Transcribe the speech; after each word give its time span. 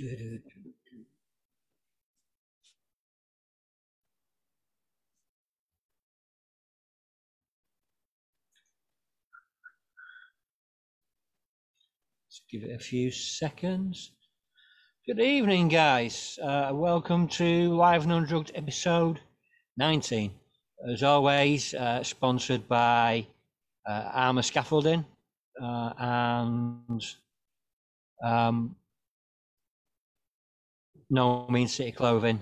Give 0.00 0.12
it 12.62 12.74
a 12.74 12.78
few 12.78 13.10
seconds. 13.10 14.12
Good 15.06 15.20
evening, 15.20 15.68
guys. 15.68 16.38
Uh, 16.42 16.70
welcome 16.72 17.28
to 17.28 17.74
Live 17.74 18.04
and 18.04 18.12
Undrugged 18.12 18.52
episode 18.54 19.20
19. 19.76 20.32
As 20.90 21.02
always, 21.02 21.74
uh, 21.74 22.02
sponsored 22.04 22.66
by 22.66 23.26
uh, 23.86 24.10
Armour 24.14 24.40
Scaffolding 24.40 25.04
uh, 25.62 25.92
and 25.98 27.04
um, 28.24 28.76
No 31.12 31.44
Mean 31.50 31.66
City 31.66 31.90
Clothing. 31.90 32.38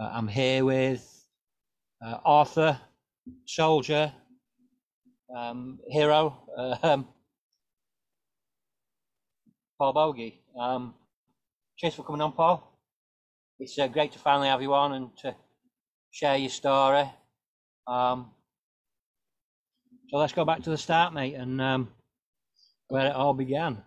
Uh, 0.00 0.10
I'm 0.10 0.26
here 0.26 0.64
with 0.64 1.26
uh, 2.02 2.16
Arthur, 2.24 2.80
Soldier, 3.44 4.10
um, 5.36 5.78
Hero, 5.90 6.78
um, 6.82 7.06
Paul 9.78 9.92
Boggie. 9.92 10.38
Um, 10.58 10.94
cheers 11.76 11.94
for 11.94 12.04
coming 12.04 12.22
on, 12.22 12.32
Paul. 12.32 12.72
It's 13.60 13.78
uh, 13.78 13.86
great 13.86 14.12
to 14.12 14.18
finally 14.18 14.48
have 14.48 14.62
you 14.62 14.72
on 14.72 14.94
and 14.94 15.16
to 15.18 15.36
share 16.10 16.38
your 16.38 16.48
story. 16.48 17.04
Um, 17.86 18.30
so 20.08 20.16
let's 20.16 20.32
go 20.32 20.46
back 20.46 20.62
to 20.62 20.70
the 20.70 20.78
start, 20.78 21.12
mate, 21.12 21.34
and 21.34 21.60
um, 21.60 21.88
where 22.88 23.08
it 23.08 23.14
all 23.14 23.34
began. 23.34 23.82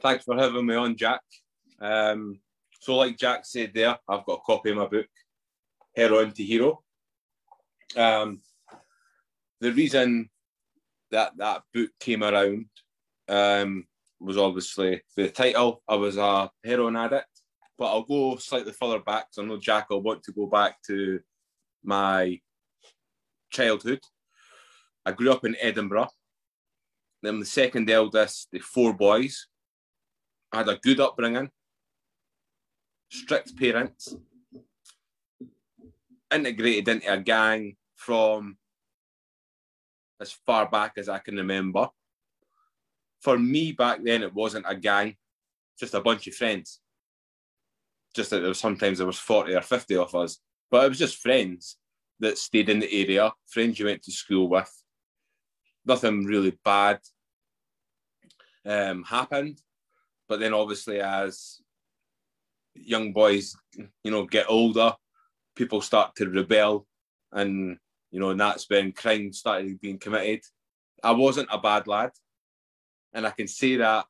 Thanks 0.00 0.24
for 0.24 0.36
having 0.36 0.66
me 0.66 0.76
on, 0.76 0.96
Jack. 0.96 1.20
Um, 1.80 2.40
so, 2.80 2.96
like 2.96 3.18
Jack 3.18 3.46
said 3.46 3.72
there, 3.74 3.98
I've 4.08 4.26
got 4.26 4.40
a 4.40 4.46
copy 4.46 4.70
of 4.70 4.76
my 4.76 4.86
book, 4.86 5.06
Heroin 5.96 6.32
to 6.32 6.44
Hero. 6.44 6.82
Um, 7.96 8.40
the 9.60 9.72
reason 9.72 10.28
that 11.10 11.32
that 11.36 11.62
book 11.72 11.90
came 12.00 12.22
around 12.22 12.66
um, 13.28 13.86
was 14.20 14.36
obviously 14.36 15.02
the 15.16 15.28
title. 15.28 15.82
I 15.88 15.94
was 15.94 16.16
a 16.16 16.50
heroin 16.64 16.96
addict, 16.96 17.28
but 17.78 17.86
I'll 17.86 18.02
go 18.02 18.36
slightly 18.36 18.72
further 18.72 18.98
back. 18.98 19.28
So 19.30 19.42
I 19.42 19.46
know 19.46 19.58
Jack 19.58 19.90
will 19.90 20.02
want 20.02 20.22
to 20.24 20.32
go 20.32 20.46
back 20.46 20.82
to 20.88 21.20
my 21.82 22.40
childhood. 23.50 24.00
I 25.06 25.12
grew 25.12 25.32
up 25.32 25.44
in 25.44 25.56
Edinburgh. 25.60 26.08
I'm 27.24 27.40
the 27.40 27.46
second 27.46 27.88
eldest, 27.88 28.48
the 28.52 28.58
four 28.58 28.92
boys. 28.92 29.46
I 30.52 30.58
had 30.58 30.68
a 30.68 30.76
good 30.76 31.00
upbringing, 31.00 31.50
strict 33.08 33.56
parents, 33.56 34.16
integrated 36.32 36.88
into 36.88 37.12
a 37.12 37.18
gang 37.18 37.76
from 37.96 38.56
as 40.20 40.32
far 40.46 40.68
back 40.68 40.92
as 40.96 41.08
I 41.08 41.18
can 41.18 41.36
remember. 41.36 41.88
For 43.20 43.38
me 43.38 43.72
back 43.72 44.00
then, 44.02 44.22
it 44.22 44.34
wasn't 44.34 44.66
a 44.68 44.74
gang, 44.74 45.16
just 45.78 45.94
a 45.94 46.00
bunch 46.00 46.26
of 46.26 46.34
friends. 46.34 46.80
Just 48.14 48.30
that 48.30 48.40
there 48.40 48.48
was 48.48 48.60
sometimes 48.60 48.98
there 48.98 49.06
was 49.06 49.18
40 49.18 49.54
or 49.54 49.60
50 49.60 49.96
of 49.96 50.14
us, 50.14 50.38
but 50.70 50.84
it 50.84 50.88
was 50.88 50.98
just 50.98 51.22
friends 51.22 51.76
that 52.20 52.38
stayed 52.38 52.68
in 52.68 52.80
the 52.80 52.92
area, 52.92 53.32
friends 53.46 53.78
you 53.78 53.86
went 53.86 54.02
to 54.02 54.12
school 54.12 54.48
with. 54.48 54.70
Nothing 55.84 56.24
really 56.24 56.56
bad 56.64 57.00
um, 58.64 59.02
happened. 59.04 59.60
But 60.28 60.40
then 60.40 60.54
obviously 60.54 61.00
as 61.00 61.60
young 62.74 63.12
boys, 63.12 63.56
you 63.76 64.10
know, 64.10 64.24
get 64.24 64.46
older, 64.48 64.94
people 65.54 65.80
start 65.80 66.14
to 66.16 66.28
rebel 66.28 66.86
and 67.32 67.78
you 68.14 68.20
know, 68.20 68.30
and 68.30 68.38
that's 68.38 68.70
when 68.70 68.92
crime 68.92 69.32
started 69.32 69.80
being 69.80 69.98
committed. 69.98 70.44
I 71.02 71.10
wasn't 71.10 71.48
a 71.50 71.58
bad 71.58 71.88
lad. 71.88 72.12
And 73.12 73.26
I 73.26 73.30
can 73.30 73.48
say 73.48 73.74
that 73.74 74.06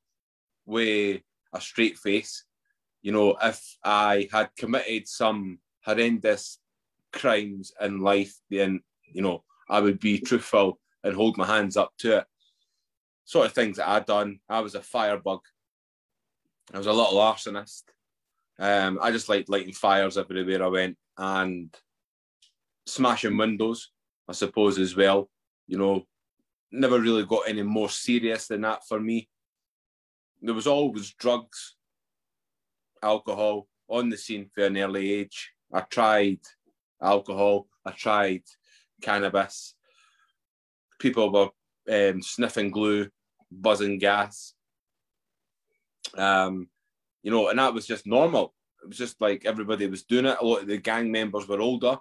with 0.66 1.22
a 1.54 1.60
straight 1.60 1.96
face. 1.96 2.44
You 3.00 3.12
know, 3.12 3.34
if 3.42 3.62
I 3.82 4.28
had 4.30 4.50
committed 4.58 5.08
some 5.08 5.58
horrendous 5.86 6.58
crimes 7.14 7.72
in 7.80 8.00
life, 8.00 8.34
then, 8.50 8.80
you 9.10 9.22
know, 9.22 9.42
I 9.70 9.80
would 9.80 10.00
be 10.00 10.18
truthful 10.18 10.78
and 11.02 11.14
hold 11.14 11.38
my 11.38 11.46
hands 11.46 11.78
up 11.78 11.92
to 12.00 12.18
it. 12.18 12.24
Sort 13.24 13.46
of 13.46 13.52
things 13.52 13.78
that 13.78 13.88
I'd 13.88 14.04
done. 14.04 14.40
I 14.50 14.60
was 14.60 14.74
a 14.74 14.82
firebug. 14.82 15.40
I 16.74 16.76
was 16.76 16.88
a 16.88 16.92
little 16.92 17.18
arsonist. 17.20 17.84
Um, 18.58 18.98
I 19.02 19.10
just 19.10 19.28
liked 19.28 19.48
lighting 19.48 19.72
fires 19.72 20.16
everywhere 20.16 20.62
I 20.62 20.68
went 20.68 20.96
and 21.18 21.74
smashing 22.86 23.36
windows, 23.36 23.90
I 24.28 24.32
suppose, 24.32 24.78
as 24.78 24.94
well. 24.96 25.30
You 25.66 25.78
know, 25.78 26.06
never 26.70 27.00
really 27.00 27.24
got 27.24 27.48
any 27.48 27.62
more 27.62 27.88
serious 27.88 28.46
than 28.48 28.62
that 28.62 28.86
for 28.86 29.00
me. 29.00 29.28
There 30.42 30.54
was 30.54 30.66
always 30.66 31.14
drugs, 31.14 31.76
alcohol 33.02 33.66
on 33.88 34.08
the 34.08 34.16
scene 34.16 34.50
for 34.54 34.64
an 34.64 34.76
early 34.76 35.12
age. 35.12 35.52
I 35.72 35.80
tried 35.80 36.40
alcohol, 37.02 37.66
I 37.84 37.90
tried 37.90 38.42
cannabis. 39.02 39.74
People 40.98 41.32
were 41.32 41.50
um, 41.90 42.22
sniffing 42.22 42.70
glue, 42.70 43.08
buzzing 43.50 43.98
gas. 43.98 44.54
Um, 46.16 46.68
you 47.24 47.30
know, 47.30 47.48
and 47.48 47.58
that 47.58 47.72
was 47.72 47.86
just 47.86 48.06
normal. 48.06 48.54
It 48.82 48.88
was 48.88 48.98
just 48.98 49.18
like 49.18 49.46
everybody 49.46 49.86
was 49.86 50.04
doing 50.04 50.26
it. 50.26 50.36
A 50.40 50.44
lot 50.44 50.60
of 50.60 50.68
the 50.68 50.76
gang 50.76 51.10
members 51.10 51.48
were 51.48 51.60
older. 51.60 51.96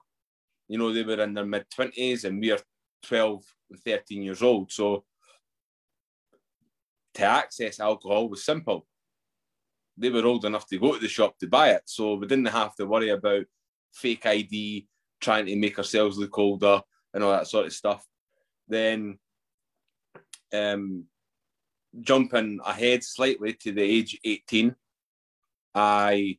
You 0.68 0.78
know, 0.78 0.92
they 0.92 1.04
were 1.04 1.24
in 1.24 1.34
their 1.34 1.46
mid 1.46 1.66
20s 1.76 2.26
and 2.26 2.42
we 2.42 2.52
are 2.52 2.60
12 3.04 3.42
and 3.72 3.80
13 3.80 4.22
years 4.22 4.44
old. 4.44 4.72
So 4.72 5.06
to 7.14 7.24
access 7.24 7.80
alcohol 7.80 8.28
was 8.28 8.44
simple. 8.44 8.86
They 9.98 10.10
were 10.10 10.26
old 10.26 10.44
enough 10.44 10.68
to 10.68 10.78
go 10.78 10.94
to 10.94 11.00
the 11.00 11.08
shop 11.08 11.40
to 11.40 11.48
buy 11.48 11.72
it. 11.72 11.84
So 11.86 12.16
we 12.16 12.28
didn't 12.28 12.48
have 12.48 12.76
to 12.76 12.86
worry 12.86 13.10
about 13.10 13.46
fake 13.94 14.26
ID, 14.26 14.88
trying 15.22 15.46
to 15.46 15.56
make 15.56 15.78
ourselves 15.78 16.18
look 16.18 16.38
older 16.38 16.82
and 17.14 17.24
all 17.24 17.32
that 17.32 17.48
sort 17.48 17.68
of 17.68 17.74
stuff. 17.74 18.06
Then 18.68 19.20
um, 20.54 21.06
jumping 22.02 22.60
ahead 22.66 23.06
slightly 23.06 23.54
to 23.54 23.72
the 23.72 23.84
age 23.84 24.20
18, 24.26 24.76
I 25.76 26.38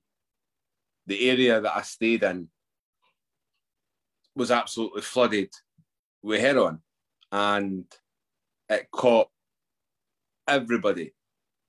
the 1.07 1.29
area 1.31 1.61
that 1.61 1.77
I 1.77 1.83
stayed 1.83 2.23
in 2.23 2.49
was 4.35 4.51
absolutely 4.51 5.03
flooded 5.03 5.51
with 6.23 6.41
heroin 6.41 6.81
and 7.31 7.85
it 8.69 8.91
caught 8.91 9.29
everybody 10.49 11.13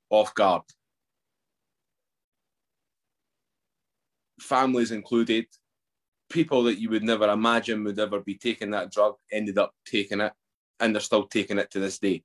off 0.09 0.34
guard. 0.34 0.64
Families 4.40 4.92
included, 4.92 5.48
people 6.30 6.64
that 6.64 6.80
you 6.80 6.90
would 6.90 7.04
never 7.04 7.30
imagine 7.30 7.84
would 7.84 8.00
ever 8.00 8.20
be 8.22 8.36
taking 8.36 8.72
that 8.72 8.92
drug 8.92 9.16
ended 9.31 9.58
up 9.58 9.74
taking 9.86 10.22
it 10.22 10.34
and 10.80 10.94
they're 10.94 11.02
still 11.02 11.28
taking 11.28 11.58
it 11.58 11.72
to 11.72 11.80
this 11.80 12.00
day. 12.00 12.24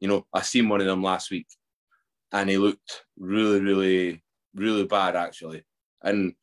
You 0.00 0.08
know, 0.08 0.26
I 0.32 0.42
seen 0.42 0.68
one 0.68 0.80
of 0.80 0.86
them 0.86 1.02
last 1.02 1.30
week 1.30 1.46
and 2.32 2.48
he 2.50 2.58
looked 2.58 3.04
really, 3.18 3.60
really, 3.60 4.22
really 4.56 4.84
bad 4.84 5.16
actually. 5.16 5.64
And, 6.02 6.34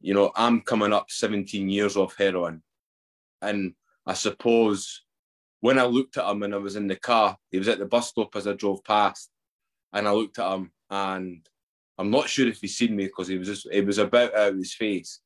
you 0.00 0.14
know, 0.14 0.32
I'm 0.36 0.60
coming 0.60 0.92
up 0.92 1.10
17 1.10 1.68
years 1.68 1.96
off 1.96 2.16
heroin. 2.16 2.62
And 3.40 3.74
I 4.06 4.14
suppose 4.14 5.02
when 5.60 5.78
I 5.78 5.84
looked 5.84 6.16
at 6.16 6.28
him 6.28 6.40
when 6.40 6.54
I 6.54 6.58
was 6.58 6.76
in 6.76 6.86
the 6.86 6.96
car, 6.96 7.36
he 7.50 7.58
was 7.58 7.68
at 7.68 7.78
the 7.78 7.86
bus 7.86 8.08
stop 8.08 8.34
as 8.36 8.46
I 8.46 8.52
drove 8.52 8.84
past. 8.84 9.30
And 9.92 10.08
I 10.08 10.12
looked 10.12 10.38
at 10.38 10.52
him 10.52 10.70
and 10.90 11.46
I'm 11.98 12.10
not 12.10 12.28
sure 12.28 12.48
if 12.48 12.60
he 12.60 12.68
seen 12.68 12.96
me 12.96 13.06
because 13.06 13.28
he 13.28 13.38
was 13.38 13.48
just, 13.48 13.68
it 13.70 13.86
was 13.86 13.98
about 13.98 14.34
out 14.34 14.52
of 14.52 14.56
his 14.56 14.74
face. 14.74 15.20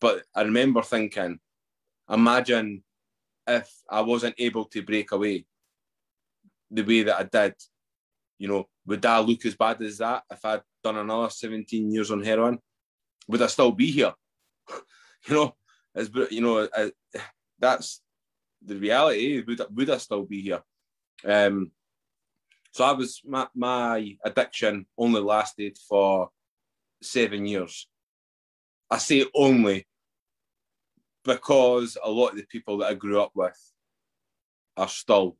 But 0.00 0.24
I 0.34 0.42
remember 0.42 0.82
thinking, 0.82 1.38
imagine 2.10 2.82
if 3.46 3.72
I 3.88 4.00
wasn't 4.00 4.34
able 4.38 4.64
to 4.66 4.82
break 4.82 5.12
away 5.12 5.46
the 6.70 6.82
way 6.82 7.02
that 7.04 7.16
I 7.16 7.22
did, 7.22 7.54
you 8.38 8.48
know, 8.48 8.68
would 8.86 9.02
that 9.02 9.26
look 9.26 9.44
as 9.44 9.54
bad 9.54 9.80
as 9.82 9.98
that 9.98 10.24
if 10.30 10.44
I'd 10.44 10.62
done 10.82 10.96
another 10.96 11.30
17 11.30 11.90
years 11.90 12.10
on 12.10 12.22
heroin? 12.22 12.58
Would 13.28 13.42
I 13.42 13.46
still 13.46 13.72
be 13.72 13.90
here? 13.90 14.12
you 15.26 15.34
know, 15.34 15.54
as 15.94 16.10
you 16.30 16.40
know, 16.40 16.58
uh, 16.58 16.88
that's 17.58 18.00
the 18.64 18.76
reality. 18.76 19.42
Would 19.46 19.60
I, 19.60 19.64
would 19.70 19.90
I 19.90 19.98
still 19.98 20.24
be 20.24 20.42
here? 20.42 20.62
Um, 21.24 21.70
so 22.72 22.84
I 22.84 22.92
was 22.92 23.20
my, 23.24 23.46
my 23.54 24.16
addiction 24.24 24.86
only 24.96 25.20
lasted 25.20 25.78
for 25.88 26.30
seven 27.02 27.46
years. 27.46 27.86
I 28.90 28.98
say 28.98 29.26
only 29.34 29.86
because 31.24 31.96
a 32.02 32.10
lot 32.10 32.30
of 32.30 32.36
the 32.36 32.46
people 32.46 32.78
that 32.78 32.86
I 32.90 32.94
grew 32.94 33.20
up 33.20 33.32
with 33.34 33.58
are 34.76 34.88
still 34.88 35.36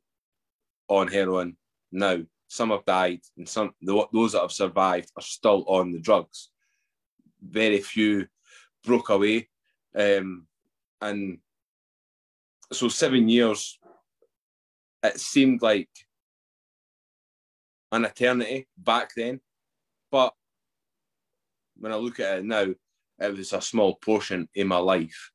on 0.87 1.07
heroin 1.07 1.57
now. 1.91 2.19
Some 2.53 2.69
have 2.69 2.85
died, 2.85 3.21
and 3.35 3.49
some 3.49 3.73
those 3.81 4.33
that 4.33 4.41
have 4.41 4.51
survived 4.51 5.11
are 5.17 5.23
still 5.23 5.65
on 5.67 5.91
the 5.91 5.99
drugs. 5.99 6.49
Very 7.41 7.81
few 7.81 8.27
broke 8.85 9.09
away, 9.09 9.49
um, 9.97 10.45
and 11.01 11.39
so 12.71 12.89
seven 12.89 13.27
years. 13.27 13.79
It 15.01 15.19
seemed 15.19 15.61
like 15.61 15.89
an 17.91 18.05
eternity 18.05 18.67
back 18.77 19.13
then, 19.15 19.41
but 20.11 20.33
when 21.75 21.91
I 21.91 21.95
look 21.95 22.19
at 22.19 22.37
it 22.37 22.45
now, 22.45 22.67
it 23.19 23.37
was 23.37 23.51
a 23.51 23.61
small 23.61 23.95
portion 23.95 24.47
in 24.53 24.67
my 24.67 24.77
life 24.77 25.31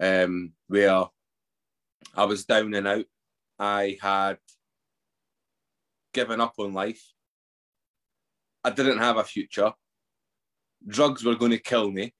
um, 0.00 0.52
where 0.68 1.04
I 2.14 2.24
was 2.24 2.46
down 2.46 2.72
and 2.74 2.88
out. 2.88 3.04
I 3.58 3.98
had 4.00 4.38
given 6.16 6.40
up 6.40 6.54
on 6.58 6.72
life. 6.72 7.12
I 8.64 8.70
didn't 8.70 8.98
have 8.98 9.18
a 9.18 9.24
future. 9.24 9.70
Drugs 10.88 11.22
were 11.22 11.36
going 11.36 11.50
to 11.50 11.58
kill 11.58 11.90
me. 11.90 12.14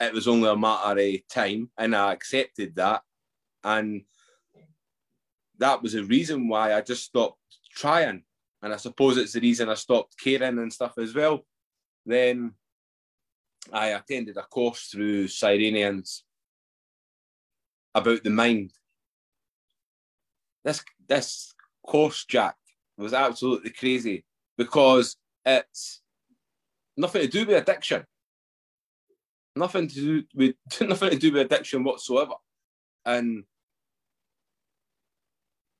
It 0.00 0.14
was 0.14 0.26
only 0.26 0.48
a 0.48 0.56
matter 0.56 0.98
of 0.98 1.28
time, 1.28 1.70
and 1.76 1.94
I 1.94 2.14
accepted 2.14 2.74
that. 2.76 3.02
And 3.62 4.04
that 5.58 5.82
was 5.82 5.92
the 5.92 6.02
reason 6.02 6.48
why 6.48 6.72
I 6.72 6.80
just 6.80 7.04
stopped 7.04 7.38
trying. 7.76 8.22
And 8.62 8.72
I 8.72 8.78
suppose 8.78 9.18
it's 9.18 9.34
the 9.34 9.40
reason 9.40 9.68
I 9.68 9.74
stopped 9.74 10.16
caring 10.18 10.58
and 10.58 10.72
stuff 10.72 10.94
as 10.96 11.14
well. 11.14 11.44
Then 12.06 12.54
I 13.70 13.88
attended 13.88 14.38
a 14.38 14.42
course 14.44 14.86
through 14.86 15.26
Cyrenians 15.26 16.22
about 17.94 18.24
the 18.24 18.30
mind. 18.30 18.72
This 20.64 20.82
this 21.06 21.54
course, 21.86 22.24
Jack, 22.24 22.56
was 23.00 23.14
absolutely 23.14 23.70
crazy 23.70 24.24
because 24.56 25.16
it's 25.44 26.02
nothing 26.96 27.22
to 27.22 27.28
do 27.28 27.46
with 27.46 27.62
addiction. 27.62 28.04
Nothing 29.56 29.88
to 29.88 29.94
do 29.94 30.24
with 30.34 30.54
nothing 30.80 31.10
to 31.10 31.16
do 31.16 31.32
with 31.32 31.46
addiction 31.46 31.82
whatsoever. 31.82 32.34
And 33.04 33.44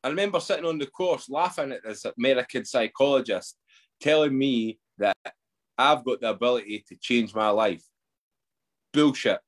I 0.02 0.08
remember 0.08 0.40
sitting 0.40 0.64
on 0.64 0.78
the 0.78 0.86
course 0.86 1.28
laughing 1.28 1.72
at 1.72 1.84
this 1.84 2.06
American 2.18 2.64
psychologist 2.64 3.56
telling 4.00 4.36
me 4.36 4.78
that 4.98 5.16
I've 5.76 6.04
got 6.04 6.20
the 6.20 6.30
ability 6.30 6.84
to 6.88 6.96
change 6.96 7.34
my 7.34 7.50
life. 7.50 7.84
Bullshit. 8.92 9.40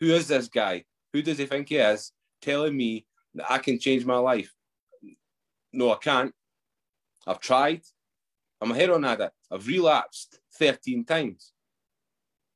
Who 0.00 0.06
is 0.06 0.28
this 0.28 0.48
guy? 0.48 0.84
Who 1.12 1.22
does 1.22 1.38
he 1.38 1.46
think 1.46 1.68
he 1.68 1.76
is 1.76 2.12
telling 2.42 2.76
me 2.76 3.06
that 3.34 3.50
I 3.50 3.58
can 3.58 3.78
change 3.78 4.04
my 4.04 4.18
life? 4.18 4.52
No, 5.72 5.92
I 5.92 5.96
can't. 5.96 6.32
I've 7.26 7.40
tried. 7.40 7.82
I'm 8.60 8.72
a 8.72 8.74
heroin 8.74 9.04
addict. 9.04 9.34
I've 9.50 9.66
relapsed 9.66 10.40
13 10.54 11.04
times. 11.04 11.52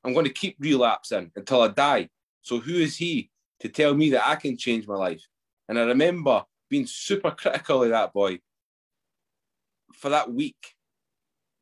I'm 0.05 0.12
going 0.12 0.25
to 0.25 0.32
keep 0.32 0.56
relapsing 0.59 1.31
until 1.37 1.62
I 1.62 1.69
die. 1.69 2.09
So 2.41 2.59
who 2.59 2.75
is 2.75 2.97
he 2.97 3.31
to 3.61 3.69
tell 3.69 3.94
me 3.94 4.11
that 4.11 4.26
I 4.26 4.35
can 4.37 4.56
change 4.56 4.88
my 4.88 4.97
life? 4.97 5.23
And 5.69 5.79
I 5.79 5.82
remember 5.82 6.43
being 6.69 6.87
super 6.87 7.31
critical 7.31 7.85
of 7.85 7.91
that 7.91 8.12
boy 8.12 8.41
for 9.94 10.09
that 10.09 10.32
week. 10.32 10.75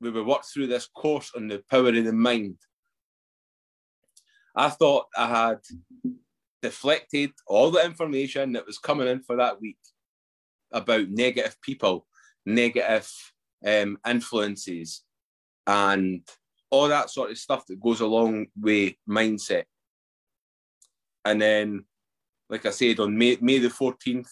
We 0.01 0.11
were 0.11 0.25
worked 0.25 0.47
through 0.47 0.69
this 0.69 0.87
course 0.87 1.33
on 1.37 1.49
the 1.49 1.63
power 1.71 1.89
of 1.89 2.05
the 2.05 2.13
mind. 2.13 2.57
I 4.57 4.71
thought 4.71 5.07
I 5.17 5.29
had 5.29 5.59
deflected 6.63 7.33
all 7.47 7.71
the 7.71 7.85
information 7.85 8.53
that 8.53 8.67
was 8.67 8.79
coming 8.79 9.09
in 9.09 9.23
for 9.23 9.37
that 9.37 9.61
week 9.61 9.79
about 10.73 11.09
negative 11.09 11.57
people, 11.63 12.07
negative 12.47 13.11
um, 13.67 13.99
influences, 14.07 15.03
and 15.67 16.23
all 16.71 16.89
that 16.89 17.11
sort 17.11 17.31
of 17.31 17.39
stuff 17.39 17.67
that 17.67 17.81
goes 17.81 18.01
along 18.01 18.47
with 18.61 18.95
mindset. 19.09 19.65
And 21.25 21.41
then, 21.41 21.85
like 22.49 22.67
I 22.67 22.71
said, 22.71 23.01
on 23.01 23.17
May, 23.17 23.37
May 23.41 23.59
the 23.59 23.69
14th, 23.69 24.29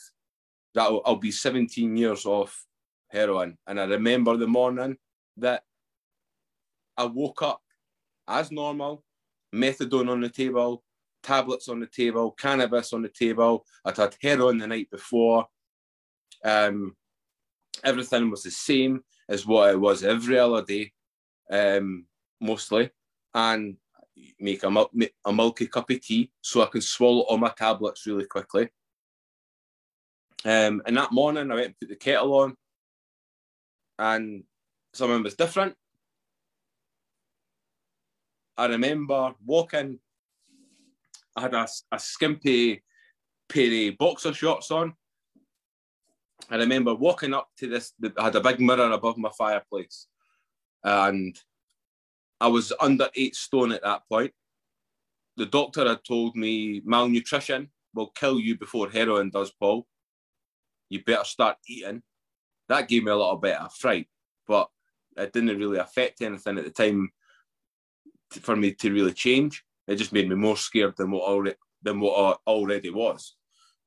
that 0.75 1.01
I'll 1.05 1.17
be 1.17 1.33
17 1.33 1.97
years 1.97 2.25
off 2.25 2.65
heroin. 3.09 3.59
And 3.67 3.81
I 3.81 3.85
remember 3.85 4.37
the 4.37 4.47
morning 4.47 4.97
that 5.37 5.63
I 6.97 7.05
woke 7.05 7.43
up 7.43 7.61
as 8.27 8.51
normal, 8.51 9.05
methadone 9.55 10.11
on 10.11 10.21
the 10.21 10.29
table, 10.29 10.83
tablets 11.23 11.69
on 11.69 11.81
the 11.81 11.87
table, 11.87 12.33
cannabis 12.33 12.93
on 12.93 13.03
the 13.03 13.09
table. 13.09 13.65
I'd 13.85 13.97
had 13.97 14.17
heroin 14.21 14.59
the 14.59 14.67
night 14.67 14.91
before. 14.91 15.47
Um, 16.45 16.97
everything 17.85 18.31
was 18.31 18.43
the 18.43 18.51
same 18.51 19.03
as 19.29 19.47
what 19.47 19.71
it 19.71 19.81
was 19.81 20.05
every 20.05 20.39
other 20.39 20.63
day, 20.63 20.93
um, 21.51 22.07
mostly. 22.41 22.91
And 23.35 23.77
make 24.41 24.63
a, 24.65 24.71
mil- 24.71 24.91
a 25.25 25.33
milky 25.33 25.67
cup 25.67 25.91
of 25.91 26.01
tea 26.01 26.31
so 26.41 26.63
I 26.63 26.67
can 26.67 26.81
swallow 26.81 27.21
all 27.23 27.39
my 27.39 27.51
tablets 27.51 28.07
really 28.07 28.25
quickly. 28.25 28.69
Um, 30.45 30.83
and 30.87 30.97
that 30.97 31.13
morning, 31.13 31.51
I 31.51 31.55
went 31.55 31.67
and 31.67 31.81
put 31.81 31.89
the 31.89 31.97
kettle 31.97 32.35
on, 32.35 32.57
and 33.99 34.45
something 34.93 35.23
was 35.23 35.35
different. 35.35 35.75
I 38.57 38.67
remember 38.67 39.35
walking 39.45 40.01
I 41.39 41.43
had 41.43 41.55
a, 41.55 41.69
a 41.93 41.99
skimpy 42.01 42.83
pair 43.49 43.89
of 43.89 43.99
boxer 43.99 44.35
shorts 44.35 44.73
on. 44.73 44.95
I 46.51 46.57
remember 46.57 46.95
walking 46.95 47.35
up 47.35 47.49
to 47.59 47.69
this, 47.69 47.93
I 48.17 48.25
had 48.25 48.37
a 48.37 48.41
big 48.41 48.61
mirror 48.61 48.91
above 48.91 49.19
my 49.19 49.31
fireplace. 49.37 50.07
And 50.83 51.39
I 52.41 52.47
was 52.49 52.73
under 52.81 53.09
eight 53.17 53.35
stone 53.35 53.73
at 53.73 53.83
that 53.83 54.03
point. 54.09 54.33
The 55.37 55.47
doctor 55.47 55.87
had 55.87 56.05
told 56.05 56.37
me 56.37 56.83
malnutrition 56.85 57.71
will 57.95 58.09
kill 58.09 58.39
you 58.39 58.57
before 58.57 58.89
heroin 58.89 59.31
does, 59.31 59.51
Paul. 59.51 59.87
You 60.89 61.03
better 61.05 61.25
start 61.25 61.57
eating. 61.67 62.03
That 62.69 62.89
gave 62.89 63.05
me 63.05 63.11
a 63.11 63.17
little 63.17 63.37
bit 63.37 63.57
of 63.57 63.73
fright, 63.75 64.09
but 64.47 64.69
it 65.17 65.33
didn't 65.33 65.59
really 65.59 65.79
affect 65.79 66.23
anything 66.23 66.59
at 66.59 66.65
the 66.65 66.71
time 66.71 67.11
for 68.31 68.57
me 68.57 68.73
to 68.75 68.93
really 68.93 69.13
change. 69.13 69.65
It 69.87 69.97
just 69.97 70.13
made 70.13 70.29
me 70.29 70.35
more 70.35 70.57
scared 70.57 70.97
than 70.97 71.11
what 71.11 71.23
already 71.23 71.57
than 71.83 72.01
what 72.01 72.39
I 72.47 72.51
already 72.51 72.91
was. 72.91 73.37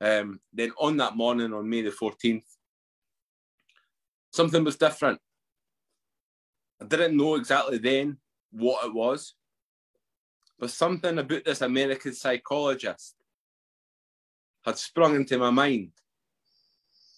Um, 0.02 0.40
then 0.52 0.72
on 0.80 0.98
that 0.98 1.16
morning, 1.16 1.54
on 1.54 1.70
May 1.70 1.84
the 1.84 1.92
14th, 1.92 2.44
something 4.32 4.64
was 4.64 4.76
different. 4.76 5.20
I 6.82 6.86
didn't 6.86 7.16
know 7.16 7.36
exactly 7.36 7.78
then 7.78 8.18
what 8.52 8.84
it 8.84 8.94
was, 8.94 9.36
but 10.58 10.72
something 10.72 11.20
about 11.20 11.46
this 11.46 11.62
American 11.62 12.14
psychologist 12.14 13.16
had 14.66 14.78
sprung 14.78 15.16
into 15.16 15.38
my 15.38 15.52
mind 15.52 15.92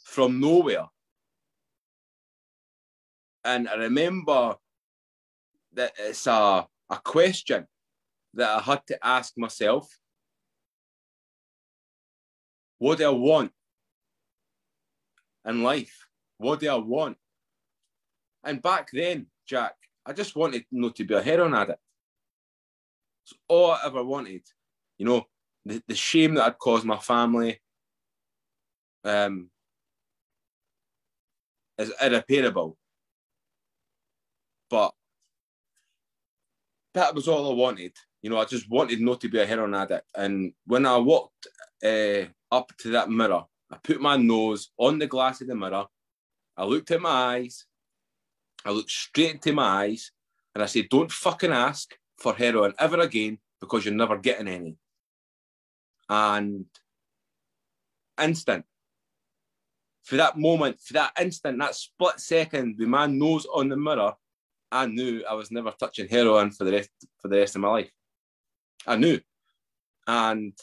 from 0.03 0.41
nowhere. 0.41 0.87
And 3.45 3.69
I 3.69 3.75
remember 3.75 4.55
that 5.73 5.93
it's 5.97 6.27
a, 6.27 6.67
a 6.89 6.97
question 7.03 7.65
that 8.33 8.57
I 8.57 8.61
had 8.61 8.85
to 8.87 9.05
ask 9.05 9.37
myself 9.37 9.87
what 12.79 12.97
do 12.97 13.05
I 13.05 13.09
want 13.09 13.51
in 15.45 15.63
life? 15.63 16.07
What 16.37 16.59
do 16.59 16.69
I 16.69 16.75
want? 16.75 17.17
And 18.43 18.61
back 18.61 18.89
then, 18.91 19.27
Jack, 19.47 19.75
I 20.05 20.13
just 20.13 20.35
wanted 20.35 20.65
you 20.69 20.81
know, 20.81 20.89
to 20.89 21.03
be 21.05 21.13
a 21.13 21.21
heroin 21.21 21.53
addict. 21.53 21.79
It's 23.25 23.33
all 23.47 23.71
I 23.71 23.79
ever 23.85 24.03
wanted. 24.03 24.41
You 24.97 25.05
know, 25.05 25.25
the, 25.65 25.81
the 25.87 25.95
shame 25.95 26.35
that 26.35 26.45
I'd 26.45 26.57
caused 26.57 26.85
my 26.85 26.97
family 26.97 27.61
um, 29.05 29.49
is 31.77 31.93
irreparable. 32.01 32.77
But 34.69 34.93
that 36.93 37.15
was 37.15 37.27
all 37.27 37.51
I 37.51 37.55
wanted. 37.55 37.93
You 38.21 38.29
know, 38.29 38.39
I 38.39 38.45
just 38.45 38.69
wanted 38.69 39.01
not 39.01 39.21
to 39.21 39.29
be 39.29 39.39
a 39.39 39.45
heroin 39.45 39.73
addict. 39.73 40.05
And 40.15 40.53
when 40.65 40.85
I 40.85 40.97
walked 40.97 41.47
uh, 41.83 42.25
up 42.53 42.71
to 42.77 42.91
that 42.91 43.09
mirror, 43.09 43.43
I 43.71 43.77
put 43.77 43.99
my 43.99 44.15
nose 44.15 44.69
on 44.77 44.99
the 44.99 45.07
glass 45.07 45.41
of 45.41 45.47
the 45.47 45.55
mirror. 45.55 45.85
I 46.55 46.63
looked 46.65 46.91
at 46.91 47.01
my 47.01 47.09
eyes. 47.35 47.65
I 48.63 48.69
looked 48.71 48.91
straight 48.91 49.35
into 49.35 49.53
my 49.53 49.69
eyes, 49.83 50.11
and 50.53 50.63
I 50.63 50.67
said, 50.67 50.87
"Don't 50.89 51.11
fucking 51.11 51.51
ask 51.51 51.97
for 52.17 52.33
heroin 52.33 52.73
ever 52.77 52.99
again 52.99 53.39
because 53.59 53.83
you're 53.83 53.93
never 54.03 54.17
getting 54.17 54.47
any." 54.47 54.77
And 56.07 56.67
instant 58.21 58.65
for 60.03 60.17
that 60.17 60.37
moment, 60.37 60.79
for 60.79 60.93
that 60.93 61.13
instant, 61.19 61.57
that 61.59 61.75
split 61.75 62.19
second, 62.19 62.77
with 62.77 62.87
my 62.87 63.07
nose 63.07 63.45
on 63.45 63.69
the 63.69 63.77
mirror, 63.77 64.13
I 64.71 64.85
knew 64.85 65.23
I 65.25 65.33
was 65.33 65.49
never 65.49 65.71
touching 65.71 66.09
heroin 66.09 66.51
for 66.51 66.65
the 66.65 66.73
rest 66.73 66.91
for 67.19 67.29
the 67.29 67.37
rest 67.37 67.55
of 67.55 67.61
my 67.61 67.69
life. 67.69 67.91
I 68.85 68.97
knew. 68.97 69.19
And 70.05 70.53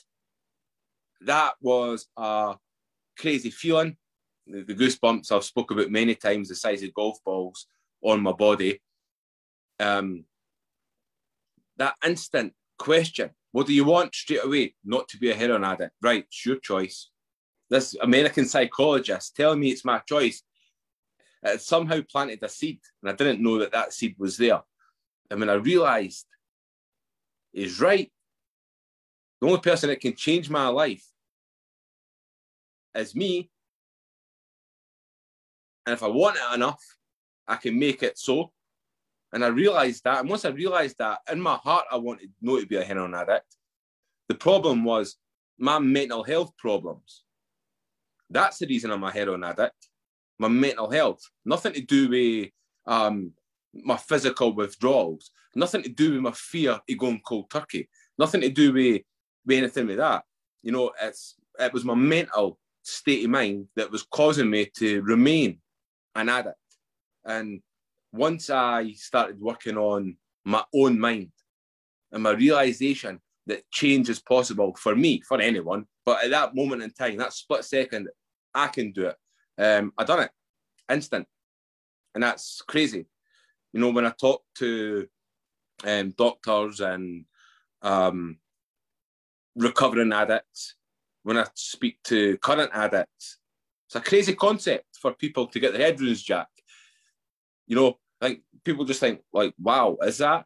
that 1.23 1.55
was 1.61 2.07
a 2.17 2.57
crazy 3.19 3.51
feeling. 3.51 3.97
the, 4.47 4.63
the 4.63 4.75
goosebumps 4.75 5.33
I've 5.33 5.45
spoke 5.45 5.71
about 5.71 5.91
many 5.91 6.15
times, 6.15 6.49
the 6.49 6.55
size 6.55 6.83
of 6.83 6.95
golf 6.95 7.19
balls 7.25 7.67
on 8.03 8.23
my 8.23 8.33
body. 8.33 8.81
Um, 9.79 10.25
that 11.77 11.95
instant 12.05 12.53
question, 12.79 13.31
what 13.53 13.67
do 13.67 13.75
you 13.75 13.85
want 13.85 14.15
straight 14.15 14.45
away? 14.45 14.75
Not 14.85 15.09
to 15.09 15.19
be 15.19 15.31
a 15.31 15.35
heroin 15.35 15.65
addict. 15.65 15.95
Right, 16.03 16.25
it's 16.25 16.47
your 16.47 16.57
choice. 16.57 17.11
This 17.69 17.95
American 18.03 18.47
psychologist 18.47 19.37
telling 19.37 19.61
me 19.61 19.71
it's 19.71 19.85
my 19.85 19.99
choice. 20.01 20.43
It 21.43 21.63
somehow 21.63 22.01
planted 22.11 22.43
a 22.43 22.49
seed, 22.49 22.81
and 23.03 23.11
I 23.11 23.15
didn't 23.15 23.43
know 23.43 23.59
that 23.59 23.73
that 23.73 23.93
seed 23.93 24.17
was 24.19 24.37
there. 24.37 24.61
And 25.31 25.41
when 25.41 25.49
I 25.49 25.55
realised 25.55 26.27
is 27.53 27.81
right, 27.81 28.11
the 29.41 29.47
only 29.47 29.61
person 29.61 29.89
that 29.89 30.01
can 30.01 30.15
change 30.15 30.51
my 30.51 30.69
life 30.69 31.05
is 32.95 33.15
me. 33.15 33.51
And 35.87 35.95
if 35.95 36.03
I 36.03 36.09
want 36.09 36.37
it 36.37 36.55
enough, 36.55 36.83
I 37.49 37.57
can 37.57 37.79
make 37.79 38.03
it 38.03 38.19
so. 38.19 38.53
And 39.33 39.45
I 39.45 39.49
realized 39.49 40.05
that. 40.05 40.21
And 40.21 40.29
once 40.29 40.45
I 40.45 40.51
realized 40.51 40.99
that, 40.99 41.21
in 41.31 41.41
my 41.41 41.55
heart, 41.55 41.87
I 41.91 41.97
wanted 41.97 42.31
not 42.41 42.61
to 42.61 42.67
be 42.67 42.77
a 42.77 42.85
heroin 42.85 43.15
addict. 43.15 43.57
The 44.29 44.35
problem 44.35 44.85
was 44.85 45.17
my 45.59 45.79
mental 45.79 46.23
health 46.23 46.57
problems. 46.57 47.25
That's 48.29 48.59
the 48.59 48.67
reason 48.67 48.91
I'm 48.91 49.05
a 49.05 49.11
heroin 49.11 49.45
addict. 49.45 49.89
My 50.39 50.49
mental 50.49 50.91
health. 50.91 51.21
Nothing 51.45 51.73
to 51.75 51.81
do 51.81 52.09
with 52.09 52.51
um, 52.87 53.33
my 53.75 53.97
physical 53.97 54.55
withdrawals. 54.55 55.31
Nothing 55.55 55.83
to 55.83 55.89
do 55.89 56.13
with 56.13 56.23
my 56.23 56.33
fear 56.33 56.73
of 56.73 56.99
going 56.99 57.21
cold 57.25 57.51
turkey. 57.51 57.89
Nothing 58.19 58.41
to 58.43 58.49
do 58.49 58.73
with, 58.73 59.03
with 59.47 59.59
anything 59.59 59.87
with 59.87 59.99
that. 59.99 60.25
You 60.63 60.73
know, 60.73 60.93
it's 61.01 61.37
it 61.59 61.73
was 61.73 61.85
my 61.85 61.95
mental 61.95 62.59
state 62.91 63.25
of 63.25 63.31
mind 63.31 63.69
that 63.77 63.91
was 63.91 64.03
causing 64.03 64.51
me 64.51 64.67
to 64.77 65.03
remain 65.03 65.61
an 66.15 66.29
addict. 66.29 66.57
And 67.25 67.63
once 68.13 68.51
I 68.51 68.93
started 68.93 69.41
working 69.41 69.77
on 69.77 70.17
my 70.45 70.65
own 70.75 70.99
mind 70.99 71.31
and 72.13 72.23
my 72.23 72.31
realization 72.31 73.21
that 73.47 73.71
change 73.71 74.09
is 74.09 74.21
possible 74.21 74.75
for 74.77 74.95
me, 74.95 75.21
for 75.27 75.41
anyone, 75.41 75.87
but 76.05 76.25
at 76.25 76.31
that 76.31 76.55
moment 76.55 76.83
in 76.83 76.91
time, 76.93 77.17
that 77.19 77.33
split 77.33 77.65
second, 77.65 78.09
I 78.55 78.69
can 78.69 78.93
do 78.93 79.07
it. 79.07 79.17
Um, 79.59 79.93
I 79.97 80.05
done 80.05 80.21
it 80.21 80.31
instant, 80.91 81.27
and 82.15 82.23
that's 82.23 82.63
crazy. 82.63 83.07
You 83.73 83.81
know, 83.81 83.91
when 83.91 84.07
I 84.07 84.11
talk 84.11 84.43
to 84.57 85.07
um, 85.85 86.11
doctors 86.17 86.81
and 86.81 87.25
um, 87.83 88.39
recovering 89.55 90.13
addicts, 90.13 90.75
when 91.23 91.37
I 91.37 91.47
speak 91.55 91.99
to 92.05 92.39
current 92.39 92.71
addicts, 92.73 93.39
it's 93.87 93.97
a 93.97 94.01
crazy 94.01 94.35
concept 94.35 94.87
for 95.01 95.13
people 95.13 95.47
to 95.49 95.61
get 95.61 95.73
their 95.73 95.83
head 95.83 95.99
jack. 95.99 96.49
You 97.67 97.77
know, 97.77 97.99
like 98.21 98.43
people 98.65 98.85
just 98.85 99.01
think 99.01 99.21
like, 99.33 99.55
wow, 99.59 99.97
is 100.03 100.19
that 100.19 100.45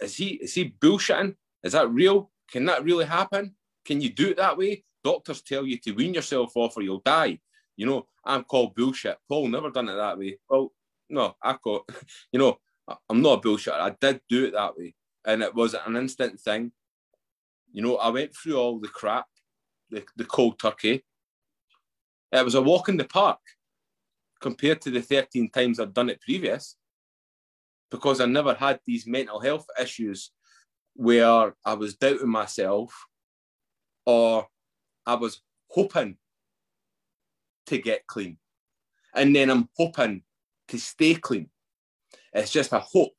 is 0.00 0.16
he 0.16 0.28
is 0.34 0.54
he 0.54 0.70
bullshitting? 0.70 1.34
Is 1.62 1.72
that 1.72 1.90
real? 1.90 2.30
Can 2.50 2.64
that 2.66 2.84
really 2.84 3.04
happen? 3.04 3.54
Can 3.84 4.00
you 4.00 4.10
do 4.10 4.30
it 4.30 4.36
that 4.36 4.56
way? 4.56 4.84
Doctors 5.04 5.42
tell 5.42 5.66
you 5.66 5.78
to 5.78 5.92
wean 5.92 6.14
yourself 6.14 6.56
off 6.56 6.76
or 6.76 6.82
you'll 6.82 7.00
die. 7.00 7.38
You 7.76 7.86
know, 7.86 8.06
I'm 8.24 8.44
called 8.44 8.74
bullshit. 8.74 9.18
Paul 9.28 9.48
never 9.48 9.70
done 9.70 9.88
it 9.88 9.96
that 9.96 10.18
way. 10.18 10.38
Well, 10.48 10.72
no, 11.08 11.36
I 11.42 11.56
got, 11.62 11.82
you 12.32 12.38
know, 12.38 12.58
I'm 13.08 13.22
not 13.22 13.38
a 13.38 13.40
bullshit. 13.40 13.74
I 13.74 13.94
did 14.00 14.20
do 14.28 14.46
it 14.46 14.52
that 14.52 14.76
way. 14.76 14.94
And 15.24 15.42
it 15.42 15.54
was 15.54 15.74
an 15.74 15.96
instant 15.96 16.40
thing. 16.40 16.72
You 17.72 17.82
know, 17.82 17.96
I 17.96 18.08
went 18.08 18.34
through 18.34 18.56
all 18.56 18.78
the 18.78 18.88
crap, 18.88 19.26
the, 19.90 20.04
the 20.16 20.24
cold 20.24 20.58
turkey. 20.58 21.04
It 22.32 22.44
was 22.44 22.54
a 22.54 22.62
walk 22.62 22.88
in 22.88 22.96
the 22.96 23.04
park 23.04 23.38
compared 24.40 24.80
to 24.82 24.90
the 24.90 25.00
13 25.00 25.50
times 25.50 25.80
I'd 25.80 25.94
done 25.94 26.10
it 26.10 26.20
previous 26.20 26.76
because 27.90 28.20
I 28.20 28.26
never 28.26 28.54
had 28.54 28.80
these 28.84 29.06
mental 29.06 29.40
health 29.40 29.66
issues 29.80 30.32
where 30.94 31.54
I 31.64 31.74
was 31.74 31.94
doubting 31.94 32.28
myself 32.28 33.06
or 34.04 34.46
I 35.06 35.14
was 35.14 35.40
hoping 35.70 36.16
to 37.66 37.78
get 37.78 38.06
clean. 38.06 38.38
And 39.14 39.34
then 39.34 39.50
I'm 39.50 39.68
hoping 39.76 40.22
to 40.68 40.78
stay 40.78 41.14
clean. 41.14 41.48
It's 42.32 42.50
just 42.50 42.72
a 42.72 42.80
hope. 42.80 43.16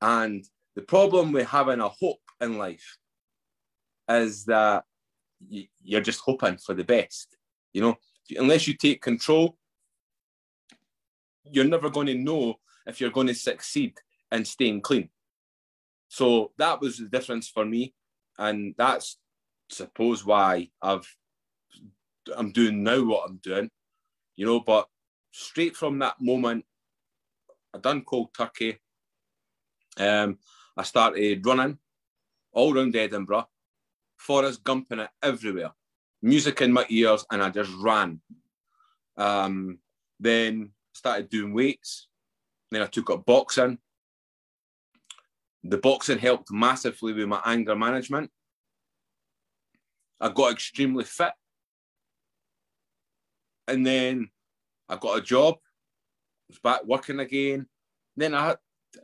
And 0.00 0.44
the 0.74 0.82
problem 0.82 1.32
with 1.32 1.48
having 1.48 1.80
a 1.80 1.88
hope 1.88 2.20
in 2.40 2.58
life 2.58 2.98
is 4.08 4.44
that 4.44 4.84
you're 5.40 6.00
just 6.00 6.20
hoping 6.20 6.56
for 6.58 6.74
the 6.74 6.84
best. 6.84 7.36
You 7.72 7.82
know, 7.82 7.96
unless 8.36 8.66
you 8.66 8.74
take 8.74 9.02
control, 9.02 9.56
you're 11.44 11.64
never 11.64 11.90
going 11.90 12.06
to 12.08 12.14
know 12.14 12.56
if 12.86 13.00
you're 13.00 13.10
going 13.10 13.26
to 13.28 13.34
succeed 13.34 13.94
in 14.32 14.44
staying 14.44 14.80
clean. 14.80 15.10
So 16.08 16.52
that 16.58 16.80
was 16.80 16.98
the 16.98 17.06
difference 17.06 17.48
for 17.48 17.64
me, 17.64 17.94
and 18.38 18.74
that's 18.78 19.18
suppose 19.68 20.24
why 20.24 20.70
I've 20.80 21.08
I'm 22.36 22.52
doing 22.52 22.82
now 22.82 23.04
what 23.04 23.28
I'm 23.28 23.40
doing, 23.42 23.70
you 24.36 24.46
know. 24.46 24.60
But 24.60 24.88
straight 25.32 25.76
from 25.76 25.98
that 25.98 26.16
moment, 26.20 26.64
I 27.74 27.78
done 27.78 28.02
cold 28.02 28.30
turkey. 28.36 28.78
Um, 29.98 30.38
I 30.76 30.82
started 30.82 31.44
running 31.44 31.78
all 32.52 32.76
around 32.76 32.94
Edinburgh, 32.96 33.48
Forrest 34.16 34.64
Gumping 34.64 35.04
it 35.04 35.10
everywhere, 35.22 35.70
music 36.22 36.60
in 36.62 36.72
my 36.72 36.86
ears, 36.88 37.24
and 37.30 37.42
I 37.42 37.50
just 37.50 37.70
ran. 37.78 38.20
Um, 39.16 39.78
then 40.18 40.70
started 40.92 41.28
doing 41.28 41.52
weights. 41.52 42.08
Then 42.70 42.82
I 42.82 42.86
took 42.86 43.10
up 43.10 43.24
boxing. 43.24 43.78
The 45.62 45.78
boxing 45.78 46.18
helped 46.18 46.50
massively 46.50 47.12
with 47.12 47.28
my 47.28 47.40
anger 47.44 47.76
management. 47.76 48.30
I 50.20 50.30
got 50.30 50.52
extremely 50.52 51.04
fit. 51.04 51.32
And 53.68 53.84
then 53.86 54.30
I 54.88 54.96
got 54.96 55.18
a 55.18 55.22
job, 55.22 55.56
was 56.48 56.58
back 56.58 56.84
working 56.84 57.20
again. 57.20 57.66
Then 58.16 58.34
I 58.34 58.46
had 58.46 58.58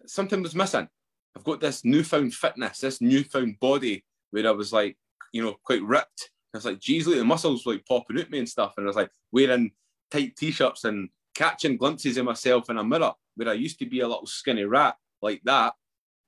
something 0.06 0.42
was 0.42 0.54
missing. 0.54 0.88
I've 1.36 1.44
got 1.44 1.60
this 1.60 1.84
newfound 1.84 2.34
fitness, 2.34 2.78
this 2.78 3.00
newfound 3.00 3.58
body 3.58 4.04
where 4.30 4.46
I 4.46 4.52
was 4.52 4.72
like, 4.72 4.96
you 5.32 5.42
know, 5.42 5.56
quite 5.64 5.82
ripped. 5.82 6.30
I 6.54 6.58
was 6.58 6.64
like, 6.64 6.80
geez, 6.80 7.06
look, 7.06 7.16
the 7.16 7.24
muscles 7.24 7.66
like 7.66 7.84
popping 7.86 8.20
out 8.20 8.30
me 8.30 8.38
and 8.38 8.48
stuff. 8.48 8.74
And 8.76 8.86
I 8.86 8.88
was 8.88 8.96
like 8.96 9.10
wearing 9.32 9.72
tight 10.10 10.36
t-shirts 10.36 10.84
and 10.84 11.08
catching 11.34 11.78
glimpses 11.78 12.18
of 12.18 12.26
myself 12.26 12.68
in 12.68 12.76
a 12.76 12.84
mirror 12.84 13.12
where 13.36 13.48
I 13.48 13.54
used 13.54 13.78
to 13.78 13.86
be 13.86 14.00
a 14.00 14.08
little 14.08 14.26
skinny 14.26 14.64
rat 14.64 14.96
like 15.22 15.40
that, 15.44 15.72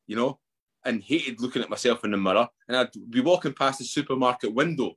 you 0.06 0.16
know, 0.16 0.38
and 0.84 1.02
hated 1.02 1.40
looking 1.40 1.62
at 1.62 1.68
myself 1.68 2.04
in 2.04 2.10
the 2.12 2.16
mirror. 2.16 2.48
And 2.68 2.76
I'd 2.76 2.88
be 3.10 3.20
walking 3.20 3.52
past 3.52 3.78
the 3.78 3.84
supermarket 3.84 4.54
window. 4.54 4.94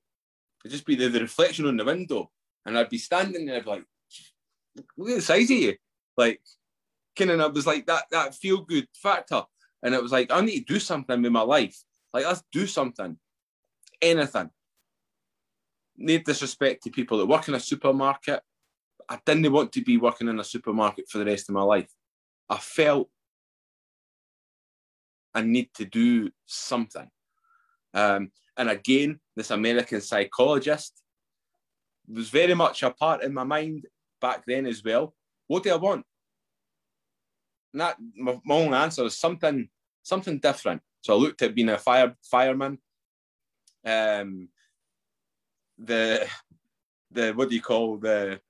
It'd 0.63 0.71
just 0.71 0.85
be 0.85 0.95
the, 0.95 1.09
the 1.09 1.19
reflection 1.19 1.67
on 1.67 1.75
the 1.75 1.85
window. 1.85 2.31
And 2.65 2.77
I'd 2.77 2.89
be 2.89 2.97
standing 2.97 3.45
there, 3.45 3.61
like, 3.63 3.83
look 4.97 5.09
at 5.09 5.15
the 5.15 5.21
size 5.21 5.51
of 5.51 5.57
you. 5.57 5.75
Like, 6.15 6.41
kind 7.17 7.31
of, 7.31 7.39
I 7.39 7.47
was 7.47 7.67
like 7.67 7.85
that, 7.87 8.05
that 8.11 8.35
feel 8.35 8.61
good 8.61 8.87
factor. 8.95 9.43
And 9.83 9.93
it 9.93 10.01
was 10.01 10.11
like, 10.11 10.31
I 10.31 10.41
need 10.41 10.67
to 10.67 10.73
do 10.73 10.79
something 10.79 11.21
with 11.21 11.31
my 11.31 11.41
life. 11.41 11.77
Like, 12.13 12.25
let's 12.25 12.43
do 12.51 12.65
something. 12.65 13.17
Anything. 14.01 14.49
Need 15.97 16.25
disrespect 16.25 16.83
to 16.83 16.91
people 16.91 17.17
that 17.17 17.25
work 17.25 17.47
in 17.47 17.55
a 17.55 17.59
supermarket, 17.59 18.41
I 19.09 19.19
didn't 19.25 19.51
want 19.51 19.71
to 19.73 19.81
be 19.81 19.97
working 19.97 20.27
in 20.27 20.39
a 20.39 20.43
supermarket 20.43 21.09
for 21.09 21.17
the 21.17 21.25
rest 21.25 21.49
of 21.49 21.55
my 21.55 21.63
life. 21.63 21.89
I 22.49 22.57
felt 22.57 23.09
I 25.33 25.41
need 25.41 25.69
to 25.75 25.85
do 25.85 26.29
something. 26.45 27.09
Um, 27.93 28.31
and 28.57 28.69
again, 28.69 29.19
this 29.35 29.51
American 29.51 30.01
psychologist 30.01 31.01
was 32.07 32.29
very 32.29 32.53
much 32.53 32.83
a 32.83 32.91
part 32.91 33.23
in 33.23 33.33
my 33.33 33.43
mind 33.43 33.85
back 34.19 34.43
then 34.45 34.65
as 34.65 34.83
well. 34.83 35.15
What 35.47 35.63
do 35.63 35.71
I 35.71 35.75
want? 35.75 36.05
And 37.73 37.81
that 37.81 37.97
my, 38.15 38.39
my 38.43 38.55
only 38.55 38.77
answer 38.77 39.05
is 39.05 39.17
something, 39.17 39.69
something 40.03 40.39
different. 40.39 40.81
So 41.01 41.13
I 41.13 41.17
looked 41.17 41.41
at 41.41 41.55
being 41.55 41.69
a 41.69 41.77
fire 41.77 42.15
fireman. 42.23 42.79
Um, 43.87 44.49
the 45.77 46.27
the 47.09 47.31
what 47.31 47.47
do 47.47 47.55
you 47.55 47.61
call 47.61 47.97
the 47.97 48.41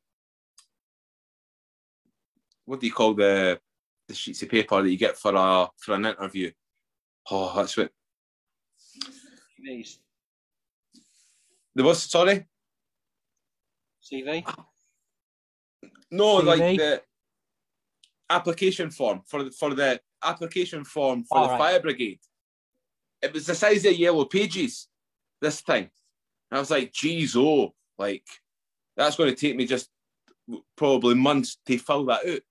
what 2.65 2.79
do 2.79 2.87
you 2.87 2.93
call 2.93 3.13
the 3.13 3.59
the 4.07 4.15
sheets 4.15 4.41
of 4.41 4.49
paper 4.49 4.81
that 4.81 4.89
you 4.89 4.97
get 4.97 5.15
for 5.15 5.33
a 5.35 5.67
for 5.77 5.93
an 5.93 6.05
interview? 6.05 6.51
Oh, 7.29 7.53
that's 7.55 7.77
what. 7.77 7.91
CVs. 9.61 9.97
The 11.75 11.83
was 11.83 12.01
sorry. 12.01 12.47
CV. 14.01 14.43
No, 16.09 16.41
CV? 16.41 16.45
like 16.45 16.77
the 16.77 17.01
application 18.27 18.89
form 18.89 19.21
for 19.27 19.43
the 19.43 19.51
for 19.51 19.75
the 19.75 20.01
application 20.23 20.83
form 20.83 21.23
for 21.25 21.37
All 21.37 21.43
the 21.43 21.49
right. 21.49 21.57
fire 21.59 21.79
brigade. 21.79 22.21
It 23.21 23.33
was 23.33 23.45
the 23.45 23.53
size 23.53 23.85
of 23.85 23.93
yellow 23.93 24.25
pages 24.25 24.87
this 25.41 25.61
time. 25.61 25.89
And 26.51 26.57
I 26.57 26.59
was 26.59 26.71
like, 26.71 26.93
geez, 26.93 27.35
oh, 27.35 27.73
like 27.97 28.23
that's 28.95 29.15
going 29.15 29.29
to 29.29 29.35
take 29.35 29.55
me 29.55 29.65
just 29.65 29.89
probably 30.75 31.15
months 31.15 31.57
to 31.67 31.77
fill 31.77 32.05
that 32.05 32.27
out. 32.27 32.41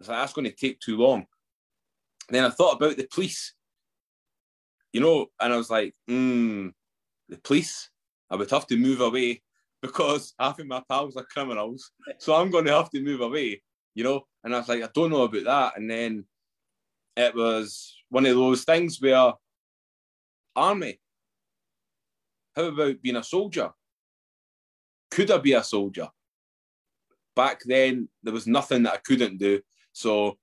It's 0.00 0.08
like 0.08 0.18
that's 0.18 0.32
going 0.32 0.46
to 0.46 0.52
take 0.52 0.80
too 0.80 0.96
long. 0.96 1.26
Then 2.28 2.44
I 2.44 2.50
thought 2.50 2.76
about 2.76 2.96
the 2.96 3.06
police, 3.06 3.54
you 4.92 5.00
know, 5.00 5.26
and 5.40 5.52
I 5.52 5.56
was 5.56 5.70
like, 5.70 5.94
hmm, 6.08 6.68
the 7.28 7.38
police. 7.38 7.90
I 8.30 8.36
would 8.36 8.50
have 8.50 8.66
to 8.68 8.76
move 8.76 9.00
away 9.00 9.42
because 9.82 10.34
half 10.38 10.58
of 10.58 10.66
my 10.66 10.82
pals 10.88 11.16
are 11.16 11.26
criminals, 11.30 11.90
so 12.18 12.34
I'm 12.34 12.50
going 12.50 12.64
to 12.64 12.72
have 12.72 12.90
to 12.90 13.02
move 13.02 13.20
away, 13.20 13.62
you 13.94 14.02
know. 14.02 14.22
And 14.42 14.54
I 14.54 14.58
was 14.58 14.68
like, 14.68 14.82
I 14.82 14.88
don't 14.94 15.10
know 15.10 15.22
about 15.22 15.44
that. 15.44 15.76
And 15.76 15.90
then 15.90 16.24
it 17.16 17.34
was 17.34 17.96
one 18.08 18.26
of 18.26 18.34
those 18.34 18.64
things 18.64 19.00
where 19.00 19.32
army. 20.56 20.98
How 22.56 22.64
about 22.64 23.02
being 23.02 23.16
a 23.16 23.24
soldier? 23.24 23.70
Could 25.10 25.30
I 25.30 25.38
be 25.38 25.52
a 25.52 25.62
soldier? 25.62 26.08
Back 27.34 27.62
then, 27.64 28.08
there 28.22 28.32
was 28.32 28.46
nothing 28.46 28.84
that 28.84 28.94
I 28.94 28.98
couldn't 28.98 29.38
do. 29.38 29.60
So, 29.92 30.38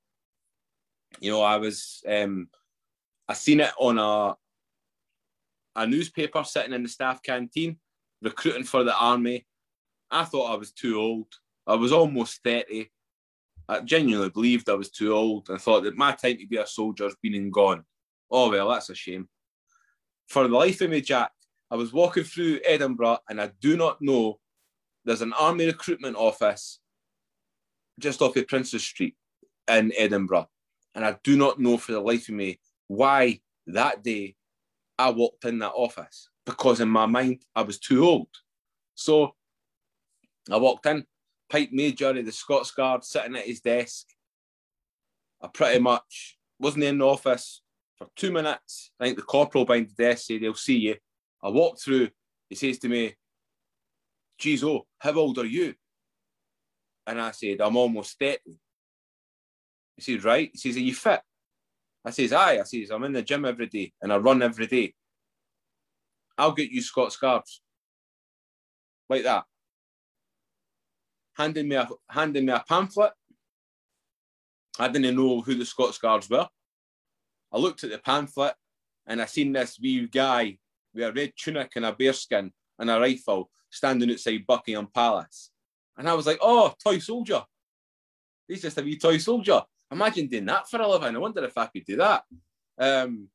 you 1.20 1.32
know, 1.32 1.41
I 1.41 1.58
was, 1.58 2.03
um, 2.08 2.50
I 3.27 3.34
seen 3.34 3.62
it 3.62 3.72
on 3.80 3.98
a 3.98 4.36
a 5.75 5.88
newspaper 5.88 6.44
sitting 6.44 6.74
in 6.74 6.84
the 6.84 6.89
staff 6.89 7.22
canteen, 7.24 7.77
recruiting 8.22 8.63
for 8.63 8.84
the 8.84 8.96
army. 8.96 9.46
I 10.10 10.25
thought 10.25 10.51
I 10.51 10.58
was 10.58 10.72
too 10.72 11.00
old. 11.00 11.27
I 11.65 11.75
was 11.75 11.94
almost 11.94 12.44
30. 12.44 12.91
I 13.70 13.80
genuinely 13.80 14.30
believed 14.30 14.70
I 14.70 14.74
was 14.74 14.91
too 14.91 15.13
old 15.13 15.50
and 15.50 15.62
thought 15.62 15.84
that 15.84 15.96
my 15.96 16.12
time 16.12 16.38
to 16.38 16.48
be 16.48 16.58
a 16.58 16.68
soldier 16.68 17.06
has 17.06 17.15
been 17.22 17.36
and 17.36 17.53
gone. 17.53 17.86
Oh, 18.30 18.50
well, 18.50 18.70
that's 18.70 18.89
a 18.89 18.96
shame. 18.96 19.30
For 20.27 20.48
the 20.48 20.53
life 20.53 20.82
of 20.82 20.89
me, 20.89 21.01
Jack, 21.01 21.32
I 21.72 21.75
was 21.75 21.94
walking 21.94 22.25
through 22.25 22.60
Edinburgh 22.66 23.20
and 23.30 23.42
I 23.42 23.51
do 23.62 23.78
not 23.78 24.01
know 24.01 24.40
there's 25.06 25.22
an 25.22 25.34
army 25.34 25.66
recruitment 25.66 26.18
office 26.18 26.80
just 27.98 28.22
off 28.22 28.36
of 28.36 28.48
Princes 28.48 28.84
Street 28.84 29.16
in 29.70 29.94
Edinburgh. 29.98 30.50
And 30.94 31.06
I 31.06 31.18
do 31.24 31.38
not 31.38 31.60
know 31.60 31.78
for 31.78 31.94
the 31.94 32.01
life 32.01 32.28
of 32.28 32.36
me 32.36 32.60
why 32.88 33.40
that 33.68 34.04
day 34.04 34.36
I 35.00 35.12
walked 35.12 35.46
in 35.46 35.60
that 35.60 35.72
office 35.72 36.30
because 36.46 36.82
in 36.82 36.90
my 36.90 37.06
mind 37.06 37.44
I 37.56 37.62
was 37.62 37.80
too 37.80 38.06
old. 38.06 38.28
So 38.96 39.36
I 40.51 40.58
walked 40.58 40.86
in, 40.88 41.06
Pipe 41.50 41.70
Major 41.72 42.10
of 42.10 42.25
the 42.25 42.32
Scots 42.32 42.72
Guard 42.72 43.04
sitting 43.04 43.36
at 43.36 43.46
his 43.46 43.62
desk. 43.62 44.08
I 45.42 45.48
pretty 45.48 45.80
much 45.80 46.38
wasn't 46.60 46.84
in 46.84 46.98
the 46.98 47.08
office 47.08 47.62
for 47.98 48.08
two 48.16 48.32
minutes. 48.32 48.92
I 49.00 49.06
think 49.06 49.18
the 49.18 49.24
corporal 49.24 49.66
behind 49.66 49.90
the 49.90 50.04
desk 50.04 50.28
said, 50.28 50.42
They'll 50.42 50.54
see 50.54 50.78
you. 50.78 50.96
I 51.44 51.50
walk 51.50 51.80
through, 51.80 52.10
he 52.50 52.56
says 52.56 52.80
to 52.80 52.90
me, 52.90 53.16
Geez, 54.38 54.64
oh, 54.64 54.86
how 55.00 55.14
old 55.14 55.38
are 55.38 55.46
you? 55.46 55.76
And 57.06 57.22
I 57.22 57.32
said, 57.32 57.62
I'm 57.62 57.78
almost 57.78 58.18
30. 58.20 58.40
He 59.96 60.02
says, 60.02 60.24
Right. 60.24 60.50
He 60.52 60.58
says, 60.58 60.78
Are 60.78 60.82
you 60.82 60.96
fit? 60.96 61.22
I 62.04 62.10
says, 62.12 62.34
aye. 62.34 62.60
I 62.60 62.64
says, 62.64 62.90
I'm 62.90 63.04
in 63.04 63.14
the 63.14 63.22
gym 63.22 63.46
every 63.46 63.68
day 63.68 63.94
and 64.02 64.12
I 64.12 64.18
run 64.18 64.42
every 64.42 64.68
day. 64.68 64.94
I'll 66.38 66.54
get 66.54 66.72
you 66.72 66.82
Scots 66.82 67.18
Guards. 67.18 67.62
Like 69.10 69.24
that. 69.24 69.44
Handing 71.38 71.68
me 71.68 71.76
a 71.76 71.88
handing 72.10 72.46
me 72.46 72.54
a 72.54 72.64
pamphlet. 72.68 73.12
I 74.80 74.88
didn't 74.88 75.16
know 75.16 75.42
who 75.42 75.56
the 75.56 75.66
Scots 75.66 75.98
Guards 75.98 76.30
were. 76.30 76.48
I 77.52 77.58
looked 77.58 77.84
at 77.84 77.92
the 77.92 78.00
pamphlet 78.00 78.54
and 79.06 79.22
I 79.22 79.26
seen 79.26 79.52
this 79.52 79.78
wee 79.80 80.08
guy 80.08 80.58
with 80.94 81.04
a 81.04 81.14
red 81.14 81.34
tunic 81.38 81.72
and 81.76 81.86
a 81.86 81.94
bearskin 81.94 82.52
and 82.80 82.90
a 82.90 83.00
rifle 83.00 83.50
standing 83.70 84.12
outside 84.12 84.46
Buckingham 84.46 84.88
Palace. 84.94 85.52
And 85.98 86.10
I 86.10 86.14
was 86.14 86.26
like, 86.26 86.40
oh, 86.42 86.74
toy 86.84 87.00
soldier. 87.00 87.44
He's 88.48 88.62
just 88.62 88.78
a 88.78 88.82
wee 88.82 88.98
toy 88.98 89.18
soldier. 89.18 89.62
Imagine 89.92 90.28
doing 90.28 90.46
that 90.46 90.70
for 90.70 90.82
a 90.82 90.88
living. 90.88 91.16
I 91.16 91.20
wonder 91.20 91.44
if 91.44 91.58
I 91.58 91.68
could 91.68 91.86
do 91.86 91.98
that. 91.98 92.24
Um, 92.78 93.28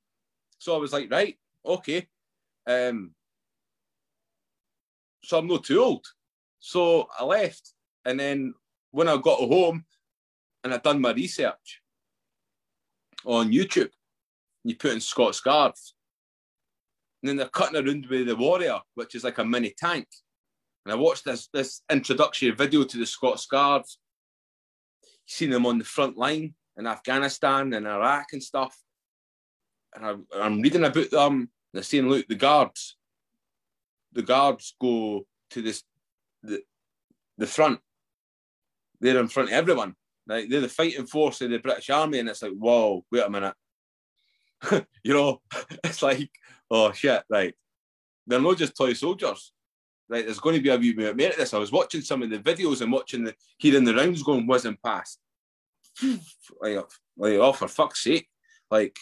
so 0.59 0.75
I 0.75 0.79
was 0.79 0.93
like, 0.93 1.11
right, 1.11 1.37
okay. 1.65 2.07
Um, 2.67 3.13
so 5.23 5.39
I'm 5.39 5.47
not 5.47 5.65
too 5.65 5.83
old. 5.83 6.07
So 6.59 7.09
I 7.19 7.25
left. 7.25 7.73
And 8.05 8.19
then 8.19 8.55
when 8.91 9.09
I 9.09 9.17
got 9.17 9.39
home 9.39 9.85
and 10.65 10.73
I'd 10.73 10.83
done 10.83 11.01
my 11.01 11.13
research 11.13 11.83
on 13.25 13.53
YouTube, 13.53 13.91
you 14.65 14.77
put 14.77 14.93
in 14.93 15.01
Scots 15.01 15.41
Guards. 15.41 15.95
And 17.23 17.29
then 17.29 17.37
they're 17.37 17.49
cutting 17.49 17.77
around 17.77 18.07
with 18.07 18.27
the 18.27 18.37
Warrior, 18.37 18.81
which 18.95 19.15
is 19.15 19.25
like 19.25 19.39
a 19.39 19.45
mini 19.45 19.75
tank. 19.77 20.07
And 20.85 20.93
I 20.93 20.97
watched 20.97 21.25
this 21.25 21.49
this 21.53 21.83
introductory 21.91 22.51
video 22.51 22.85
to 22.85 22.99
the 22.99 23.07
Scots 23.07 23.47
Guards 23.47 23.99
seen 25.27 25.51
them 25.51 25.67
on 25.67 25.79
the 25.79 25.85
front 25.85 26.17
line 26.17 26.55
in 26.77 26.87
Afghanistan 26.87 27.73
and 27.73 27.87
Iraq 27.87 28.27
and 28.33 28.43
stuff. 28.43 28.77
And 29.95 30.27
I, 30.35 30.47
am 30.47 30.61
reading 30.61 30.85
about 30.85 31.11
them. 31.11 31.51
They're 31.73 31.83
saying, 31.83 32.09
look, 32.09 32.27
the 32.29 32.35
guards, 32.35 32.97
the 34.13 34.23
guards 34.23 34.75
go 34.81 35.27
to 35.51 35.63
this 35.63 35.83
the 36.43 36.63
the 37.39 37.47
front. 37.47 37.81
They're 39.01 39.19
in 39.19 39.29
front 39.29 39.51
of 39.51 39.55
everyone. 39.55 39.95
Like 40.27 40.49
they're 40.49 40.61
the 40.61 40.69
fighting 40.69 41.07
force 41.07 41.41
of 41.41 41.51
the 41.51 41.59
British 41.59 41.91
Army, 41.91 42.19
and 42.19 42.29
it's 42.29 42.43
like, 42.43 42.53
whoa, 42.53 43.05
wait 43.11 43.25
a 43.25 43.31
minute. 43.31 43.55
you 45.03 45.15
know, 45.15 45.41
it's 45.85 46.03
like, 46.03 46.31
oh 46.71 46.93
shit, 46.93 47.23
right. 47.29 47.55
They're 48.27 48.41
not 48.41 48.59
just 48.59 48.77
toy 48.77 48.93
soldiers. 48.93 49.53
Right, 50.09 50.25
there's 50.25 50.39
going 50.39 50.55
to 50.55 50.63
be 50.63 50.69
a 50.69 50.77
wee 50.77 50.93
bit 50.93 51.33
of 51.33 51.37
this. 51.37 51.53
I 51.53 51.59
was 51.59 51.73
watching 51.73 52.01
some 52.01 52.23
of 52.23 52.31
the 52.31 52.39
videos 52.39 52.81
and 52.81 52.93
watching 52.93 53.25
the 53.25 53.35
hearing 53.59 53.85
the 53.85 53.95
rounds 53.95 54.23
going 54.23 54.47
wasn't 54.47 54.81
past. 54.81 55.19
like, 56.61 56.77
like, 57.17 57.35
oh, 57.35 57.53
for 57.53 57.67
fuck's 57.67 58.05
sake. 58.05 58.29
Like, 58.71 58.97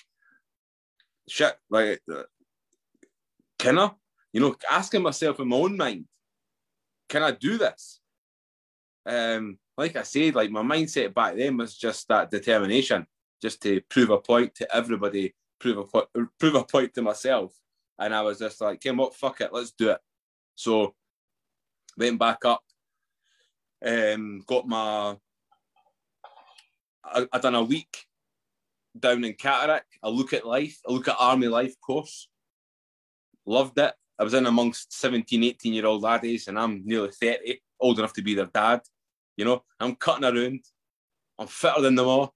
shit, 1.29 1.55
like, 1.69 2.01
uh, 2.11 2.23
can 3.59 3.79
I? 3.79 3.91
You 4.33 4.41
know, 4.41 4.57
asking 4.71 5.03
myself 5.03 5.41
in 5.41 5.49
my 5.49 5.57
own 5.57 5.77
mind, 5.77 6.07
can 7.09 7.23
I 7.23 7.33
do 7.33 7.59
this? 7.59 8.01
Um, 9.07 9.59
like 9.77 9.97
I 9.97 10.03
said, 10.03 10.35
like 10.35 10.51
my 10.51 10.63
mindset 10.63 11.15
back 11.15 11.37
then 11.37 11.57
was 11.57 11.77
just 11.77 12.09
that 12.09 12.31
determination, 12.31 13.07
just 13.43 13.63
to 13.63 13.81
prove 13.89 14.11
a 14.11 14.19
point 14.19 14.55
to 14.57 14.77
everybody, 14.77 15.35
prove 15.65 15.79
a 15.79 15.85
point, 15.85 16.09
prove 16.39 16.55
a 16.57 16.65
point 16.65 16.93
to 16.93 17.01
myself. 17.01 17.55
And 17.99 18.15
I 18.15 18.21
was 18.21 18.39
just 18.39 18.61
like, 18.61 18.83
came 18.83 19.01
up, 19.01 19.15
fuck 19.15 19.41
it, 19.41 19.51
let's 19.51 19.71
do 19.71 19.91
it. 19.91 19.99
So 20.55 20.95
went 21.97 22.19
back 22.19 22.45
up, 22.45 22.63
um, 23.85 24.43
got 24.47 24.69
my. 24.69 25.17
I, 27.03 27.27
I 27.33 27.39
done 27.39 27.55
a 27.55 27.63
week 27.63 28.05
down 28.99 29.25
in 29.25 29.33
Catterick. 29.35 29.83
I 30.03 30.09
look 30.09 30.35
at 30.35 30.47
life, 30.47 30.79
I 30.87 30.93
look 30.93 31.09
at 31.09 31.17
army 31.19 31.49
life 31.49 31.75
course. 31.81 32.29
Loved 33.47 33.79
it. 33.79 33.95
I 34.19 34.25
was 34.25 34.35
in 34.35 34.47
amongst 34.47 34.93
17, 34.93 35.43
18 35.43 35.73
year 35.73 35.87
old 35.87 36.03
laddies, 36.03 36.49
and 36.49 36.59
I'm 36.59 36.83
nearly 36.85 37.11
30, 37.11 37.61
old 37.81 37.99
enough 37.99 38.13
to 38.15 38.23
be 38.23 38.35
their 38.35 38.47
dad. 38.47 38.83
You 39.37 39.47
know, 39.47 39.65
I'm 39.81 39.97
cutting 39.97 40.25
around. 40.25 40.61
I'm 41.39 41.47
fitter 41.47 41.81
than 41.81 41.95
them 41.95 42.07
all. 42.07 42.35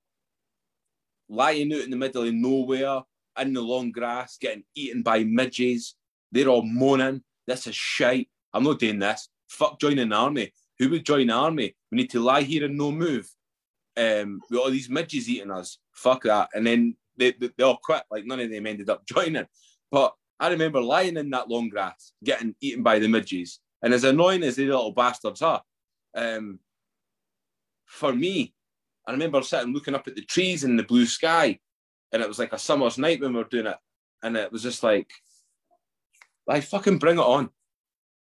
Lying 1.28 1.72
out 1.74 1.80
in 1.80 1.90
the 1.90 1.96
middle 1.96 2.24
of 2.24 2.34
nowhere, 2.34 3.02
in 3.46 3.54
the 3.54 3.60
long 3.60 3.90
grass, 3.90 4.36
getting 4.40 4.64
eaten 4.74 5.02
by 5.02 5.24
midges. 5.24 5.94
They're 6.32 6.48
all 6.48 6.62
moaning. 6.62 7.22
This 7.46 7.66
is 7.66 7.74
shite. 7.74 8.28
I'm 8.52 8.64
not 8.64 8.78
doing 8.78 8.98
this. 8.98 9.28
Fuck 9.48 9.80
joining 9.80 10.10
the 10.10 10.16
army. 10.16 10.52
Who 10.78 10.90
would 10.90 11.04
join 11.04 11.28
the 11.28 11.34
army? 11.34 11.74
We 11.90 11.96
need 11.96 12.10
to 12.10 12.20
lie 12.20 12.42
here 12.42 12.64
and 12.64 12.76
no 12.76 12.92
move. 12.92 13.28
Um, 13.96 14.40
with 14.48 14.60
all 14.60 14.70
these 14.70 14.88
midges 14.88 15.28
eating 15.28 15.50
us. 15.50 15.78
Fuck 15.92 16.22
that. 16.24 16.50
And 16.54 16.66
then 16.66 16.96
they, 17.16 17.32
they, 17.32 17.50
they 17.56 17.64
all 17.64 17.78
quit. 17.82 18.02
Like 18.10 18.26
none 18.26 18.40
of 18.40 18.50
them 18.50 18.66
ended 18.66 18.90
up 18.90 19.06
joining. 19.12 19.46
But 19.90 20.14
I 20.38 20.48
remember 20.48 20.80
lying 20.80 21.16
in 21.16 21.30
that 21.30 21.48
long 21.48 21.68
grass, 21.68 22.12
getting 22.22 22.54
eaten 22.60 22.82
by 22.82 22.98
the 22.98 23.08
midges. 23.08 23.60
And 23.82 23.92
as 23.92 24.04
annoying 24.04 24.42
as 24.42 24.56
these 24.56 24.68
little 24.68 24.92
bastards 24.92 25.42
are, 25.42 25.62
um, 26.14 26.58
for 27.86 28.12
me, 28.12 28.54
I 29.06 29.12
remember 29.12 29.42
sitting 29.42 29.72
looking 29.72 29.94
up 29.94 30.06
at 30.06 30.14
the 30.14 30.24
trees 30.24 30.64
and 30.64 30.78
the 30.78 30.82
blue 30.84 31.06
sky, 31.06 31.58
and 32.12 32.22
it 32.22 32.28
was 32.28 32.38
like 32.38 32.52
a 32.52 32.58
summer's 32.58 32.98
night 32.98 33.20
when 33.20 33.32
we 33.32 33.38
were 33.38 33.48
doing 33.48 33.66
it, 33.66 33.76
and 34.22 34.36
it 34.36 34.50
was 34.50 34.62
just 34.62 34.82
like 34.82 35.10
like 36.46 36.64
fucking 36.64 36.98
bring 36.98 37.18
it 37.18 37.22
on, 37.22 37.50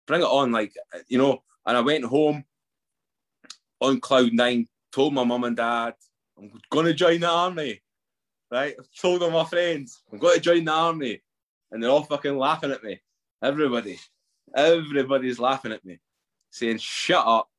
bring 0.06 0.22
it 0.22 0.26
on, 0.26 0.52
like 0.52 0.74
you 1.08 1.18
know. 1.18 1.44
And 1.66 1.76
I 1.76 1.82
went 1.82 2.06
home 2.06 2.46
on 3.82 4.00
cloud 4.00 4.34
nine, 4.34 4.68
told 4.92 5.14
my 5.14 5.24
mum 5.24 5.44
and 5.44 5.58
dad 5.58 5.96
I'm 6.38 6.52
to 6.86 6.94
join 6.94 7.20
the 7.20 7.30
army, 7.30 7.82
right? 8.52 8.76
I 8.80 8.84
told 9.00 9.24
all 9.24 9.32
my 9.32 9.46
friends 9.46 10.02
I'm 10.12 10.20
to 10.20 10.40
join 10.40 10.66
the 10.66 10.72
army, 10.72 11.22
and 11.72 11.82
they're 11.82 11.90
all 11.90 12.04
fucking 12.04 12.38
laughing 12.38 12.72
at 12.72 12.84
me. 12.84 13.02
Everybody, 13.42 14.00
everybody's 14.56 15.40
laughing 15.40 15.72
at 15.72 15.84
me, 15.84 16.00
saying 16.52 16.78
shut 16.78 17.26
up, 17.26 17.50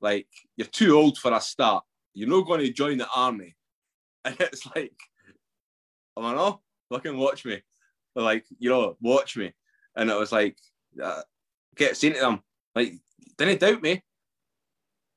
like 0.00 0.28
you're 0.56 0.66
too 0.66 0.96
old 0.96 1.18
for 1.18 1.32
a 1.32 1.40
start. 1.40 1.84
You're 2.14 2.28
not 2.28 2.46
going 2.46 2.60
to 2.60 2.72
join 2.72 2.98
the 2.98 3.08
army, 3.14 3.56
and 4.24 4.36
it's 4.40 4.66
like, 4.74 4.98
am 6.16 6.24
I 6.24 6.34
not? 6.34 6.60
Fucking 6.90 7.16
watch 7.16 7.44
me, 7.44 7.62
like 8.14 8.44
you 8.58 8.70
know, 8.70 8.96
watch 9.00 9.36
me 9.36 9.52
and 9.96 10.10
it 10.10 10.18
was 10.18 10.32
like, 10.32 10.56
uh, 11.02 11.22
get 11.76 11.96
saying 11.96 12.14
to 12.14 12.20
them, 12.20 12.42
like, 12.74 12.94
didn't 13.36 13.60
doubt 13.60 13.82
me. 13.82 14.02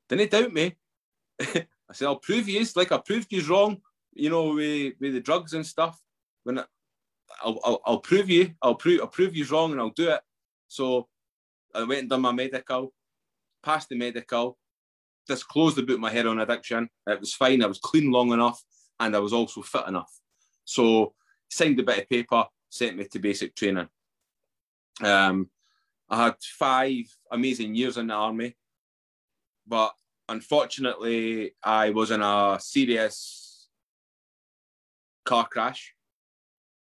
Didn't 0.10 0.32
doubt 0.32 0.54
me. 0.54 0.76
I 1.40 1.94
said, 1.94 2.08
I'll 2.08 2.18
prove 2.18 2.48
you. 2.48 2.66
Like 2.76 2.92
I 2.92 2.98
proved 2.98 3.32
you 3.32 3.42
wrong, 3.44 3.82
you 4.14 4.30
know, 4.30 4.54
with, 4.54 4.94
with 5.00 5.14
the 5.14 5.20
drugs 5.20 5.54
and 5.54 5.66
stuff. 5.66 6.00
When 6.44 6.60
I, 6.60 6.64
I'll, 7.44 7.60
I'll, 7.64 7.82
I'll 7.86 8.00
prove 8.00 8.30
you, 8.30 8.54
I'll 8.62 8.76
prove, 8.76 9.02
I'll 9.02 9.08
prove 9.08 9.36
you 9.36 9.46
wrong, 9.46 9.72
and 9.72 9.82
I'll 9.82 9.90
do 9.90 10.10
it. 10.10 10.22
So 10.68 11.08
I 11.74 11.84
went 11.84 12.02
and 12.02 12.10
done 12.10 12.22
my 12.22 12.32
medical, 12.32 12.94
passed 13.64 13.90
the 13.90 13.98
medical, 13.98 14.58
disclosed 15.28 15.78
about 15.80 16.00
my 16.00 16.12
heroin 16.12 16.40
addiction. 16.40 16.90
It 17.08 17.20
was 17.20 17.34
fine. 17.34 17.64
I 17.64 17.68
was 17.68 17.80
clean 17.80 18.12
long 18.12 18.32
enough, 18.32 18.62
and 19.00 19.16
I 19.16 19.20
was 19.20 19.34
also 19.34 19.62
fit 19.62 19.88
enough. 19.88 20.12
So 20.66 21.14
signed 21.50 21.80
a 21.80 21.84
bit 21.84 22.00
of 22.00 22.10
paper, 22.10 22.46
sent 22.70 22.98
me 22.98 23.06
to 23.06 23.20
basic 23.20 23.56
training. 23.56 23.88
Um, 25.04 25.50
I 26.10 26.26
had 26.26 26.36
five 26.42 27.06
amazing 27.32 27.76
years 27.76 27.98
in 27.98 28.08
the 28.08 28.14
army, 28.14 28.56
but 29.68 29.94
unfortunately, 30.30 31.56
I 31.64 31.92
was 31.92 32.12
in 32.12 32.22
a 32.22 32.58
serious 32.60 33.68
car 35.24 35.48
crash 35.48 35.96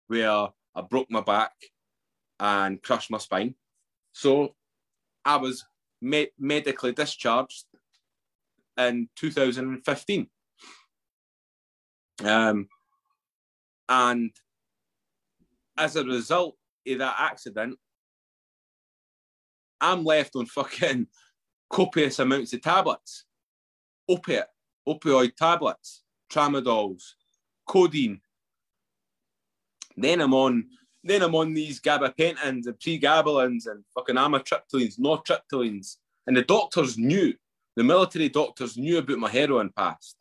where 0.07 0.47
I 0.75 0.81
broke 0.89 1.09
my 1.11 1.21
back 1.21 1.53
and 2.39 2.81
crushed 2.81 3.11
my 3.11 3.19
spine. 3.19 3.55
So 4.13 4.55
I 5.23 5.37
was 5.37 5.63
me- 6.01 6.31
medically 6.39 6.91
discharged 6.91 7.65
in 8.77 9.09
2015. 9.15 10.27
Um, 12.23 12.67
and 13.91 14.32
as 15.77 15.97
a 15.97 16.04
result 16.06 16.56
of 16.88 16.99
that 16.99 17.15
accident, 17.19 17.77
I'm 19.82 20.06
left 20.06 20.38
on 20.38 20.45
fucking 20.45 21.08
copious 21.69 22.19
amounts 22.19 22.54
of 22.54 22.62
tablets, 22.62 23.25
opiate, 24.08 24.47
opioid 24.88 25.36
tablets, 25.36 26.04
tramadols, 26.32 27.04
codeine. 27.67 28.21
Then 29.97 30.21
I'm 30.21 30.34
on, 30.34 30.67
then 31.04 31.21
I'm 31.21 31.36
on 31.36 31.54
these 31.54 31.82
gabapentins 31.82 32.67
and 32.67 32.80
pregabalins 32.80 33.67
and 33.67 33.84
fucking 33.93 34.15
amitriptylines, 34.15 34.99
nortriptylines, 34.99 35.97
and 36.27 36.38
the 36.38 36.43
doctors 36.43 36.97
knew, 36.97 37.34
the 37.75 37.84
military 37.84 38.30
doctors 38.30 38.77
knew 38.77 38.99
about 38.99 39.17
my 39.17 39.30
heroin 39.30 39.69
past, 39.75 40.15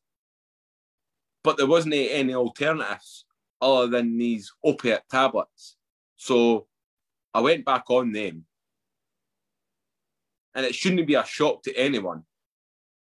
but 1.44 1.56
there 1.56 1.68
wasn't 1.68 1.94
any 1.94 2.34
alternatives 2.34 3.26
other 3.60 3.86
than 3.86 4.18
these 4.18 4.52
opiate 4.64 5.02
tablets. 5.10 5.76
So 6.16 6.66
I 7.34 7.40
went 7.40 7.64
back 7.64 7.84
on 7.90 8.12
them 8.12 8.44
and 10.54 10.66
it 10.66 10.74
shouldn't 10.74 11.06
be 11.06 11.14
a 11.14 11.24
shock 11.24 11.62
to 11.62 11.76
anyone 11.76 12.24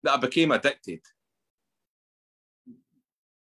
that 0.03 0.15
I 0.15 0.17
became 0.17 0.51
addicted. 0.51 1.01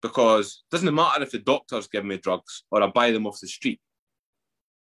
Because 0.01 0.63
it 0.65 0.75
doesn't 0.75 0.93
matter 0.93 1.23
if 1.23 1.31
the 1.31 1.39
doctors 1.39 1.87
give 1.87 2.05
me 2.05 2.17
drugs 2.17 2.63
or 2.71 2.83
I 2.83 2.87
buy 2.87 3.11
them 3.11 3.27
off 3.27 3.39
the 3.39 3.47
street. 3.47 3.79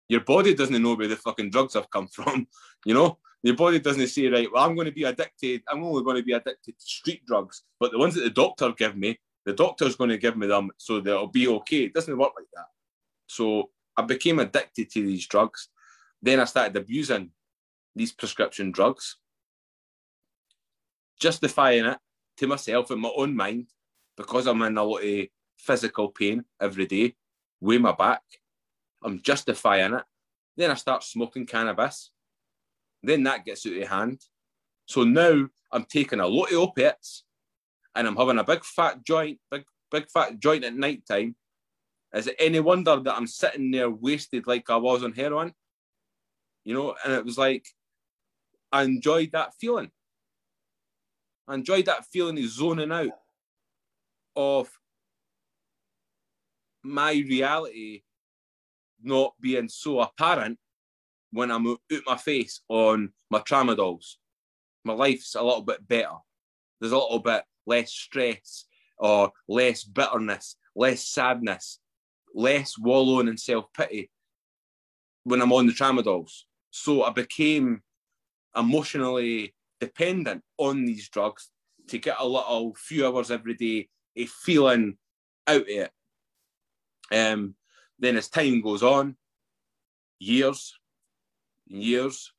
Your 0.08 0.22
body 0.22 0.54
doesn't 0.54 0.82
know 0.82 0.96
where 0.96 1.08
the 1.08 1.16
fucking 1.16 1.50
drugs 1.52 1.74
have 1.74 1.90
come 1.90 2.08
from. 2.08 2.48
You 2.88 2.94
know, 2.94 3.18
your 3.42 3.56
body 3.56 3.80
doesn't 3.80 4.08
say, 4.10 4.28
right, 4.28 4.48
well, 4.52 4.64
I'm 4.64 4.76
going 4.76 4.86
to 4.86 4.92
be 4.92 5.06
addicted. 5.06 5.64
I'm 5.68 5.84
only 5.84 6.04
going 6.04 6.18
to 6.18 6.24
be 6.24 6.34
addicted 6.34 6.78
to 6.78 6.86
street 6.86 7.26
drugs. 7.26 7.64
But 7.80 7.92
the 7.92 7.98
ones 7.98 8.14
that 8.14 8.22
the 8.22 8.30
doctor 8.30 8.72
give 8.74 8.96
me, 8.96 9.20
the 9.46 9.54
doctor's 9.54 9.96
going 9.96 10.10
to 10.10 10.18
give 10.18 10.36
me 10.36 10.48
them 10.48 10.72
so 10.78 11.00
that 11.00 11.12
it'll 11.12 11.28
be 11.28 11.48
okay. 11.48 11.84
It 11.84 11.94
doesn't 11.94 12.18
work 12.18 12.34
like 12.36 12.48
that. 12.54 12.66
So 13.28 13.70
I 13.96 14.02
became 14.02 14.40
addicted 14.40 14.90
to 14.92 15.06
these 15.06 15.28
drugs. 15.28 15.70
Then 16.22 16.40
I 16.40 16.46
started 16.46 16.76
abusing 16.76 17.32
these 17.96 18.12
prescription 18.12 18.72
drugs, 18.72 19.18
justifying 21.20 21.86
it 21.86 22.00
to 22.38 22.48
myself 22.48 22.92
in 22.92 23.00
my 23.00 23.12
own 23.16 23.36
mind 23.36 23.68
because 24.18 24.48
I'm 24.48 24.62
in 24.64 24.78
a 24.78 24.84
lot 24.84 25.04
of 25.04 25.28
physical 25.58 26.10
pain 26.10 26.44
every 26.60 26.88
day 26.88 27.16
with 27.62 27.82
my 27.82 27.92
back. 27.92 28.22
I'm 29.04 29.22
justifying 29.22 29.94
it. 29.94 30.04
Then 30.58 30.72
I 30.72 30.76
start 30.76 31.04
smoking 31.04 31.46
cannabis. 31.46 32.12
Then 33.04 33.24
that 33.24 33.46
gets 33.46 33.66
out 33.68 33.78
of 33.78 33.88
hand. 33.88 34.22
So 34.88 35.04
now 35.04 35.48
I'm 35.72 35.86
taking 35.86 36.20
a 36.20 36.28
lot 36.28 36.52
of 36.52 36.58
opiates 36.58 37.25
and 37.96 38.08
I'm 38.08 38.16
having 38.16 38.40
a 38.40 38.44
big 38.44 38.64
fat 38.64 39.04
joint, 39.04 39.40
big 39.50 39.64
big 39.92 40.10
fat 40.10 40.40
joint 40.40 40.64
at 40.64 40.76
night 40.76 41.04
time. 41.08 41.36
Is 42.14 42.28
it 42.28 42.36
any 42.40 42.60
wonder 42.60 42.96
that 42.98 43.16
I'm 43.16 43.28
sitting 43.28 43.72
there 43.72 43.90
wasted 43.90 44.48
like 44.48 44.70
I 44.70 44.78
was 44.78 45.04
on 45.04 45.14
heroin? 45.14 45.54
You 46.64 46.74
know, 46.74 46.96
and 47.04 47.14
it 47.14 47.26
was 47.26 47.38
like 47.38 47.68
I 48.72 48.84
enjoyed 48.84 49.32
that 49.34 49.54
feeling. 49.60 49.92
I 51.48 51.56
enjoyed 51.56 51.86
that 51.86 52.06
feeling 52.06 52.38
of 52.38 52.50
zoning 52.50 52.92
out 52.92 53.12
of 54.36 54.70
my 56.84 57.12
reality 57.12 58.02
not 59.02 59.34
being 59.40 59.70
so 59.70 60.00
apparent 60.00 60.58
when 61.32 61.52
I'm 61.52 61.68
out 61.68 61.80
my 62.06 62.18
face 62.18 62.62
on 62.70 63.12
my 63.30 63.40
tramadols. 63.40 64.16
My 64.84 64.94
life's 64.94 65.36
a 65.36 65.44
little 65.44 65.62
bit 65.62 65.88
better. 65.88 66.16
There's 66.80 66.94
a 66.94 66.98
little 66.98 67.20
bit 67.20 67.44
less 67.66 67.92
stress 67.92 68.66
or 68.98 69.32
less 69.48 69.84
bitterness, 69.84 70.58
less 70.76 71.06
sadness, 71.06 71.80
less 72.34 72.78
wallowing 72.78 73.28
in 73.28 73.38
self 73.38 73.66
pity 73.74 74.10
when 75.24 75.42
I'm 75.42 75.54
on 75.54 75.68
the 75.68 75.74
tramadols. 75.74 76.44
So 76.72 77.04
I 77.04 77.12
became 77.12 77.82
emotionally 78.56 79.54
dependent 79.80 80.44
on 80.58 80.86
these 80.86 81.10
drugs 81.10 81.50
to 81.88 81.98
get 81.98 82.18
a 82.20 82.28
little 82.28 82.74
few 82.76 83.06
hours 83.06 83.32
every 83.32 83.54
day 83.54 83.90
a 84.16 84.26
feeling 84.26 84.98
out 85.48 85.62
of 85.62 85.68
it. 85.68 85.92
Um, 87.12 87.56
then 88.00 88.18
as 88.18 88.30
time 88.30 88.62
goes 88.62 88.84
on, 88.84 89.16
years, 90.20 90.74
years, 91.68 92.32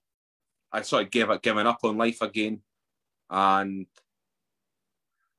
I 0.73 0.83
sort 0.83 1.05
of 1.05 1.11
gave 1.11 1.31
up, 1.31 1.43
giving 1.43 1.67
up 1.67 1.79
on 1.85 1.97
life 1.97 2.23
again, 2.23 2.61
and 3.31 3.87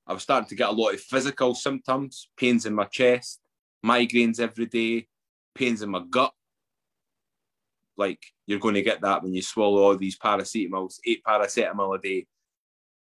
I 0.07 0.13
was 0.13 0.23
starting 0.23 0.47
to 0.49 0.55
get 0.55 0.69
a 0.69 0.71
lot 0.71 0.93
of 0.93 1.01
physical 1.01 1.53
symptoms, 1.53 2.29
pains 2.37 2.65
in 2.65 2.73
my 2.73 2.85
chest, 2.85 3.41
migraines 3.85 4.39
every 4.39 4.65
day, 4.65 5.07
pains 5.53 5.81
in 5.81 5.89
my 5.89 6.03
gut, 6.09 6.33
like 7.97 8.23
you're 8.45 8.59
going 8.59 8.75
to 8.75 8.81
get 8.81 9.01
that 9.01 9.23
when 9.23 9.33
you 9.33 9.41
swallow 9.41 9.81
all 9.81 9.97
these 9.97 10.17
paracetamols, 10.17 10.99
eight 11.05 11.23
paracetamol 11.27 11.97
a 11.97 12.01
day, 12.01 12.27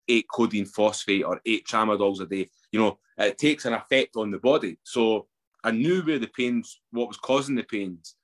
eight 0.09 0.27
codeine 0.31 0.67
phosphate, 0.67 1.25
or 1.25 1.41
eight 1.47 1.67
tramadols 1.67 2.21
a 2.21 2.27
day. 2.27 2.51
You 2.71 2.81
know, 2.81 2.99
it 3.19 3.39
takes 3.39 3.65
an 3.65 3.73
effect 3.73 4.17
on 4.17 4.31
the 4.31 4.39
body. 4.39 4.79
So 4.85 5.27
I 5.63 5.71
knew 5.71 6.03
where 6.03 6.19
the 6.19 6.29
pains, 6.29 6.81
what 6.91 7.09
was 7.09 7.17
causing 7.17 7.55
the 7.55 7.63
pains, 7.63 8.15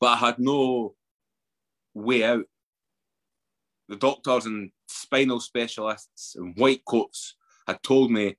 but 0.00 0.08
I 0.08 0.16
had 0.16 0.38
no 0.38 0.94
way 1.94 2.24
out. 2.24 2.44
The 3.88 3.96
doctors 3.96 4.46
and 4.46 4.72
spinal 4.86 5.40
specialists 5.40 6.36
and 6.36 6.56
white 6.56 6.84
coats 6.84 7.36
had 7.66 7.82
told 7.82 8.10
me, 8.10 8.36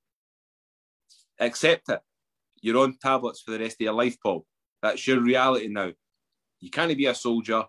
accept 1.39 1.89
it. 1.89 1.99
You're 2.61 2.79
on 2.79 2.97
tablets 3.01 3.41
for 3.41 3.51
the 3.51 3.59
rest 3.59 3.77
of 3.79 3.85
your 3.85 3.93
life, 3.93 4.17
Paul. 4.21 4.45
That's 4.81 5.05
your 5.07 5.21
reality 5.21 5.67
now. 5.67 5.91
You 6.59 6.69
can't 6.69 6.95
be 6.97 7.05
a 7.05 7.13
soldier. 7.13 7.65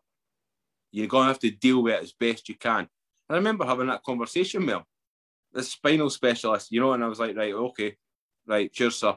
You're 0.90 1.06
going 1.06 1.24
to 1.24 1.28
have 1.28 1.38
to 1.40 1.50
deal 1.50 1.82
with 1.82 1.94
it 1.94 2.02
as 2.02 2.12
best 2.12 2.48
you 2.48 2.56
can. 2.56 2.80
And 2.80 2.88
I 3.28 3.34
remember 3.34 3.66
having 3.66 3.88
that 3.88 4.02
conversation 4.02 4.66
him, 4.66 4.82
the 5.52 5.62
spinal 5.62 6.08
specialist, 6.10 6.72
you 6.72 6.80
know, 6.80 6.92
and 6.92 7.04
I 7.04 7.08
was 7.08 7.20
like, 7.20 7.36
right, 7.36 7.52
okay, 7.52 7.96
right, 8.46 8.72
cheers, 8.72 8.96
sir. 8.96 9.16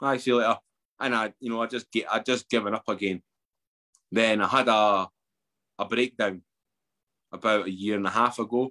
I 0.00 0.16
see 0.18 0.30
you 0.30 0.36
later. 0.36 0.58
And 1.00 1.14
I, 1.14 1.32
you 1.40 1.50
know, 1.50 1.62
I 1.62 1.66
just 1.66 1.90
get, 1.90 2.06
I 2.12 2.20
just 2.20 2.48
given 2.48 2.74
up 2.74 2.88
again. 2.88 3.22
Then 4.12 4.40
I 4.40 4.46
had 4.46 4.68
a, 4.68 5.08
a 5.78 5.84
breakdown 5.84 6.42
about 7.32 7.66
a 7.66 7.70
year 7.70 7.96
and 7.96 8.06
a 8.06 8.10
half 8.10 8.38
ago, 8.38 8.70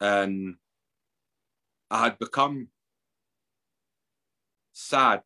and 0.00 0.56
I 1.90 2.04
had 2.04 2.18
become 2.18 2.68
sad 4.72 5.22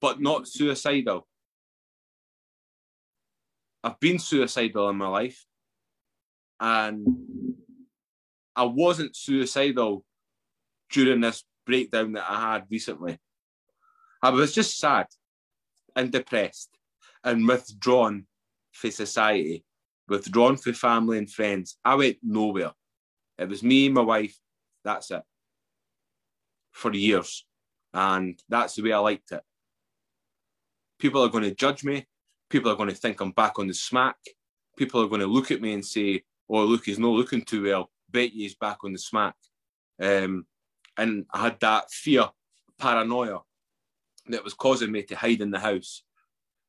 but 0.00 0.20
not 0.20 0.46
suicidal. 0.46 1.26
I've 3.82 3.98
been 4.00 4.18
suicidal 4.18 4.90
in 4.90 4.96
my 4.96 5.08
life, 5.08 5.46
and 6.60 7.06
I 8.54 8.64
wasn't 8.64 9.16
suicidal 9.16 10.04
during 10.90 11.22
this 11.22 11.42
breakdown 11.66 12.12
that 12.12 12.30
I 12.30 12.52
had 12.52 12.64
recently. 12.70 13.18
I 14.22 14.28
was 14.28 14.54
just 14.54 14.78
sad 14.78 15.06
and 15.96 16.12
depressed 16.12 16.70
and 17.22 17.48
withdrawn 17.48 18.26
from 18.72 18.90
society, 18.90 19.64
withdrawn 20.08 20.56
for 20.56 20.72
family 20.72 21.18
and 21.18 21.30
friends. 21.30 21.78
I 21.84 21.94
went 21.94 22.18
nowhere. 22.22 22.72
It 23.38 23.48
was 23.48 23.62
me, 23.62 23.86
and 23.86 23.94
my 23.94 24.02
wife, 24.02 24.38
that's 24.84 25.10
it. 25.10 25.22
For 26.72 26.92
years. 26.92 27.44
And 27.92 28.40
that's 28.48 28.74
the 28.74 28.82
way 28.82 28.92
I 28.92 28.98
liked 28.98 29.32
it. 29.32 29.42
People 30.98 31.22
are 31.22 31.28
going 31.28 31.44
to 31.44 31.54
judge 31.54 31.84
me. 31.84 32.06
People 32.50 32.70
are 32.70 32.76
going 32.76 32.88
to 32.88 32.94
think 32.94 33.20
I'm 33.20 33.32
back 33.32 33.58
on 33.58 33.68
the 33.68 33.74
smack. 33.74 34.16
people 34.76 35.00
are 35.00 35.08
going 35.08 35.20
to 35.20 35.26
look 35.26 35.50
at 35.50 35.60
me 35.60 35.72
and 35.72 35.84
say, 35.84 36.22
"Oh, 36.48 36.64
look, 36.64 36.84
he's 36.86 36.98
not 36.98 37.12
looking 37.12 37.42
too 37.42 37.62
well. 37.64 37.90
Bet 38.10 38.30
he's 38.30 38.56
back 38.56 38.78
on 38.84 38.92
the 38.92 38.98
smack." 38.98 39.34
Um, 40.00 40.46
and 40.96 41.26
I 41.32 41.42
had 41.42 41.60
that 41.60 41.90
fear, 41.90 42.28
paranoia, 42.78 43.40
that 44.26 44.44
was 44.44 44.54
causing 44.54 44.90
me 44.90 45.02
to 45.04 45.16
hide 45.16 45.40
in 45.40 45.50
the 45.50 45.58
house, 45.58 46.02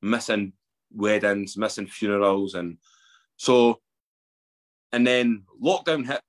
missing 0.02 0.54
weddings, 0.94 1.58
missing 1.58 1.88
funerals, 1.88 2.54
and 2.56 2.78
so. 3.38 3.80
And 4.92 5.06
then 5.06 5.44
lockdown 5.62 6.06
hit. 6.06 6.22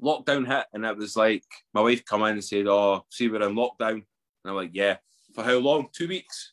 Lockdown 0.00 0.46
hit, 0.46 0.66
and 0.72 0.84
it 0.84 0.96
was 0.96 1.16
like 1.16 1.44
my 1.74 1.80
wife 1.80 2.04
come 2.04 2.22
in 2.22 2.32
and 2.32 2.44
said, 2.44 2.66
"Oh, 2.66 3.04
see, 3.10 3.28
we're 3.28 3.42
in 3.42 3.54
lockdown." 3.54 3.92
And 3.92 4.04
I'm 4.46 4.54
like, 4.54 4.70
"Yeah, 4.72 4.96
for 5.34 5.44
how 5.44 5.58
long? 5.58 5.88
Two 5.92 6.08
weeks." 6.08 6.52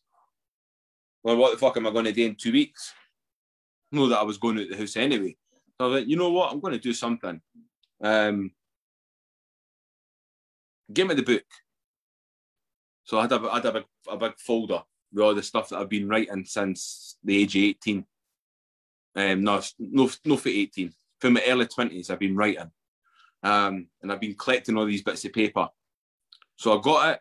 Well, 1.24 1.38
what 1.38 1.52
the 1.52 1.58
fuck 1.58 1.76
am 1.78 1.88
I 1.88 1.92
going 1.92 2.06
to 2.06 2.12
do 2.12 2.26
in 2.26 2.36
two 2.36 2.52
weeks? 2.52 2.94
Know 3.92 4.08
that 4.08 4.20
I 4.20 4.24
was 4.24 4.38
going 4.38 4.60
out 4.60 4.70
the 4.70 4.78
house 4.78 4.96
anyway. 4.96 5.36
So 5.78 5.86
I 5.86 5.88
was 5.88 6.00
like, 6.02 6.10
you 6.10 6.16
know 6.16 6.32
what? 6.32 6.52
I'm 6.52 6.60
going 6.60 6.74
to 6.74 6.80
do 6.80 6.94
something. 6.94 7.42
Um, 8.02 8.52
give 10.92 11.08
me 11.08 11.16
the 11.16 11.24
book. 11.24 11.44
So 13.04 13.18
I 13.18 13.24
had 13.24 13.32
a, 13.34 13.50
I 13.50 13.56
had 13.56 13.66
a 13.66 13.72
big, 13.74 13.86
a 14.08 14.18
big 14.18 14.40
folder 14.40 14.84
with 15.12 15.24
all 15.24 15.36
the 15.36 15.44
stuff 15.44 15.70
that 15.70 15.80
I've 15.80 15.90
been 15.90 16.08
writing 16.08 16.46
since 16.46 17.18
the 17.24 17.38
age 17.42 17.56
of 17.56 17.64
18. 17.64 18.06
Um, 19.16 19.44
no, 19.44 19.62
no, 19.80 20.10
no 20.26 20.38
for 20.38 20.50
18. 20.50 20.94
From 21.20 21.34
my 21.34 21.44
early 21.48 21.66
20s, 21.66 22.10
I've 22.10 22.20
been 22.20 22.36
writing. 22.36 22.72
Um, 23.44 23.88
and 24.02 24.12
I've 24.12 24.22
been 24.22 24.36
collecting 24.36 24.78
all 24.78 24.86
these 24.86 25.02
bits 25.02 25.26
of 25.26 25.34
paper. 25.34 25.68
So 26.56 26.78
I 26.78 26.82
got 26.82 27.10
it. 27.14 27.20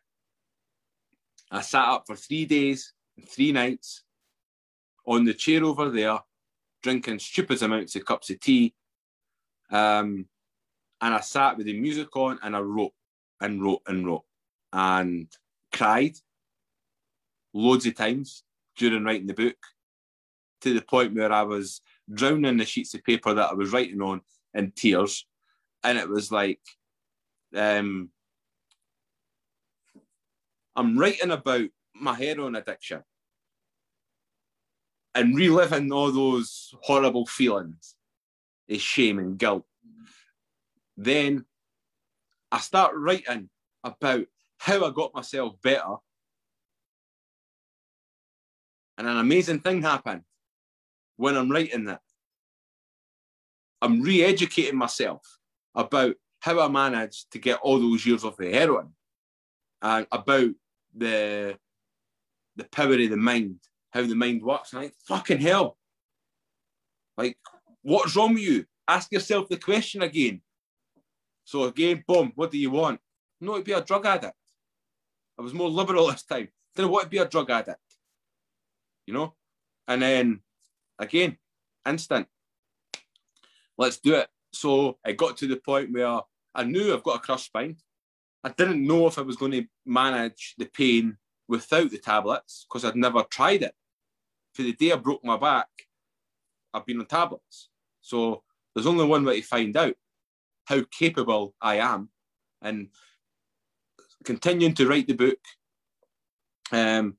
I 1.51 1.61
sat 1.63 1.89
up 1.89 2.05
for 2.07 2.17
three 2.17 2.45
days 2.45 2.93
and 3.17 3.29
three 3.29 3.53
nights 3.53 4.03
on 5.07 5.25
the 5.25 5.33
chair 5.33 5.65
over 5.65 5.89
there, 5.89 6.19
drinking 6.83 7.19
stupid 7.19 7.63
amounts 7.63 7.97
of 7.97 8.05
cups 8.05 8.31
of 8.31 8.41
tea. 8.41 8.75
Um, 9.71 10.27
and 11.01 11.15
I 11.15 11.21
sat 11.21 11.57
with 11.57 11.67
the 11.67 11.79
music 11.79 12.15
on 12.17 12.39
and 12.43 12.55
I 12.55 12.61
wrote 12.61 12.93
and 13.41 13.63
wrote 13.63 13.83
and 13.87 14.07
wrote 14.07 14.25
and 14.73 15.29
cried 15.73 16.17
loads 17.55 17.87
of 17.87 17.95
times 17.95 18.43
during 18.77 19.05
writing 19.05 19.27
the 19.27 19.35
book 19.35 19.57
to 20.63 20.75
the 20.75 20.83
point 20.83 21.15
where 21.15 21.33
I 21.33 21.43
was 21.43 21.81
drowning 22.13 22.57
the 22.57 22.65
sheets 22.65 22.95
of 22.95 23.05
paper 23.05 23.35
that 23.35 23.51
I 23.51 23.55
was 23.55 23.73
writing 23.73 24.01
on 24.01 24.21
in 24.55 24.73
tears. 24.73 25.27
And 25.85 25.99
it 25.99 26.09
was 26.09 26.33
like, 26.33 26.61
um, 27.55 28.11
I'm 30.75 30.99
writing 30.99 31.31
about 31.31 31.69
my 31.95 32.15
heroin 32.15 32.57
addiction 32.57 33.03
and 35.15 35.37
reliving 35.37 35.91
all 35.93 36.13
those 36.13 36.75
horrible 36.83 37.27
feelings 37.27 37.97
of 38.69 38.81
shame 38.81 39.19
and 39.19 39.39
guilt. 39.39 39.65
Then 40.97 41.45
I 42.53 42.59
start 42.59 42.93
writing 42.97 43.49
about 43.85 44.27
how 44.59 44.85
I 44.85 44.91
got 44.91 45.15
myself 45.15 45.55
better. 45.63 45.97
And 48.97 49.07
an 49.07 49.17
amazing 49.17 49.61
thing 49.61 49.83
happened 49.83 50.23
when 51.19 51.37
I'm 51.37 51.51
writing 51.51 51.85
that. 51.85 52.01
I'm 53.83 54.01
re 54.01 54.25
educating 54.25 54.79
myself 54.79 55.21
about 55.75 56.15
how 56.41 56.61
I 56.61 56.69
managed 56.69 57.31
to 57.33 57.39
get 57.39 57.59
all 57.59 57.79
those 57.79 58.07
years 58.07 58.25
off 58.25 58.37
the 58.37 58.51
heroin 58.51 58.95
and 59.83 60.07
about 60.11 60.51
the 60.97 61.59
the 62.57 62.65
power 62.65 62.95
of 62.95 63.11
the 63.11 63.17
mind, 63.17 63.61
how 63.91 64.03
the 64.03 64.15
mind 64.15 64.43
works. 64.43 64.73
And 64.73 64.81
I 64.81 64.83
think, 64.85 64.95
fucking 65.07 65.41
hell. 65.41 65.77
Like, 67.17 67.37
what's 67.83 68.17
wrong 68.17 68.35
with 68.35 68.43
you? 68.43 68.65
Ask 68.89 69.13
yourself 69.13 69.49
the 69.49 69.59
question 69.59 70.03
again. 70.03 70.41
So 71.45 71.65
again, 71.65 72.03
boom, 72.07 72.33
what 72.35 72.51
do 72.51 72.59
you 72.59 72.71
want? 72.71 73.01
Not 73.41 73.59
to 73.59 73.63
be 73.63 73.73
a 73.73 73.81
drug 73.81 74.07
addict. 74.07 74.35
I 75.39 75.43
was 75.43 75.55
more 75.55 75.71
liberal 75.71 76.07
this 76.11 76.25
time. 76.25 76.49
Didn't 76.75 76.91
want 76.91 77.05
to 77.05 77.11
be 77.11 77.19
a 77.19 77.29
drug 77.29 77.51
addict. 77.51 77.79
You 79.07 79.15
know? 79.15 79.35
And 79.87 80.03
then 80.03 80.41
again, 80.99 81.39
instant. 81.87 82.27
Let's 83.77 83.99
do 83.99 84.15
it. 84.15 84.29
So 84.53 84.99
I 85.05 85.13
got 85.13 85.37
to 85.39 85.47
the 85.47 85.57
point 85.57 85.93
where 85.93 86.21
I 86.55 86.65
knew 86.65 86.93
I've 86.93 87.03
got 87.03 87.17
a 87.17 87.21
crushed 87.21 87.47
spine. 87.47 87.77
I 88.43 88.51
didn't 88.51 88.87
know 88.87 89.07
if 89.07 89.19
I 89.19 89.23
was 89.23 89.37
going 89.37 89.53
to 89.53 89.67
manage 89.85 90.55
the 90.59 90.67
pain 90.67 91.17
without 91.49 91.91
the 91.91 91.99
tablets 91.99 92.67
because 92.69 92.85
I'd 92.85 92.97
never 92.97 93.23
tried 93.23 93.63
it. 93.63 93.75
For 94.55 94.63
the 94.63 94.73
day 94.73 94.93
I 94.93 94.97
broke 94.97 95.25
my 95.25 95.37
back, 95.37 95.69
I've 96.73 96.87
been 96.87 97.01
on 97.01 97.07
tablets. 97.07 97.69
So 98.01 98.43
there's 98.75 98.87
only 98.87 99.07
one 99.07 99.25
way 99.25 99.41
to 99.41 99.47
find 99.47 99.77
out 99.77 99.95
how 100.65 100.83
capable 100.91 101.55
I 101.61 101.77
am. 101.77 102.11
And 102.63 102.89
continuing 104.25 104.75
to 104.75 104.89
write 104.89 105.07
the 105.07 105.15
book, 105.15 105.39
um, 106.73 107.17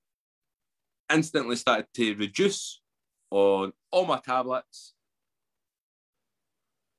instantly 1.12 1.56
started 1.56 1.88
to 1.96 2.16
reduce 2.16 2.79
on 3.32 3.74
all 3.92 4.06
my 4.06 4.20
tablets. 4.20 4.94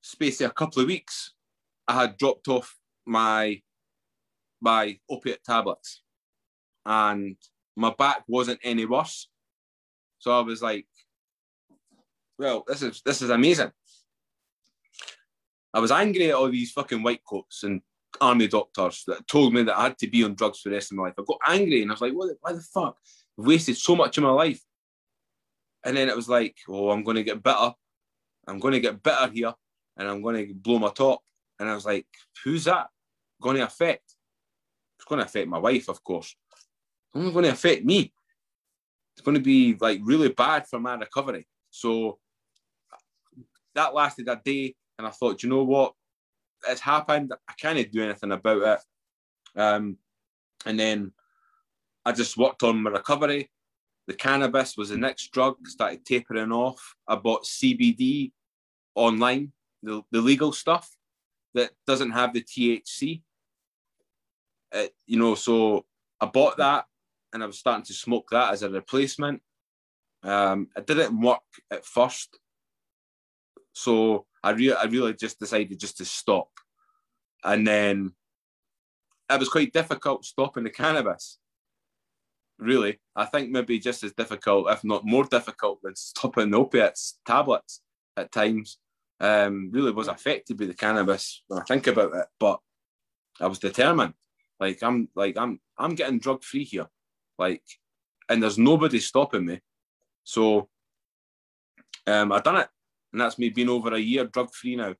Space 0.03 0.41
of 0.41 0.51
a 0.51 0.55
couple 0.55 0.83
of 0.83 0.89
weeks, 0.89 1.33
I 1.87 1.95
had 2.01 2.17
dropped 2.17 2.49
off 2.49 2.77
my 3.07 3.61
my 4.61 4.99
opiate 5.09 5.43
tablets 5.43 6.03
and 6.85 7.37
my 7.77 7.95
back 7.99 8.25
wasn't 8.29 8.61
any 8.63 8.85
worse. 8.85 9.29
So 10.19 10.39
I 10.39 10.43
was 10.43 10.61
like, 10.63 10.87
well, 12.39 12.65
this 12.67 12.83
is 12.83 13.03
this 13.05 13.23
is 13.23 13.31
amazing. 13.31 13.71
I 15.73 15.81
was 15.81 15.91
angry 15.91 16.31
at 16.31 16.35
all 16.35 16.51
these 16.51 16.73
fucking 16.73 17.03
white 17.03 17.23
coats 17.25 17.63
and 17.63 17.81
army 18.21 18.49
doctors 18.49 19.05
that 19.07 19.27
told 19.29 19.55
me 19.55 19.63
that 19.63 19.79
I 19.79 19.85
had 19.85 19.99
to 19.99 20.09
be 20.09 20.25
on 20.25 20.35
drugs 20.35 20.61
for 20.61 20.69
the 20.69 20.75
rest 20.75 20.91
of 20.91 20.97
my 20.97 21.05
life. 21.05 21.15
I 21.19 21.23
got 21.27 21.39
angry 21.47 21.83
and 21.83 21.91
I 21.91 21.95
was 21.95 22.01
like, 22.01 22.13
what, 22.13 22.37
why 22.41 22.53
the 22.53 22.61
fuck? 22.61 22.97
I've 23.39 23.47
wasted 23.47 23.77
so 23.77 23.95
much 23.95 24.19
of 24.19 24.25
my 24.25 24.31
life. 24.31 24.61
And 25.85 25.97
then 25.97 26.09
it 26.09 26.17
was 26.17 26.29
like, 26.29 26.57
oh, 26.69 26.91
I'm 26.91 27.03
going 27.03 27.17
to 27.17 27.25
get 27.25 27.43
better. 27.43 27.73
I'm 28.47 28.59
going 28.59 28.73
to 28.73 28.81
get 28.81 29.03
better 29.03 29.31
here 29.33 29.55
and 29.97 30.09
I'm 30.09 30.23
going 30.23 30.47
to 30.47 30.55
blow 30.55 30.79
my 30.79 30.91
top. 30.91 31.21
And 31.59 31.69
I 31.69 31.75
was 31.75 31.85
like, 31.85 32.07
who's 32.45 32.65
that 32.65 32.89
going 33.41 33.57
to 33.57 33.65
affect? 33.65 34.15
It's 34.99 35.05
going 35.07 35.21
to 35.21 35.27
affect 35.27 35.49
my 35.49 35.59
wife, 35.59 35.89
of 35.89 36.03
course 36.05 36.35
It's 36.53 36.67
only 37.15 37.33
going 37.33 37.45
to 37.45 37.53
affect 37.53 37.85
me. 37.85 38.13
It's 39.15 39.25
going 39.25 39.37
to 39.37 39.43
be 39.43 39.77
like 39.81 40.01
really 40.03 40.29
bad 40.29 40.67
for 40.67 40.81
my 40.81 40.95
recovery. 40.95 41.47
So 41.71 42.19
that 43.75 43.95
lasted 43.95 44.29
a 44.29 44.41
day, 44.43 44.75
and 44.99 45.07
I 45.07 45.11
thought, 45.11 45.43
you 45.43 45.49
know 45.49 45.65
what? 45.65 45.95
It's 46.69 46.81
happened. 46.81 47.33
I 47.49 47.53
can't 47.59 47.91
do 47.91 48.03
anything 48.03 48.33
about 48.33 48.63
it. 49.55 49.61
Um, 49.61 49.97
and 50.67 50.79
then 50.79 51.13
I 52.05 52.13
just 52.13 52.37
worked 52.37 52.63
on 52.63 52.83
my 52.83 52.91
recovery. 52.91 53.51
The 54.11 54.17
cannabis 54.17 54.77
was 54.77 54.89
the 54.89 54.97
next 54.97 55.31
drug, 55.31 55.69
started 55.69 56.05
tapering 56.05 56.51
off. 56.51 56.97
I 57.07 57.15
bought 57.15 57.45
CBD 57.45 58.33
online, 58.97 59.53
the, 59.85 60.03
the 60.11 60.21
legal 60.21 60.51
stuff 60.51 60.91
that 61.55 61.71
doesn't 61.87 62.11
have 62.11 62.35
the 62.35 62.43
THC. 62.43 63.23
Uh, 64.75 64.87
you 65.07 65.17
know, 65.17 65.37
so 65.37 65.87
I 66.21 66.27
bought 66.27 66.57
that 66.57 66.87
and 67.33 67.41
I 67.41 67.47
was 67.47 67.61
starting 67.61 67.85
to 67.85 67.93
smoke 67.93 68.27
that 68.33 68.53
as 68.53 68.65
a 68.65 68.69
replacement. 68.69 69.43
Um, 70.25 70.67
it 70.77 70.89
didn't 70.89 71.21
work 71.21 71.43
at 71.71 71.85
first, 71.85 72.37
so 73.73 74.27
I 74.43 74.51
really, 74.51 74.75
I 74.75 74.87
really 74.87 75.15
just 75.15 75.39
decided 75.39 75.79
just 75.79 75.99
to 75.99 76.05
stop, 76.05 76.51
and 77.45 77.65
then 77.65 78.13
it 79.31 79.39
was 79.39 79.49
quite 79.49 79.73
difficult 79.73 80.25
stopping 80.25 80.65
the 80.65 80.71
cannabis. 80.71 81.39
Really, 82.61 83.01
I 83.17 83.25
think 83.25 83.51
maybe 83.51 83.79
just 83.79 84.05
as 84.05 84.13
difficult, 84.13 84.71
if 84.71 84.85
not 84.85 85.07
more 85.07 85.25
difficult, 85.25 85.81
than 85.83 85.97
stopping 85.97 86.55
opiates 86.55 87.19
tablets 87.27 87.81
at 88.17 88.31
times. 88.31 88.79
Um, 89.19 89.71
really 89.73 89.93
was 89.93 90.09
affected 90.09 90.59
by 90.59 90.67
the 90.67 90.75
cannabis 90.75 91.43
when 91.49 91.61
I 91.61 91.65
think 91.65 91.87
about 91.87 92.15
it, 92.15 92.27
but 92.39 92.59
I 93.41 93.47
was 93.47 93.59
determined. 93.59 94.15
Like 94.59 94.83
I'm, 94.83 95.09
like 95.15 95.37
I'm, 95.37 95.61
I'm 95.79 95.95
getting 95.95 96.19
drug 96.19 96.43
free 96.45 96.65
here. 96.65 96.87
Like, 97.39 97.63
and 98.29 98.43
there's 98.43 98.59
nobody 98.59 99.01
stopping 99.01 99.47
me. 99.47 99.61
So 100.25 100.69
um, 102.07 102.33
I've 102.33 102.45
done 102.45 102.57
it. 102.57 102.69
And 103.13 103.21
that's 103.21 103.39
me 103.39 103.49
being 103.49 103.69
over 103.69 103.95
a 103.95 103.99
year 103.99 104.25
drug 104.25 104.53
free 104.55 104.77
now. 104.77 104.95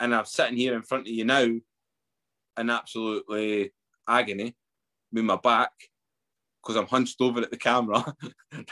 And 0.00 0.14
I'm 0.14 0.24
sitting 0.24 0.56
here 0.56 0.74
in 0.74 0.82
front 0.82 1.06
of 1.06 1.12
you 1.12 1.24
now 1.24 1.46
in 2.58 2.70
absolutely 2.70 3.72
agony 4.08 4.56
with 5.12 5.24
my 5.24 5.36
back 5.36 5.72
because 6.62 6.76
I'm 6.76 6.86
hunched 6.86 7.20
over 7.20 7.40
at 7.40 7.50
the 7.50 7.56
camera. 7.56 8.04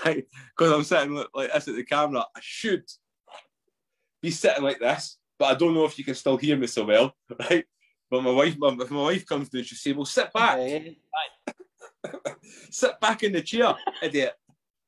Right? 0.05 0.27
Because 0.57 0.73
I'm 0.73 0.85
sitting 0.85 1.15
like 1.35 1.53
this 1.53 1.69
at 1.69 1.75
the 1.75 1.85
camera. 1.85 2.25
I 2.37 2.41
should 2.41 2.85
be 4.23 4.31
sitting 4.31 4.63
like 4.63 4.79
this, 4.79 5.17
but 5.39 5.47
I 5.47 5.55
don't 5.55 5.73
know 5.75 5.87
if 5.87 5.99
you 5.99 6.05
can 6.05 6.15
still 6.15 6.37
hear 6.37 6.57
me 6.57 6.67
so 6.67 6.85
well, 6.85 7.15
right? 7.51 7.65
But 8.11 8.23
my 8.23 8.31
wife, 8.31 8.57
if 8.61 8.91
my 8.91 9.03
wife 9.03 9.25
comes 9.27 9.49
through, 9.49 9.63
she'll 9.63 9.79
say, 9.79 9.93
"Well, 9.93 10.05
sit 10.05 10.33
back." 10.33 10.59
Sit 12.71 12.99
back 13.01 13.23
in 13.23 13.33
the 13.33 13.43
chair, 13.43 13.75
idiot. 14.03 14.33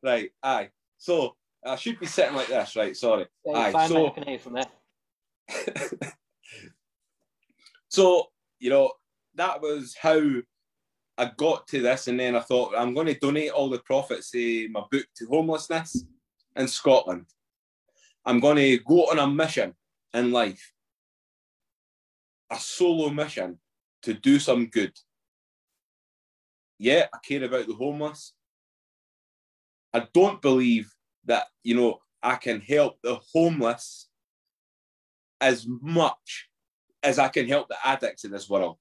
Right, 0.02 0.30
aye. 0.42 0.70
So 0.98 1.36
I 1.64 1.76
should 1.76 2.00
be 2.00 2.06
sitting 2.06 2.34
like 2.34 2.48
this, 2.48 2.74
right? 2.74 2.96
Sorry. 2.96 3.26
Yeah, 3.44 3.52
Aye, 3.58 3.72
fine, 3.72 3.88
so- 3.88 4.10
can 4.10 4.24
hear 4.24 4.38
from 4.38 4.54
there. 4.54 4.64
so 7.88 8.26
you 8.58 8.70
know 8.70 8.92
that 9.34 9.60
was 9.60 9.94
how 10.00 10.18
I 11.18 11.30
got 11.36 11.66
to 11.68 11.82
this, 11.82 12.08
and 12.08 12.18
then 12.18 12.34
I 12.34 12.40
thought 12.40 12.74
I'm 12.76 12.94
going 12.94 13.06
to 13.06 13.18
donate 13.18 13.50
all 13.50 13.68
the 13.68 13.80
profits 13.80 14.34
of 14.34 14.70
my 14.70 14.82
book 14.90 15.06
to 15.16 15.26
homelessness 15.26 16.04
in 16.56 16.68
Scotland. 16.68 17.26
I'm 18.24 18.40
going 18.40 18.56
to 18.56 18.78
go 18.78 19.04
on 19.10 19.18
a 19.18 19.26
mission 19.26 19.74
in 20.14 20.32
life, 20.32 20.72
a 22.50 22.58
solo 22.58 23.10
mission 23.10 23.58
to 24.02 24.14
do 24.14 24.38
some 24.38 24.66
good. 24.66 24.92
Yeah, 26.78 27.06
I 27.12 27.18
care 27.26 27.44
about 27.44 27.66
the 27.66 27.74
homeless. 27.74 28.32
I 29.92 30.06
don't 30.14 30.40
believe 30.40 30.90
that 31.26 31.46
you 31.62 31.76
know 31.76 31.98
I 32.22 32.36
can 32.36 32.60
help 32.60 32.98
the 33.02 33.20
homeless 33.32 34.08
as 35.40 35.66
much 35.68 36.48
as 37.02 37.18
I 37.18 37.28
can 37.28 37.46
help 37.48 37.68
the 37.68 37.76
addicts 37.84 38.24
in 38.24 38.30
this 38.30 38.48
world. 38.48 38.78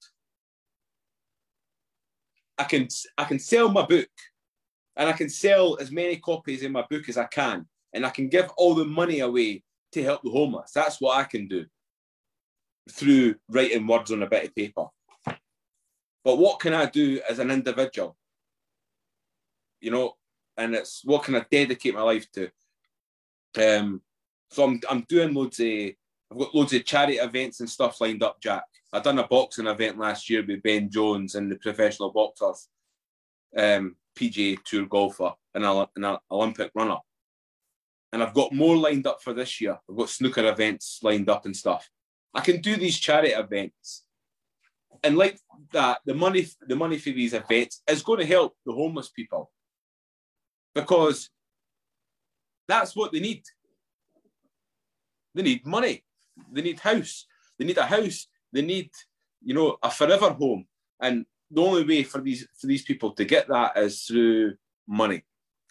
I 2.62 2.64
can 2.64 2.86
I 3.18 3.24
can 3.24 3.40
sell 3.40 3.68
my 3.68 3.84
book 3.84 4.08
and 4.96 5.08
I 5.08 5.12
can 5.12 5.28
sell 5.28 5.76
as 5.80 5.90
many 5.90 6.16
copies 6.16 6.62
in 6.62 6.70
my 6.70 6.84
book 6.88 7.08
as 7.08 7.16
I 7.16 7.24
can 7.24 7.66
and 7.92 8.06
I 8.06 8.10
can 8.10 8.28
give 8.28 8.48
all 8.56 8.74
the 8.74 8.84
money 8.84 9.18
away 9.18 9.64
to 9.92 10.02
help 10.04 10.22
the 10.22 10.30
homeless. 10.30 10.70
That's 10.72 11.00
what 11.00 11.18
I 11.18 11.24
can 11.24 11.48
do 11.48 11.66
through 12.88 13.34
writing 13.48 13.86
words 13.86 14.12
on 14.12 14.22
a 14.22 14.28
bit 14.28 14.44
of 14.44 14.54
paper. 14.54 14.86
But 16.24 16.38
what 16.38 16.60
can 16.60 16.72
I 16.72 16.86
do 16.86 17.20
as 17.28 17.40
an 17.40 17.50
individual? 17.50 18.16
You 19.80 19.90
know, 19.90 20.12
and 20.56 20.76
it's 20.76 21.02
what 21.04 21.24
can 21.24 21.34
I 21.34 21.44
dedicate 21.50 21.94
my 21.94 22.02
life 22.02 22.30
to? 22.32 22.48
Um, 23.58 24.02
so 24.52 24.64
I'm 24.64 24.80
I'm 24.88 25.00
doing 25.08 25.34
loads 25.34 25.58
of 25.58 25.66
I've 26.32 26.38
got 26.38 26.54
loads 26.54 26.72
of 26.72 26.84
charity 26.86 27.14
events 27.18 27.60
and 27.60 27.68
stuff 27.68 28.00
lined 28.00 28.22
up, 28.22 28.40
Jack. 28.40 28.64
I 28.90 29.00
done 29.00 29.18
a 29.18 29.26
boxing 29.26 29.66
event 29.66 29.98
last 29.98 30.30
year 30.30 30.42
with 30.46 30.62
Ben 30.62 30.88
Jones 30.88 31.34
and 31.34 31.52
the 31.52 31.56
professional 31.56 32.10
boxers, 32.10 32.68
um, 33.54 33.96
PGA 34.18 34.56
Tour 34.64 34.86
golfer 34.86 35.32
and 35.54 35.64
an 35.64 36.16
Olympic 36.30 36.70
runner. 36.74 36.96
And 38.12 38.22
I've 38.22 38.32
got 38.32 38.54
more 38.54 38.76
lined 38.76 39.06
up 39.06 39.22
for 39.22 39.34
this 39.34 39.60
year. 39.60 39.78
I've 39.88 39.96
got 39.96 40.08
snooker 40.08 40.46
events 40.46 41.00
lined 41.02 41.28
up 41.28 41.44
and 41.44 41.54
stuff. 41.54 41.90
I 42.32 42.40
can 42.40 42.62
do 42.62 42.76
these 42.76 42.98
charity 42.98 43.32
events, 43.32 44.04
and 45.02 45.18
like 45.18 45.38
that, 45.72 45.98
the 46.06 46.14
money 46.14 46.46
the 46.66 46.76
money 46.76 46.96
for 46.96 47.10
these 47.10 47.34
events 47.34 47.82
is 47.86 48.02
going 48.02 48.20
to 48.20 48.26
help 48.26 48.56
the 48.64 48.72
homeless 48.72 49.10
people 49.10 49.50
because 50.74 51.28
that's 52.66 52.96
what 52.96 53.12
they 53.12 53.20
need. 53.20 53.42
They 55.34 55.42
need 55.42 55.66
money. 55.66 56.04
They 56.50 56.62
need 56.62 56.80
house. 56.80 57.26
They 57.58 57.64
need 57.64 57.78
a 57.78 57.86
house. 57.86 58.26
They 58.52 58.62
need, 58.62 58.90
you 59.42 59.54
know, 59.54 59.76
a 59.82 59.90
forever 59.90 60.30
home. 60.30 60.66
And 61.00 61.26
the 61.50 61.60
only 61.60 61.84
way 61.84 62.02
for 62.02 62.20
these 62.20 62.46
for 62.58 62.66
these 62.66 62.82
people 62.82 63.12
to 63.12 63.24
get 63.24 63.48
that 63.48 63.76
is 63.76 64.02
through 64.02 64.54
money. 64.86 65.24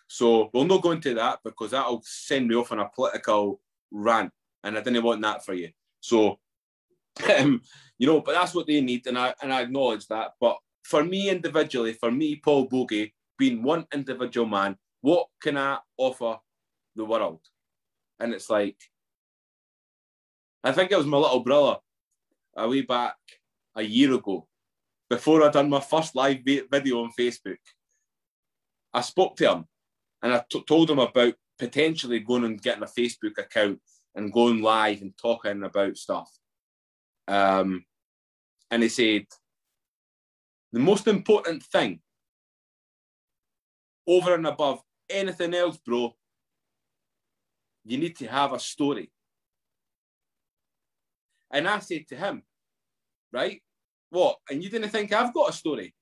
So 0.07 0.49
we'll 0.53 0.65
not 0.65 0.81
go 0.81 0.91
into 0.91 1.13
that 1.15 1.39
because 1.43 1.71
that'll 1.71 2.03
send 2.05 2.47
me 2.47 2.55
off 2.55 2.71
on 2.71 2.79
a 2.79 2.89
political 2.89 3.61
rant, 3.91 4.31
and 4.63 4.77
I 4.77 4.81
didn't 4.81 5.03
want 5.03 5.21
that 5.21 5.45
for 5.45 5.53
you. 5.53 5.69
So, 6.01 6.39
um, 7.39 7.61
you 7.97 8.07
know, 8.07 8.21
but 8.21 8.33
that's 8.33 8.53
what 8.53 8.67
they 8.67 8.81
need, 8.81 9.07
and 9.07 9.17
I 9.17 9.33
and 9.41 9.53
I 9.53 9.61
acknowledge 9.61 10.07
that. 10.07 10.31
But 10.39 10.57
for 10.83 11.03
me 11.03 11.29
individually, 11.29 11.93
for 11.93 12.11
me, 12.11 12.35
Paul 12.35 12.67
Boggie, 12.67 13.13
being 13.37 13.63
one 13.63 13.85
individual 13.93 14.47
man, 14.47 14.77
what 15.01 15.27
can 15.41 15.57
I 15.57 15.79
offer 15.97 16.37
the 16.95 17.05
world? 17.05 17.41
And 18.19 18.33
it's 18.33 18.49
like, 18.49 18.77
I 20.63 20.71
think 20.71 20.91
it 20.91 20.97
was 20.97 21.07
my 21.07 21.17
little 21.17 21.39
brother, 21.39 21.77
a 22.55 22.67
way 22.67 22.81
back 22.81 23.15
a 23.75 23.81
year 23.81 24.13
ago, 24.13 24.47
before 25.09 25.43
I 25.43 25.49
done 25.49 25.69
my 25.69 25.79
first 25.79 26.15
live 26.15 26.39
video 26.45 27.03
on 27.03 27.11
Facebook. 27.19 27.57
I 28.93 29.01
spoke 29.01 29.35
to 29.37 29.51
him 29.51 29.65
and 30.21 30.33
I 30.33 30.43
t- 30.49 30.63
told 30.67 30.89
him 30.89 30.99
about 30.99 31.33
potentially 31.57 32.19
going 32.19 32.43
and 32.43 32.61
getting 32.61 32.83
a 32.83 32.85
Facebook 32.85 33.37
account 33.37 33.79
and 34.15 34.33
going 34.33 34.61
live 34.61 35.01
and 35.01 35.13
talking 35.17 35.63
about 35.63 35.97
stuff. 35.97 36.29
Um, 37.27 37.85
and 38.69 38.83
he 38.83 38.89
said, 38.89 39.25
the 40.71 40.79
most 40.79 41.07
important 41.07 41.63
thing 41.63 42.01
over 44.07 44.35
and 44.35 44.47
above 44.47 44.81
anything 45.09 45.53
else, 45.53 45.77
bro, 45.77 46.13
you 47.85 47.97
need 47.97 48.15
to 48.17 48.27
have 48.27 48.53
a 48.53 48.59
story. 48.59 49.11
And 51.51 51.67
I 51.67 51.79
said 51.79 52.07
to 52.09 52.15
him, 52.15 52.43
right, 53.31 53.61
what? 54.09 54.37
And 54.49 54.63
you 54.63 54.69
didn't 54.69 54.89
think 54.89 55.11
I've 55.11 55.33
got 55.33 55.49
a 55.49 55.53
story? 55.53 55.93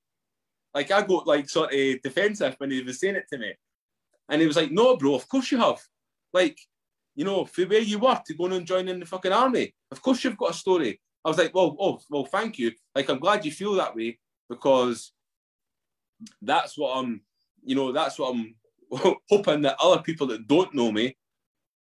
Like 0.73 0.91
I 0.91 1.01
got 1.01 1.27
like 1.27 1.49
sort 1.49 1.73
of 1.73 2.01
defensive 2.01 2.55
when 2.57 2.71
he 2.71 2.81
was 2.81 2.99
saying 2.99 3.15
it 3.15 3.25
to 3.31 3.39
me. 3.39 3.53
And 4.29 4.41
he 4.41 4.47
was 4.47 4.55
like, 4.55 4.71
no, 4.71 4.95
bro, 4.95 5.15
of 5.15 5.27
course 5.27 5.51
you 5.51 5.57
have. 5.57 5.79
Like, 6.33 6.59
you 7.15 7.25
know, 7.25 7.45
for 7.45 7.65
where 7.65 7.79
you 7.81 7.97
were 7.97 8.19
to 8.25 8.33
go 8.35 8.45
and 8.45 8.65
join 8.65 8.87
in 8.87 8.99
the 8.99 9.05
fucking 9.05 9.31
army, 9.31 9.73
of 9.91 10.01
course 10.01 10.23
you've 10.23 10.37
got 10.37 10.51
a 10.51 10.53
story. 10.53 11.01
I 11.25 11.29
was 11.29 11.37
like, 11.37 11.53
well, 11.53 11.75
oh, 11.79 11.99
well, 12.09 12.25
thank 12.25 12.59
you. 12.59 12.71
Like, 12.95 13.09
I'm 13.09 13.19
glad 13.19 13.43
you 13.43 13.51
feel 13.51 13.73
that 13.73 13.95
way 13.95 14.19
because 14.49 15.11
that's 16.41 16.77
what 16.77 16.95
I'm, 16.95 17.21
you 17.63 17.75
know, 17.75 17.91
that's 17.91 18.19
what 18.19 18.35
I'm 18.35 18.55
hoping 19.29 19.61
that 19.63 19.77
other 19.81 20.01
people 20.01 20.27
that 20.27 20.47
don't 20.47 20.73
know 20.73 20.91
me, 20.91 21.17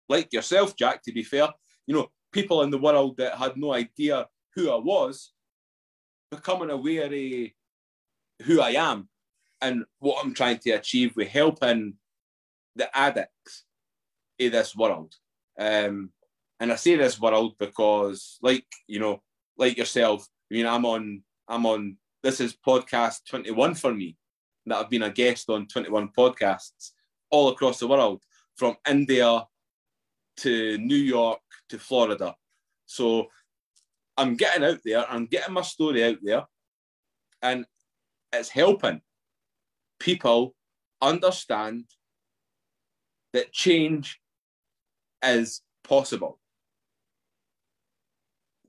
like 0.08 0.32
yourself, 0.32 0.76
Jack, 0.76 1.02
to 1.04 1.12
be 1.12 1.22
fair, 1.22 1.48
you 1.86 1.94
know, 1.94 2.10
people 2.34 2.62
in 2.62 2.70
the 2.70 2.78
world 2.78 3.16
that 3.16 3.38
had 3.38 3.56
no 3.56 3.72
idea 3.72 4.26
who 4.54 4.70
I 4.70 4.76
was, 4.76 5.32
becoming 6.30 6.70
aware 6.70 7.06
of 7.06 7.50
who 8.46 8.60
I 8.60 8.70
am 8.70 9.08
and 9.62 9.84
what 10.00 10.22
I'm 10.22 10.34
trying 10.34 10.58
to 10.58 10.72
achieve 10.72 11.14
with 11.16 11.28
helping 11.28 11.94
the 12.74 12.94
addicts 12.96 13.64
in 14.38 14.50
this 14.50 14.74
world. 14.74 15.14
Um, 15.58 16.10
and 16.58 16.72
I 16.72 16.76
say 16.76 16.96
this 16.96 17.20
world 17.20 17.54
because, 17.58 18.38
like 18.42 18.66
you 18.88 18.98
know, 18.98 19.22
like 19.56 19.78
yourself, 19.78 20.28
I 20.50 20.54
mean, 20.54 20.66
I'm 20.66 20.84
on, 20.84 21.22
I'm 21.48 21.64
on. 21.66 21.96
This 22.22 22.40
is 22.40 22.56
podcast 22.66 23.26
21 23.28 23.74
for 23.76 23.94
me. 23.94 24.16
That 24.66 24.78
I've 24.78 24.90
been 24.90 25.02
a 25.02 25.10
guest 25.10 25.50
on 25.50 25.68
21 25.68 26.08
podcasts 26.18 26.92
all 27.30 27.50
across 27.50 27.78
the 27.78 27.86
world, 27.86 28.22
from 28.56 28.76
India 28.88 29.46
to 30.38 30.78
New 30.78 30.96
York 30.96 31.40
to 31.74 31.80
Florida. 31.84 32.34
So 32.86 33.28
I'm 34.16 34.36
getting 34.36 34.64
out 34.64 34.78
there, 34.84 35.04
I'm 35.10 35.26
getting 35.26 35.54
my 35.54 35.62
story 35.62 36.04
out 36.04 36.18
there, 36.22 36.44
and 37.42 37.66
it's 38.32 38.48
helping 38.48 39.00
people 39.98 40.54
understand 41.02 41.84
that 43.32 43.52
change 43.52 44.20
is 45.22 45.62
possible. 45.82 46.38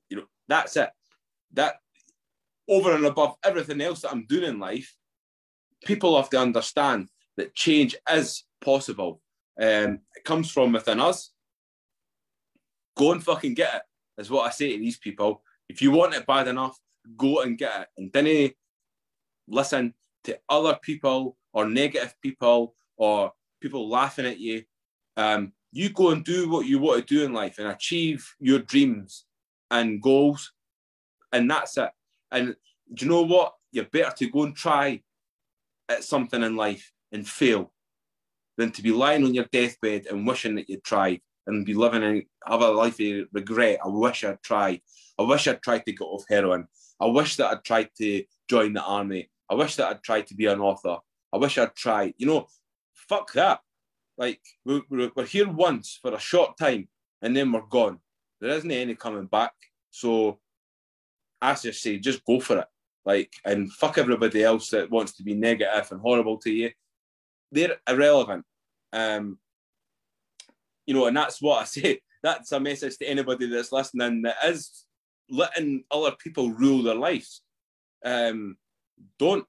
You 0.09 0.17
know, 0.17 0.25
that's 0.47 0.75
it. 0.77 0.89
That 1.53 1.75
over 2.67 2.93
and 2.93 3.05
above 3.05 3.35
everything 3.43 3.81
else 3.81 4.01
that 4.01 4.11
I'm 4.11 4.25
doing 4.25 4.43
in 4.43 4.59
life, 4.59 4.95
people 5.85 6.15
have 6.15 6.29
to 6.31 6.39
understand 6.39 7.09
that 7.37 7.53
change 7.53 7.95
is 8.11 8.43
possible. 8.61 9.21
Um, 9.61 9.99
it 10.15 10.23
comes 10.23 10.49
from 10.49 10.71
within 10.73 10.99
us. 10.99 11.31
Go 12.95 13.11
and 13.11 13.23
fucking 13.23 13.53
get 13.53 13.75
it, 13.75 13.81
is 14.21 14.29
what 14.29 14.47
I 14.47 14.51
say 14.51 14.73
to 14.73 14.79
these 14.79 14.97
people. 14.97 15.41
If 15.67 15.81
you 15.81 15.91
want 15.91 16.13
it 16.13 16.25
bad 16.25 16.47
enough, 16.47 16.77
go 17.17 17.41
and 17.41 17.57
get 17.57 17.81
it. 17.81 17.87
And 17.97 18.11
then 18.13 18.51
listen 19.47 19.93
to 20.23 20.39
other 20.49 20.77
people 20.81 21.37
or 21.53 21.67
negative 21.67 22.15
people 22.21 22.75
or 22.97 23.33
people 23.61 23.89
laughing 23.89 24.25
at 24.25 24.39
you. 24.39 24.63
Um, 25.17 25.53
you 25.71 25.89
go 25.89 26.11
and 26.11 26.23
do 26.23 26.49
what 26.49 26.65
you 26.65 26.79
want 26.79 27.05
to 27.05 27.13
do 27.15 27.23
in 27.25 27.33
life 27.33 27.59
and 27.59 27.67
achieve 27.67 28.25
your 28.39 28.59
dreams 28.59 29.25
and 29.71 30.01
goals. 30.01 30.53
And 31.31 31.49
that's 31.49 31.77
it. 31.77 31.89
And 32.31 32.55
do 32.93 33.05
you 33.05 33.11
know 33.11 33.23
what? 33.23 33.53
You're 33.71 33.85
better 33.85 34.15
to 34.17 34.29
go 34.29 34.43
and 34.43 34.55
try 34.55 35.01
at 35.89 36.03
something 36.03 36.41
in 36.41 36.55
life 36.55 36.91
and 37.11 37.27
fail 37.27 37.73
than 38.57 38.71
to 38.71 38.81
be 38.81 38.91
lying 38.91 39.23
on 39.23 39.33
your 39.33 39.45
deathbed 39.51 40.05
and 40.09 40.25
wishing 40.25 40.55
that 40.55 40.69
you'd 40.69 40.83
tried 40.83 41.21
and 41.47 41.65
be 41.65 41.73
living 41.73 42.03
and 42.03 42.23
have 42.45 42.61
a 42.61 42.69
life 42.69 42.99
of 42.99 43.27
regret. 43.31 43.79
I 43.83 43.87
wish 43.87 44.23
I'd 44.23 44.41
tried. 44.41 44.81
I 45.19 45.23
wish 45.23 45.47
I'd 45.47 45.61
tried 45.61 45.85
to 45.85 45.91
get 45.91 46.01
off 46.01 46.25
heroin. 46.29 46.67
I 46.99 47.05
wish 47.07 47.35
that 47.37 47.51
I'd 47.51 47.63
tried 47.63 47.89
to 47.97 48.23
join 48.49 48.73
the 48.73 48.83
army. 48.83 49.29
I 49.49 49.55
wish 49.55 49.75
that 49.75 49.89
I'd 49.89 50.03
tried 50.03 50.27
to 50.27 50.35
be 50.35 50.45
an 50.47 50.59
author. 50.59 50.97
I 51.33 51.37
wish 51.37 51.57
I'd 51.57 51.75
tried. 51.75 52.13
You 52.17 52.27
know, 52.27 52.47
fuck 52.93 53.31
that. 53.33 53.59
Like, 54.17 54.41
we're, 54.65 54.81
we're, 54.89 55.25
here 55.25 55.49
once 55.49 55.99
for 56.01 56.13
a 56.13 56.19
short 56.19 56.57
time 56.57 56.87
and 57.21 57.35
then 57.35 57.51
we're 57.51 57.61
gone. 57.61 57.99
There 58.39 58.51
isn't 58.51 58.71
any 58.71 58.95
coming 58.95 59.25
back. 59.25 59.53
So, 59.91 60.39
I 61.41 61.53
just 61.55 61.81
say, 61.81 61.99
just 61.99 62.23
go 62.25 62.39
for 62.39 62.59
it. 62.59 62.67
Like, 63.05 63.33
and 63.43 63.71
fuck 63.71 63.97
everybody 63.97 64.43
else 64.43 64.69
that 64.69 64.89
wants 64.89 65.13
to 65.17 65.23
be 65.23 65.35
negative 65.35 65.91
and 65.91 66.01
horrible 66.01 66.37
to 66.39 66.51
you. 66.51 66.71
They're 67.51 67.77
irrelevant. 67.87 68.45
Um, 68.91 69.37
you 70.85 70.93
know, 70.93 71.05
and 71.05 71.17
that's 71.17 71.41
what 71.41 71.61
I 71.61 71.65
say. 71.65 72.01
That's 72.23 72.51
a 72.51 72.59
message 72.59 72.97
to 72.97 73.07
anybody 73.07 73.47
that's 73.47 73.71
listening 73.71 74.23
that 74.23 74.37
is 74.45 74.85
letting 75.29 75.83
other 75.91 76.15
people 76.17 76.51
rule 76.51 76.83
their 76.83 76.95
lives. 76.95 77.41
Um, 78.03 78.57
don't, 79.19 79.45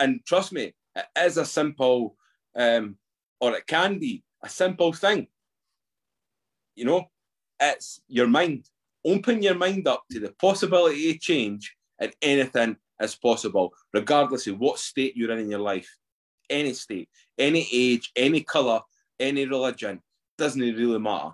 and 0.00 0.20
trust 0.26 0.52
me, 0.52 0.74
it 0.96 1.04
is 1.18 1.36
a 1.36 1.44
simple, 1.44 2.16
um, 2.56 2.96
or 3.40 3.56
it 3.56 3.66
can 3.66 3.98
be 3.98 4.24
a 4.42 4.48
simple 4.48 4.92
thing. 4.92 5.28
You 6.74 6.84
know, 6.84 7.10
it's 7.60 8.00
your 8.08 8.26
mind. 8.26 8.68
Open 9.04 9.42
your 9.42 9.54
mind 9.54 9.86
up 9.86 10.04
to 10.10 10.20
the 10.20 10.32
possibility 10.40 11.10
of 11.10 11.20
change, 11.20 11.76
and 12.00 12.12
anything 12.22 12.76
is 13.00 13.14
possible, 13.14 13.72
regardless 13.92 14.46
of 14.46 14.58
what 14.58 14.78
state 14.78 15.16
you're 15.16 15.32
in 15.32 15.38
in 15.38 15.50
your 15.50 15.60
life. 15.60 15.88
Any 16.48 16.72
state, 16.72 17.08
any 17.38 17.66
age, 17.72 18.10
any 18.16 18.42
colour, 18.42 18.80
any 19.18 19.46
religion, 19.46 20.00
doesn't 20.38 20.60
really 20.60 20.98
matter. 20.98 21.30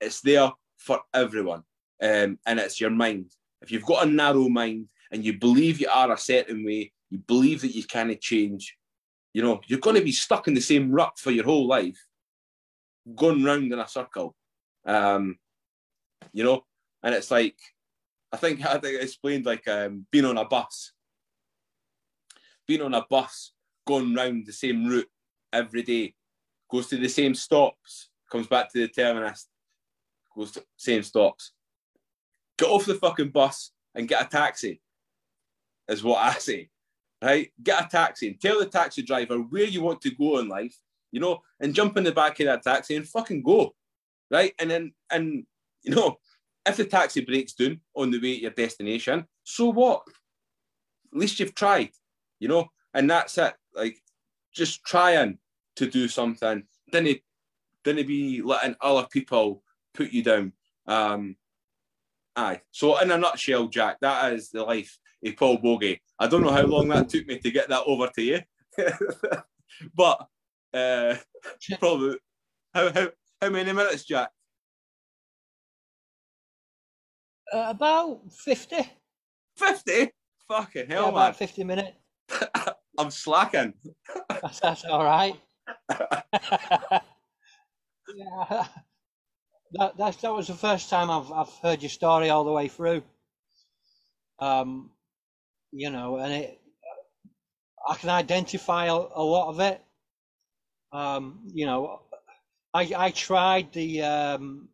It's 0.00 0.20
there 0.20 0.50
for 0.78 1.00
everyone, 1.12 1.64
um, 2.02 2.38
and 2.46 2.58
it's 2.58 2.80
your 2.80 2.90
mind. 2.90 3.32
If 3.62 3.70
you've 3.70 3.84
got 3.84 4.06
a 4.06 4.10
narrow 4.10 4.48
mind 4.48 4.88
and 5.12 5.24
you 5.24 5.38
believe 5.38 5.80
you 5.80 5.88
are 5.92 6.12
a 6.12 6.18
certain 6.18 6.64
way, 6.64 6.92
you 7.10 7.18
believe 7.18 7.60
that 7.62 7.74
you 7.74 7.84
can't 7.84 8.18
change, 8.20 8.76
you 9.32 9.42
know, 9.42 9.60
you're 9.66 9.80
going 9.80 9.96
to 9.96 10.02
be 10.02 10.12
stuck 10.12 10.48
in 10.48 10.54
the 10.54 10.60
same 10.60 10.90
rut 10.90 11.18
for 11.18 11.30
your 11.30 11.44
whole 11.44 11.66
life, 11.66 12.06
going 13.14 13.44
round 13.44 13.72
in 13.72 13.78
a 13.78 13.86
circle. 13.86 14.34
Um, 14.84 15.38
you 16.32 16.44
know, 16.44 16.64
and 17.02 17.14
it's 17.14 17.30
like, 17.30 17.56
I 18.32 18.36
think 18.36 18.64
I 18.66 18.78
think 18.78 18.98
I 18.98 19.02
explained 19.02 19.46
like 19.46 19.66
um, 19.68 20.06
being 20.10 20.24
on 20.24 20.38
a 20.38 20.44
bus, 20.44 20.92
being 22.66 22.82
on 22.82 22.94
a 22.94 23.04
bus, 23.08 23.52
going 23.86 24.14
round 24.14 24.46
the 24.46 24.52
same 24.52 24.86
route 24.86 25.08
every 25.52 25.82
day, 25.82 26.14
goes 26.70 26.86
to 26.88 26.96
the 26.96 27.08
same 27.08 27.34
stops, 27.34 28.10
comes 28.30 28.46
back 28.46 28.72
to 28.72 28.80
the 28.80 28.88
terminus, 28.88 29.48
goes 30.34 30.52
to 30.52 30.64
same 30.76 31.02
stops. 31.02 31.52
Get 32.58 32.68
off 32.68 32.86
the 32.86 32.94
fucking 32.94 33.30
bus 33.30 33.72
and 33.94 34.08
get 34.08 34.22
a 34.22 34.28
taxi, 34.28 34.80
is 35.88 36.04
what 36.04 36.18
I 36.18 36.38
say. 36.38 36.68
Right? 37.22 37.52
Get 37.62 37.84
a 37.84 37.88
taxi 37.88 38.28
and 38.28 38.40
tell 38.40 38.58
the 38.58 38.66
taxi 38.66 39.02
driver 39.02 39.36
where 39.36 39.64
you 39.64 39.82
want 39.82 40.00
to 40.02 40.10
go 40.10 40.38
in 40.38 40.48
life, 40.48 40.76
you 41.12 41.20
know, 41.20 41.42
and 41.58 41.74
jump 41.74 41.96
in 41.96 42.04
the 42.04 42.12
back 42.12 42.40
of 42.40 42.46
that 42.46 42.62
taxi 42.62 42.96
and 42.96 43.06
fucking 43.06 43.42
go. 43.42 43.74
Right? 44.30 44.54
And 44.58 44.70
then 44.70 44.92
and 45.10 45.44
you 45.82 45.94
know, 45.94 46.18
if 46.66 46.76
the 46.76 46.84
taxi 46.84 47.22
breaks 47.22 47.52
down 47.54 47.80
on 47.94 48.10
the 48.10 48.18
way 48.18 48.36
to 48.36 48.42
your 48.42 48.50
destination, 48.52 49.26
so 49.44 49.70
what? 49.70 50.02
At 51.12 51.18
least 51.18 51.40
you've 51.40 51.54
tried, 51.54 51.90
you 52.38 52.48
know, 52.48 52.68
and 52.94 53.10
that's 53.10 53.36
it. 53.38 53.54
Like 53.74 53.98
just 54.52 54.84
trying 54.84 55.38
to 55.80 55.90
do 55.90 56.08
something. 56.08 56.62
Didn't 56.92 57.20
didn't 57.82 58.06
be 58.06 58.42
letting 58.42 58.76
other 58.80 59.08
people 59.10 59.62
put 59.94 60.12
you 60.12 60.22
down. 60.22 60.52
Um, 60.86 61.36
aye. 62.36 62.60
So 62.70 62.98
in 62.98 63.10
a 63.10 63.16
nutshell, 63.16 63.68
Jack, 63.68 63.98
that 64.00 64.34
is 64.34 64.50
the 64.50 64.62
life 64.62 64.98
of 65.24 65.36
Paul 65.36 65.58
Boggie. 65.58 66.00
I 66.18 66.26
don't 66.26 66.42
know 66.42 66.52
how 66.52 66.66
long 66.66 66.88
that 66.88 67.08
took 67.08 67.26
me 67.26 67.38
to 67.38 67.50
get 67.50 67.70
that 67.70 67.84
over 67.86 68.08
to 68.14 68.22
you, 68.22 68.40
but 69.94 70.26
uh, 70.74 71.16
probably 71.78 72.18
how, 72.74 72.92
how 72.92 73.08
how 73.40 73.48
many 73.48 73.72
minutes, 73.72 74.04
Jack? 74.04 74.30
Uh, 77.52 77.66
about 77.68 78.20
50. 78.30 78.76
50? 79.56 80.10
Fucking 80.46 80.86
hell, 80.88 80.98
yeah, 80.98 81.06
man. 81.06 81.10
about 81.10 81.36
50 81.36 81.64
minutes. 81.64 81.96
I'm 82.98 83.10
slacking. 83.10 83.72
That's, 84.28 84.60
that's 84.60 84.84
all 84.84 85.04
right. 85.04 85.34
Yeah, 88.14 88.66
that, 89.72 89.96
that 89.96 90.20
that 90.20 90.32
was 90.34 90.46
the 90.48 90.54
first 90.54 90.90
time 90.90 91.10
I've 91.10 91.30
I've 91.32 91.52
heard 91.62 91.82
your 91.82 91.90
story 91.90 92.30
all 92.30 92.44
the 92.44 92.52
way 92.52 92.68
through. 92.68 93.02
Um, 94.40 94.90
you 95.72 95.90
know, 95.90 96.18
and 96.18 96.32
it, 96.32 96.60
I 97.86 97.94
can 97.96 98.08
identify 98.08 98.86
a, 98.86 98.94
a 98.94 99.22
lot 99.22 99.50
of 99.50 99.60
it. 99.60 99.84
Um, 100.92 101.40
you 101.52 101.66
know, 101.66 102.02
I 102.74 102.92
I 102.96 103.10
tried 103.12 103.72
the 103.72 104.02
um, 104.02 104.68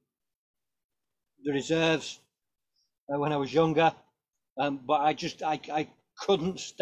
the 1.44 1.52
reserves 1.52 2.20
uh, 3.14 3.18
when 3.18 3.32
I 3.32 3.36
was 3.36 3.52
younger, 3.54 3.92
um, 4.58 4.78
but 4.86 5.00
I 5.02 5.14
just 5.14 5.42
I 5.42 5.60
I 5.72 5.88
couldn't 6.18 6.72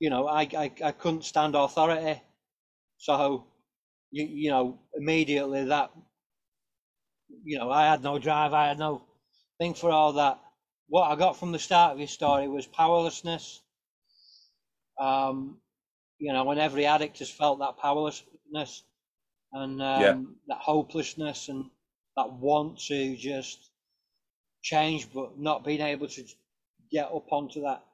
you 0.00 0.10
know 0.10 0.26
I, 0.28 0.42
I 0.42 0.72
I 0.84 0.92
couldn't 0.92 1.24
stand 1.24 1.54
authority, 1.56 2.20
so 2.98 3.46
you 4.10 4.24
you 4.26 4.50
know 4.50 4.78
immediately 4.94 5.64
that 5.66 5.90
you 7.44 7.58
know 7.58 7.70
I 7.70 7.86
had 7.86 8.02
no 8.02 8.18
drive, 8.18 8.52
I 8.52 8.68
had 8.68 8.78
no 8.78 9.02
thing 9.58 9.74
for 9.74 9.90
all 9.90 10.14
that. 10.14 10.40
What 10.88 11.10
I 11.10 11.16
got 11.16 11.36
from 11.38 11.52
the 11.52 11.58
start 11.58 11.92
of 11.94 11.98
your 11.98 12.08
story 12.08 12.48
was 12.48 12.66
powerlessness. 12.66 13.62
Um, 15.00 15.58
you 16.18 16.32
know, 16.32 16.44
when 16.44 16.58
every 16.58 16.86
addict 16.86 17.20
has 17.20 17.30
felt 17.30 17.60
that 17.60 17.78
powerlessness 17.78 18.84
and 19.52 19.82
um, 19.82 20.36
Yeah. 20.36 20.48
that 20.48 20.58
hopelessness 20.58 21.48
and 21.48 21.70
that 22.16 22.32
want 22.32 22.78
to 22.88 23.16
just 23.16 23.70
change, 24.62 25.12
but 25.12 25.38
not 25.38 25.64
being 25.64 25.80
able 25.80 26.08
to 26.08 26.24
get 26.90 27.06
up 27.12 27.32
onto 27.32 27.62
that 27.62 27.84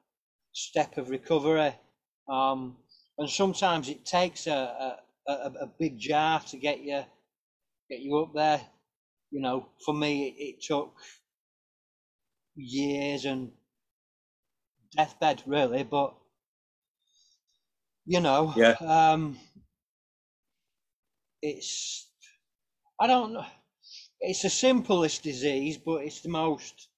step 0.53 0.97
of 0.97 1.09
recovery. 1.09 1.75
Um, 2.29 2.77
and 3.17 3.29
sometimes 3.29 3.89
it 3.89 4.05
takes 4.05 4.47
a, 4.47 4.53
a, 4.53 4.99
a, 5.27 5.51
a 5.61 5.67
big 5.67 5.97
jar 5.99 6.39
to 6.41 6.57
get 6.57 6.81
you 6.81 7.03
get 7.89 7.99
you 8.01 8.17
up 8.19 8.33
there. 8.33 8.61
You 9.31 9.41
know, 9.41 9.69
for 9.85 9.93
me, 9.93 10.29
it, 10.29 10.35
it 10.55 10.61
took 10.61 10.95
years 12.55 13.23
and 13.25 13.53
deathbed 14.97 15.43
really, 15.45 15.83
but 15.83 16.13
you 18.05 18.19
know, 18.19 18.55
Yeah. 18.55 18.75
um, 18.79 19.37
it's 21.41 22.09
I 22.99 23.07
don't 23.07 23.33
know. 23.33 23.45
It's 24.21 24.43
the 24.43 24.49
simplest 24.49 25.23
disease, 25.23 25.77
but 25.77 26.03
it's 26.03 26.21
the 26.21 26.29
most 26.29 26.89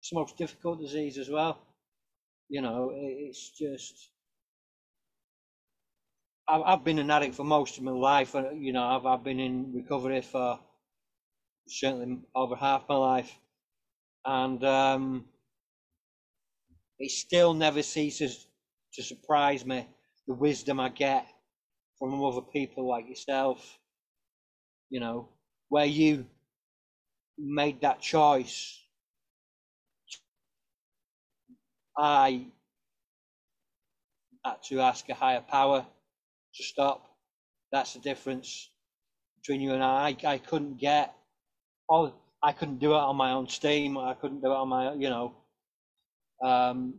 it's 0.00 0.10
the 0.10 0.16
most 0.16 0.36
difficult 0.36 0.80
disease 0.80 1.16
as 1.18 1.30
well. 1.30 1.58
You 2.48 2.62
know, 2.62 2.90
it- 2.90 3.18
it's 3.28 3.50
just. 3.50 4.10
I've, 6.52 6.62
I've 6.66 6.84
been 6.84 6.98
an 6.98 7.10
addict 7.10 7.34
for 7.34 7.44
most 7.44 7.78
of 7.78 7.84
my 7.84 7.92
life, 7.92 8.34
and 8.34 8.62
you 8.62 8.74
know, 8.74 8.84
I've 8.84 9.06
I've 9.06 9.24
been 9.24 9.40
in 9.40 9.72
recovery 9.72 10.20
for 10.20 10.60
certainly 11.66 12.18
over 12.34 12.54
half 12.54 12.86
my 12.90 12.96
life, 12.96 13.32
and 14.26 14.62
um, 14.62 15.24
it 16.98 17.10
still 17.10 17.54
never 17.54 17.82
ceases 17.82 18.46
to 18.92 19.02
surprise 19.02 19.64
me 19.64 19.86
the 20.26 20.34
wisdom 20.34 20.78
I 20.78 20.90
get 20.90 21.26
from 21.98 22.22
other 22.22 22.42
people 22.42 22.86
like 22.86 23.08
yourself. 23.08 23.78
You 24.90 25.00
know, 25.00 25.28
where 25.70 25.86
you 25.86 26.26
made 27.38 27.80
that 27.80 28.02
choice, 28.02 28.78
I 31.96 32.48
had 34.44 34.62
to 34.64 34.80
ask 34.80 35.08
a 35.08 35.14
higher 35.14 35.40
power 35.40 35.86
to 36.56 36.62
stop. 36.62 37.06
That's 37.70 37.94
the 37.94 38.00
difference 38.00 38.70
between 39.36 39.60
you 39.60 39.72
and 39.72 39.82
I. 39.82 40.16
I, 40.22 40.32
I 40.32 40.38
couldn't 40.38 40.78
get, 40.78 41.14
oh, 41.88 42.12
I 42.42 42.52
couldn't 42.52 42.78
do 42.78 42.92
it 42.92 42.98
on 42.98 43.16
my 43.16 43.32
own 43.32 43.48
steam. 43.48 43.96
I 43.98 44.14
couldn't 44.14 44.40
do 44.40 44.52
it 44.52 44.56
on 44.56 44.68
my, 44.68 44.92
you 44.94 45.10
know, 45.10 45.34
um, 46.42 46.94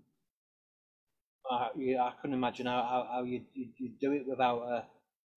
I, 1.50 1.70
I 2.00 2.14
couldn't 2.22 2.36
imagine 2.36 2.66
how, 2.66 2.82
how, 2.84 3.08
how 3.12 3.24
you'd, 3.24 3.46
you'd 3.54 4.00
do 4.00 4.14
it 4.14 4.26
without 4.28 4.62
a, 4.62 4.86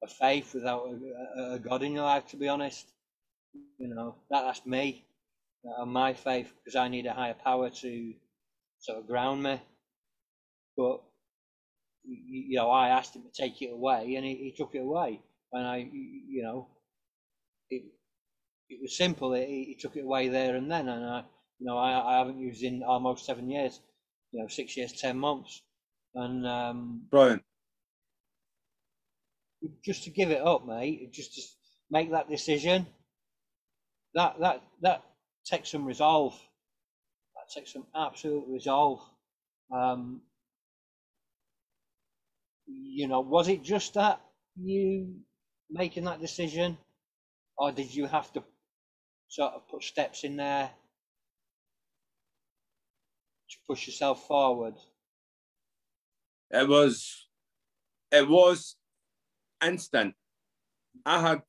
a 0.05 0.09
faith, 0.09 0.55
without 0.55 0.89
a, 0.89 1.55
a, 1.55 1.59
God 1.59 1.83
in 1.83 1.93
your 1.93 2.05
life, 2.05 2.27
to 2.29 2.37
be 2.37 2.49
honest. 2.49 2.87
You 3.79 3.89
know, 3.89 4.15
that, 4.31 4.43
that's 4.43 4.65
me, 4.65 5.05
uh, 5.79 5.85
my 5.85 6.13
faith, 6.15 6.53
because 6.57 6.77
I 6.77 6.89
need 6.89 7.07
a 7.07 7.13
higher 7.13 7.35
power 7.35 7.71
to 7.71 8.15
sort 8.79 8.99
of 8.99 9.07
ground 9.07 9.43
me. 9.43 9.61
But, 10.77 11.03
you, 12.07 12.57
know, 12.57 12.71
I 12.71 12.89
asked 12.89 13.17
him 13.17 13.23
to 13.23 13.43
take 13.43 13.61
it 13.63 13.73
away 13.73 14.15
and 14.17 14.25
he, 14.25 14.35
he 14.35 14.55
took 14.57 14.75
it 14.75 14.81
away. 14.81 15.21
And 15.53 15.67
I, 15.67 15.89
you 15.93 16.43
know, 16.43 16.69
it, 17.71 17.83
it 18.69 18.79
was 18.81 18.97
simple. 18.97 19.33
He, 19.35 19.65
he 19.69 19.77
took 19.81 19.97
it 19.97 20.05
away 20.05 20.29
there 20.29 20.57
and 20.57 20.71
then. 20.71 20.89
And 20.89 21.05
I, 21.05 21.25
you 21.59 21.67
know, 21.67 21.79
I, 21.79 22.15
I 22.15 22.19
haven't 22.19 22.39
used 22.39 22.63
it 22.63 22.69
in 22.69 22.83
almost 22.83 23.25
seven 23.25 23.51
years, 23.51 23.81
you 24.33 24.41
know, 24.41 24.49
six 24.49 24.77
years, 24.77 24.93
10 24.93 25.19
months. 25.19 25.63
And 26.15 26.47
um, 26.47 27.03
Brilliant. 27.11 27.43
just 29.85 30.05
to 30.05 30.11
give 30.11 30.31
it 30.31 30.41
up, 30.41 30.67
mate, 30.67 31.13
just 31.13 31.35
to 31.35 31.43
make 31.91 32.11
that 32.13 32.29
decision, 32.31 32.87
that 34.15 34.41
that 34.41 34.63
that 34.81 35.03
takes 35.45 35.71
some 35.71 35.85
resolve. 35.85 36.33
That 37.35 37.53
takes 37.55 37.73
some 37.73 37.87
absolute 37.95 38.45
resolve. 38.49 39.01
Um, 39.71 40.23
you 42.67 43.09
know, 43.09 43.21
was 43.21 43.49
it 43.49 43.63
just 43.63 43.95
that 43.95 44.21
you 44.57 45.15
making 45.71 46.05
that 46.05 46.21
decision, 46.21 46.79
or 47.59 47.73
did 47.73 47.95
you 47.95 48.07
have 48.07 48.33
to 48.33 48.43
sort 49.29 49.55
of 49.55 49.69
put 49.69 49.83
steps 49.83 50.25
in 50.25 50.37
there 50.37 50.71
to 53.51 53.57
push 53.67 53.87
yourself 53.87 54.27
forward? 54.27 54.75
It 56.51 56.69
was, 56.69 57.29
it 58.13 58.29
was 58.29 58.77
instant. 59.65 60.15
I 61.05 61.21
had 61.21 61.43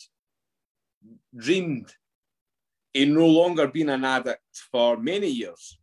dreamed 1.35 1.93
in 2.93 3.13
no 3.13 3.27
longer 3.27 3.67
being 3.67 3.89
an 3.89 4.03
addict 4.03 4.41
for 4.71 4.97
many 4.97 5.27
years 5.27 5.79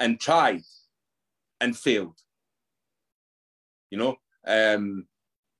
and 0.00 0.18
tried 0.18 0.62
and 1.60 1.76
failed. 1.76 2.18
You 3.90 3.98
know, 3.98 4.16
um, 4.46 5.06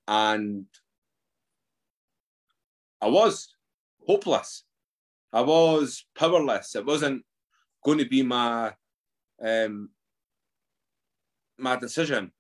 and 0.07 0.67
I 3.01 3.09
was 3.09 3.55
hopeless. 4.07 4.65
I 5.33 5.41
was 5.41 6.07
powerless. 6.17 6.75
It 6.77 6.87
wasn't 6.87 7.25
going 7.85 7.99
to 7.99 8.09
be 8.09 8.23
my 8.23 8.73
um, 9.43 9.91
my 11.59 11.77
decision. 11.77 12.33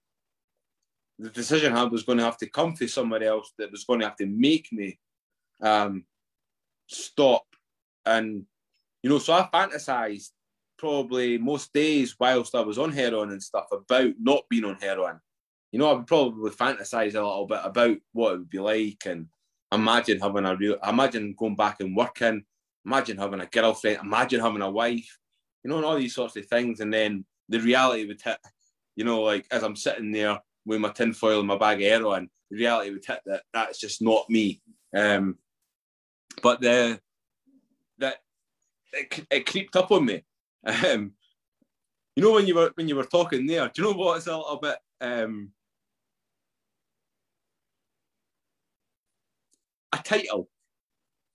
The 1.19 1.31
decision 1.31 1.75
I 1.75 1.85
was 1.85 2.03
going 2.03 2.19
to 2.19 2.25
have 2.25 2.39
to 2.39 2.51
come 2.51 2.75
to 2.75 2.89
somewhere 2.89 3.23
else 3.23 3.53
that 3.59 3.71
was 3.71 3.85
going 3.85 4.01
to 4.01 4.07
have 4.07 4.17
to 4.17 4.27
make 4.27 4.73
me 4.73 4.99
um, 5.63 6.05
stop. 6.87 7.47
And 8.05 8.45
you 9.03 9.11
know, 9.11 9.19
so 9.19 9.33
I 9.33 9.49
fantasized 9.53 10.31
probably 10.79 11.39
most 11.39 11.73
days 11.73 12.17
whilst 12.19 12.55
I 12.55 12.61
was 12.61 12.79
on 12.79 12.93
heroin 12.93 13.31
and 13.31 13.43
stuff 13.43 13.67
about 13.71 14.13
not 14.21 14.45
being 14.49 14.65
on 14.65 14.77
heroin. 14.81 15.21
You 15.75 15.81
know, 15.81 15.91
I 15.91 15.95
would 15.95 16.07
probably 16.07 16.53
fantasize 16.53 17.17
a 17.17 17.21
little 17.21 17.49
bit 17.49 17.59
about 17.65 17.97
what 18.13 18.35
it 18.35 18.39
would 18.39 18.49
be 18.49 18.61
like 18.61 19.03
and 19.07 19.27
imagine 19.73 20.21
having 20.21 20.47
a 20.47 20.55
real, 20.55 20.77
imagine 20.87 21.35
going 21.37 21.57
back 21.57 21.81
and 21.81 21.97
working, 21.97 22.45
imagine 22.87 23.19
having 23.19 23.41
a 23.41 23.47
girlfriend, 23.47 23.99
imagine 24.01 24.39
having 24.39 24.63
a 24.63 24.71
wife, 24.71 25.19
you 25.65 25.71
know, 25.71 25.79
and 25.79 25.85
all 25.85 25.97
these 25.97 26.15
sorts 26.15 26.37
of 26.37 26.47
things. 26.47 26.79
And 26.79 26.95
then 26.95 27.25
the 27.49 27.59
reality 27.59 28.07
would 28.07 28.23
hit, 28.23 28.39
you 28.95 29.05
know, 29.05 29.23
like 29.23 29.49
as 29.51 29.65
I'm 29.65 29.75
sitting 29.75 30.13
there 30.13 30.39
with 30.65 30.81
my 30.81 30.91
tinfoil 30.91 31.41
and 31.41 31.49
my 31.49 31.59
bag 31.59 31.83
of 31.83 31.89
heroin, 31.89 32.31
the 32.53 32.57
reality 32.59 32.91
would 32.93 33.05
hit 33.05 33.23
that 33.27 33.43
that's 33.53 33.81
just 33.81 34.01
not 34.01 34.31
me. 34.31 34.63
Um, 34.97 35.39
but 36.41 36.61
the 36.61 37.01
that 37.99 38.19
it, 38.93 39.27
it 39.29 39.47
creeped 39.47 39.75
up 39.75 39.91
on 39.91 40.05
me. 40.05 40.23
Um, 40.87 41.15
you 42.15 42.23
know 42.23 42.31
when 42.31 42.47
you 42.47 42.55
were 42.55 42.71
when 42.77 42.87
you 42.87 42.95
were 42.95 43.03
talking 43.03 43.45
there, 43.45 43.67
do 43.67 43.83
you 43.83 43.89
know 43.89 43.99
what? 43.99 44.19
It's 44.19 44.29
a 44.29 44.37
little 44.37 44.61
bit 44.63 44.77
um, 45.01 45.51
title, 50.05 50.49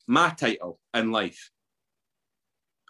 my 0.08 0.30
title 0.30 0.80
in 0.94 1.12
life. 1.12 1.52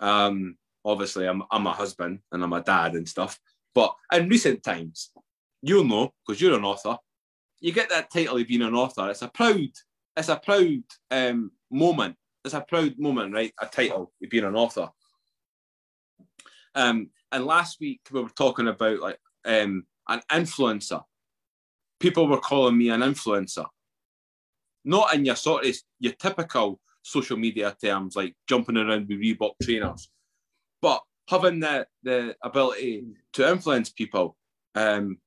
Um, 0.01 0.57
obviously, 0.85 1.27
I'm 1.27 1.43
I'm 1.51 1.67
a 1.67 1.73
husband 1.73 2.19
and 2.31 2.43
I'm 2.43 2.53
a 2.53 2.61
dad 2.61 2.93
and 2.93 3.07
stuff. 3.07 3.39
But 3.75 3.93
in 4.11 4.29
recent 4.29 4.63
times, 4.63 5.11
you'll 5.61 5.83
know 5.83 6.13
because 6.25 6.41
you're 6.41 6.57
an 6.57 6.65
author. 6.65 6.97
You 7.59 7.71
get 7.71 7.89
that 7.89 8.11
title 8.11 8.37
of 8.37 8.47
being 8.47 8.61
an 8.61 8.73
author. 8.75 9.09
It's 9.09 9.21
a 9.21 9.27
proud, 9.27 9.69
it's 10.15 10.29
a 10.29 10.37
proud 10.37 10.83
um, 11.11 11.51
moment. 11.69 12.15
It's 12.45 12.53
a 12.53 12.61
proud 12.61 12.97
moment, 12.97 13.33
right? 13.33 13.53
A 13.61 13.65
title 13.65 14.13
of 14.23 14.29
being 14.29 14.45
an 14.45 14.55
author. 14.55 14.89
Um, 16.75 17.09
and 17.31 17.45
last 17.45 17.79
week 17.79 18.01
we 18.11 18.21
were 18.21 18.29
talking 18.29 18.67
about 18.67 18.99
like 18.99 19.19
um, 19.45 19.85
an 20.07 20.21
influencer. 20.31 21.03
People 21.99 22.27
were 22.27 22.39
calling 22.39 22.77
me 22.77 22.89
an 22.89 23.01
influencer, 23.01 23.65
not 24.85 25.13
in 25.13 25.25
your 25.25 25.35
sort 25.35 25.65
of 25.65 25.75
your 25.99 26.13
typical 26.13 26.79
social 27.01 27.37
media 27.37 27.75
terms 27.81 28.15
like 28.15 28.35
jumping 28.47 28.77
around 28.77 29.07
with 29.07 29.19
Reebok 29.19 29.53
trainers, 29.61 30.09
but 30.81 31.01
having 31.27 31.59
the 31.59 31.87
the 32.03 32.35
ability 32.43 33.05
to 33.33 33.49
influence 33.49 33.89
people. 33.89 34.35
Um, 34.75 35.17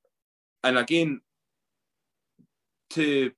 and 0.65 0.79
again, 0.79 1.21
to 2.91 3.33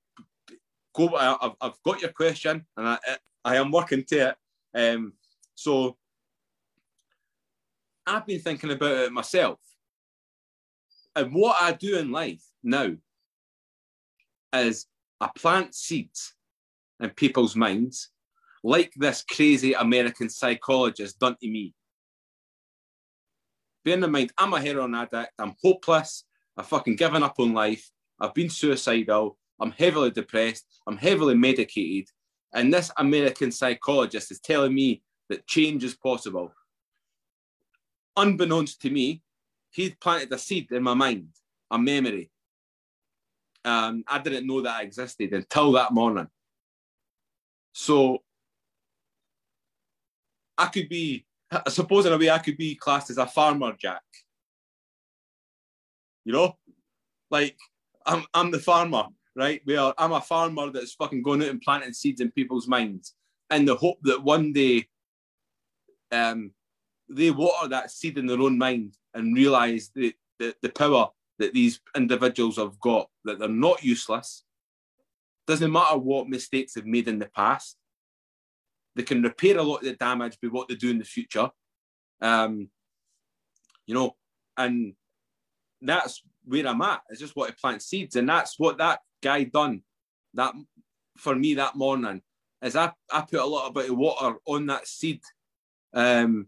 go, 0.95 1.15
I, 1.15 1.51
I've 1.61 1.81
got 1.83 2.01
your 2.01 2.11
question, 2.11 2.65
and 2.77 2.87
I 2.87 2.97
I 3.43 3.55
am 3.57 3.71
working 3.71 4.03
to 4.05 4.29
it. 4.29 4.35
Um, 4.73 5.13
so 5.55 5.97
I've 8.05 8.25
been 8.25 8.39
thinking 8.39 8.71
about 8.71 8.97
it 8.97 9.11
myself. 9.11 9.59
And 11.15 11.33
what 11.33 11.55
I 11.61 11.71
do 11.71 11.97
in 11.97 12.11
life 12.11 12.43
now 12.61 12.91
is 14.53 14.85
I 15.19 15.29
plant 15.35 15.73
seeds 15.75 16.33
in 16.99 17.09
people's 17.11 17.55
minds, 17.55 18.09
like 18.63 18.93
this 18.95 19.23
crazy 19.23 19.73
American 19.73 20.29
psychologist 20.29 21.19
done 21.19 21.35
to 21.41 21.49
me. 21.49 21.73
Bearing 23.83 24.03
in 24.03 24.11
mind, 24.11 24.33
I'm 24.37 24.53
a 24.53 24.59
heroin 24.59 24.95
addict, 24.95 25.33
I'm 25.37 25.55
hopeless, 25.61 26.25
I've 26.57 26.67
fucking 26.67 26.95
given 26.95 27.23
up 27.23 27.35
on 27.39 27.53
life, 27.53 27.89
I've 28.19 28.33
been 28.33 28.49
suicidal, 28.49 29.37
I'm 29.59 29.71
heavily 29.71 30.11
depressed, 30.11 30.65
I'm 30.87 30.97
heavily 30.97 31.35
medicated, 31.35 32.09
and 32.53 32.73
this 32.73 32.91
American 32.97 33.51
psychologist 33.51 34.31
is 34.31 34.39
telling 34.39 34.73
me 34.73 35.03
that 35.29 35.47
change 35.47 35.83
is 35.83 35.95
possible 35.95 36.51
unbeknownst 38.17 38.81
to 38.81 38.89
me, 38.89 39.21
he'd 39.71 39.99
planted 39.99 40.31
a 40.31 40.37
seed 40.37 40.71
in 40.71 40.83
my 40.83 40.93
mind, 40.93 41.29
a 41.71 41.77
memory. 41.77 42.31
Um, 43.65 44.03
I 44.07 44.19
didn't 44.19 44.47
know 44.47 44.61
that 44.61 44.83
existed 44.83 45.33
until 45.33 45.71
that 45.73 45.91
morning. 45.91 46.27
So 47.73 48.19
I 50.57 50.67
could 50.67 50.87
be, 50.87 51.25
I 51.51 51.69
suppose 51.69 52.05
in 52.05 52.13
a 52.13 52.17
way, 52.17 52.29
I 52.29 52.37
could 52.37 52.57
be 52.57 52.75
classed 52.75 53.09
as 53.09 53.17
a 53.17 53.25
farmer 53.25 53.73
jack. 53.77 54.03
You 56.23 56.33
know, 56.33 56.57
like 57.31 57.57
I'm, 58.05 58.23
I'm 58.33 58.51
the 58.51 58.59
farmer, 58.59 59.05
right? 59.35 59.61
Where 59.65 59.93
I'm 59.97 60.13
a 60.13 60.21
farmer 60.21 60.69
that's 60.69 60.93
fucking 60.93 61.23
going 61.23 61.41
out 61.41 61.49
and 61.49 61.61
planting 61.61 61.93
seeds 61.93 62.21
in 62.21 62.31
people's 62.31 62.67
minds 62.67 63.15
in 63.51 63.65
the 63.65 63.75
hope 63.75 63.97
that 64.03 64.23
one 64.23 64.53
day 64.53 64.87
um, 66.11 66.51
they 67.09 67.31
water 67.31 67.67
that 67.69 67.91
seed 67.91 68.17
in 68.17 68.27
their 68.27 68.39
own 68.39 68.57
mind 68.57 68.93
and 69.13 69.35
realize 69.35 69.91
the, 69.93 70.13
the, 70.39 70.55
the 70.61 70.69
power 70.69 71.09
that 71.39 71.53
these 71.53 71.79
individuals 71.95 72.57
have 72.57 72.79
got, 72.79 73.09
that 73.25 73.39
they're 73.39 73.49
not 73.49 73.83
useless. 73.83 74.43
Doesn't 75.47 75.71
matter 75.71 75.97
what 75.97 76.29
mistakes 76.29 76.73
they've 76.73 76.85
made 76.85 77.07
in 77.07 77.19
the 77.19 77.27
past. 77.27 77.77
They 78.95 79.03
can 79.03 79.21
repair 79.21 79.57
a 79.57 79.63
lot 79.63 79.77
of 79.77 79.83
the 79.83 79.93
damage 79.93 80.37
by 80.41 80.47
what 80.47 80.67
they 80.67 80.75
do 80.75 80.89
in 80.89 80.99
the 80.99 81.05
future. 81.05 81.49
Um, 82.21 82.69
you 83.85 83.93
know, 83.93 84.15
and 84.57 84.93
that's 85.81 86.23
where 86.45 86.67
I'm 86.67 86.81
at. 86.81 87.01
It's 87.09 87.19
just 87.19 87.35
what 87.35 87.49
to 87.49 87.55
plant 87.55 87.81
seeds. 87.81 88.15
And 88.15 88.27
that's 88.27 88.57
what 88.57 88.77
that 88.77 88.99
guy 89.21 89.43
done. 89.43 89.81
That 90.33 90.53
for 91.17 91.35
me 91.35 91.55
that 91.55 91.75
morning 91.75 92.21
is 92.61 92.75
I, 92.75 92.91
I 93.11 93.21
put 93.21 93.39
a 93.39 93.45
little 93.45 93.71
bit 93.71 93.89
of 93.89 93.97
water 93.97 94.37
on 94.45 94.65
that 94.67 94.87
seed. 94.87 95.21
Um, 95.93 96.47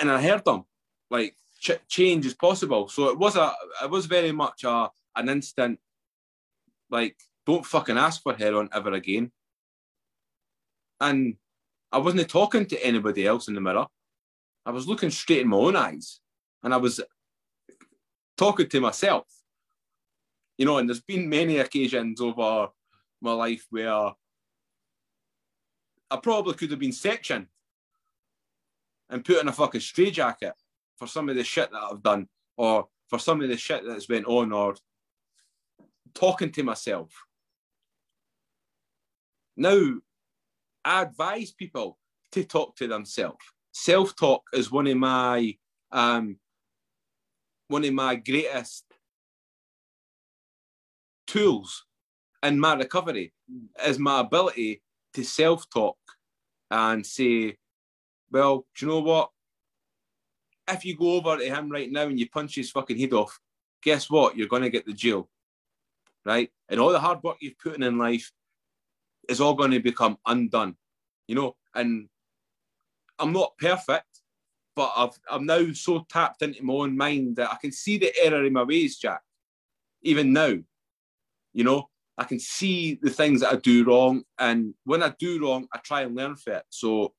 and 0.00 0.10
I 0.10 0.22
heard 0.22 0.44
them 0.44 0.64
like 1.10 1.36
ch- 1.58 1.86
change 1.88 2.26
is 2.26 2.34
possible. 2.34 2.88
So 2.88 3.08
it 3.08 3.18
was 3.18 3.36
a 3.36 3.52
it 3.82 3.90
was 3.90 4.06
very 4.06 4.32
much 4.32 4.64
a 4.64 4.90
an 5.16 5.28
instant 5.28 5.78
like 6.90 7.16
don't 7.46 7.66
fucking 7.66 7.98
ask 7.98 8.22
for 8.22 8.34
heroin 8.34 8.68
ever 8.72 8.92
again. 8.92 9.32
And 11.00 11.36
I 11.92 11.98
wasn't 11.98 12.28
talking 12.28 12.66
to 12.66 12.84
anybody 12.84 13.26
else 13.26 13.48
in 13.48 13.54
the 13.54 13.60
mirror. 13.60 13.86
I 14.66 14.70
was 14.70 14.86
looking 14.86 15.10
straight 15.10 15.42
in 15.42 15.48
my 15.48 15.56
own 15.56 15.76
eyes, 15.76 16.20
and 16.62 16.74
I 16.74 16.76
was 16.76 17.00
talking 18.36 18.68
to 18.68 18.80
myself. 18.80 19.26
You 20.58 20.66
know, 20.66 20.78
and 20.78 20.88
there's 20.88 21.00
been 21.00 21.28
many 21.28 21.58
occasions 21.58 22.20
over 22.20 22.68
my 23.20 23.32
life 23.32 23.64
where 23.70 24.12
I 26.10 26.16
probably 26.22 26.54
could 26.54 26.70
have 26.70 26.80
been 26.80 26.92
sectioned 26.92 27.46
and 29.08 29.24
put 29.24 29.40
in 29.40 29.48
a 29.48 29.52
fucking 29.52 29.80
straitjacket 29.80 30.54
for 30.98 31.06
some 31.06 31.28
of 31.28 31.36
the 31.36 31.44
shit 31.44 31.70
that 31.70 31.82
I've 31.82 32.02
done 32.02 32.28
or 32.56 32.88
for 33.08 33.18
some 33.18 33.40
of 33.40 33.48
the 33.48 33.56
shit 33.56 33.82
that's 33.86 34.08
went 34.08 34.26
on 34.26 34.52
or 34.52 34.74
talking 36.14 36.50
to 36.52 36.62
myself. 36.62 37.12
Now, 39.56 39.94
I 40.84 41.02
advise 41.02 41.52
people 41.52 41.98
to 42.32 42.44
talk 42.44 42.76
to 42.76 42.86
themselves. 42.86 43.44
Self-talk 43.72 44.42
is 44.52 44.70
one 44.70 44.86
of 44.86 44.96
my 44.96 45.56
um, 45.92 46.36
one 47.68 47.84
of 47.84 47.92
my 47.92 48.16
greatest 48.16 48.84
tools 51.26 51.84
in 52.42 52.58
my 52.58 52.74
recovery 52.74 53.32
is 53.84 53.98
my 53.98 54.20
ability 54.20 54.82
to 55.14 55.24
self-talk 55.24 55.98
and 56.70 57.04
say, 57.04 57.56
well, 58.30 58.66
do 58.76 58.86
you 58.86 58.92
know 58.92 59.00
what? 59.00 59.30
If 60.68 60.84
you 60.84 60.96
go 60.96 61.12
over 61.12 61.38
to 61.38 61.44
him 61.44 61.70
right 61.70 61.90
now 61.90 62.02
and 62.02 62.18
you 62.18 62.28
punch 62.28 62.54
his 62.56 62.70
fucking 62.70 62.98
head 62.98 63.12
off, 63.12 63.38
guess 63.82 64.10
what? 64.10 64.36
You're 64.36 64.48
going 64.48 64.62
to 64.62 64.70
get 64.70 64.86
the 64.86 64.92
jail. 64.92 65.28
right? 66.24 66.50
And 66.68 66.78
all 66.78 66.90
the 66.92 67.00
hard 67.00 67.22
work 67.22 67.38
you've 67.40 67.58
put 67.58 67.74
in 67.76 67.82
in 67.82 67.98
life 67.98 68.30
is 69.28 69.40
all 69.40 69.54
going 69.54 69.70
to 69.70 69.80
become 69.80 70.18
undone, 70.26 70.76
you 71.26 71.34
know. 71.34 71.56
And 71.74 72.08
I'm 73.18 73.32
not 73.32 73.56
perfect, 73.58 74.20
but 74.76 74.92
I've, 74.96 75.18
I'm 75.30 75.46
now 75.46 75.72
so 75.72 76.06
tapped 76.08 76.42
into 76.42 76.62
my 76.62 76.74
own 76.74 76.96
mind 76.96 77.36
that 77.36 77.50
I 77.50 77.56
can 77.56 77.72
see 77.72 77.98
the 77.98 78.12
error 78.22 78.44
in 78.44 78.52
my 78.52 78.62
ways, 78.62 78.98
Jack. 78.98 79.22
Even 80.02 80.32
now, 80.32 80.54
you 81.52 81.64
know, 81.64 81.88
I 82.16 82.24
can 82.24 82.38
see 82.38 82.98
the 83.00 83.10
things 83.10 83.40
that 83.40 83.52
I 83.52 83.56
do 83.56 83.84
wrong, 83.84 84.22
and 84.38 84.74
when 84.84 85.02
I 85.02 85.14
do 85.18 85.42
wrong, 85.42 85.66
I 85.72 85.78
try 85.78 86.02
and 86.02 86.14
learn 86.14 86.36
from 86.36 86.54
it. 86.54 86.64
So, 86.68 87.14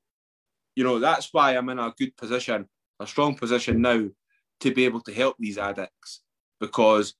you 0.76 0.84
know, 0.84 1.00
that's 1.00 1.30
why 1.34 1.56
I'm 1.56 1.70
in 1.70 1.80
a 1.80 1.93
good 1.97 2.16
position, 2.16 2.68
a 3.00 3.08
strong 3.08 3.36
position 3.36 3.82
now, 3.82 4.08
to 4.60 4.74
be 4.74 4.86
able 4.86 5.02
to 5.02 5.14
help 5.14 5.36
these 5.39 5.58
addicts 5.58 6.22
because 6.60 7.14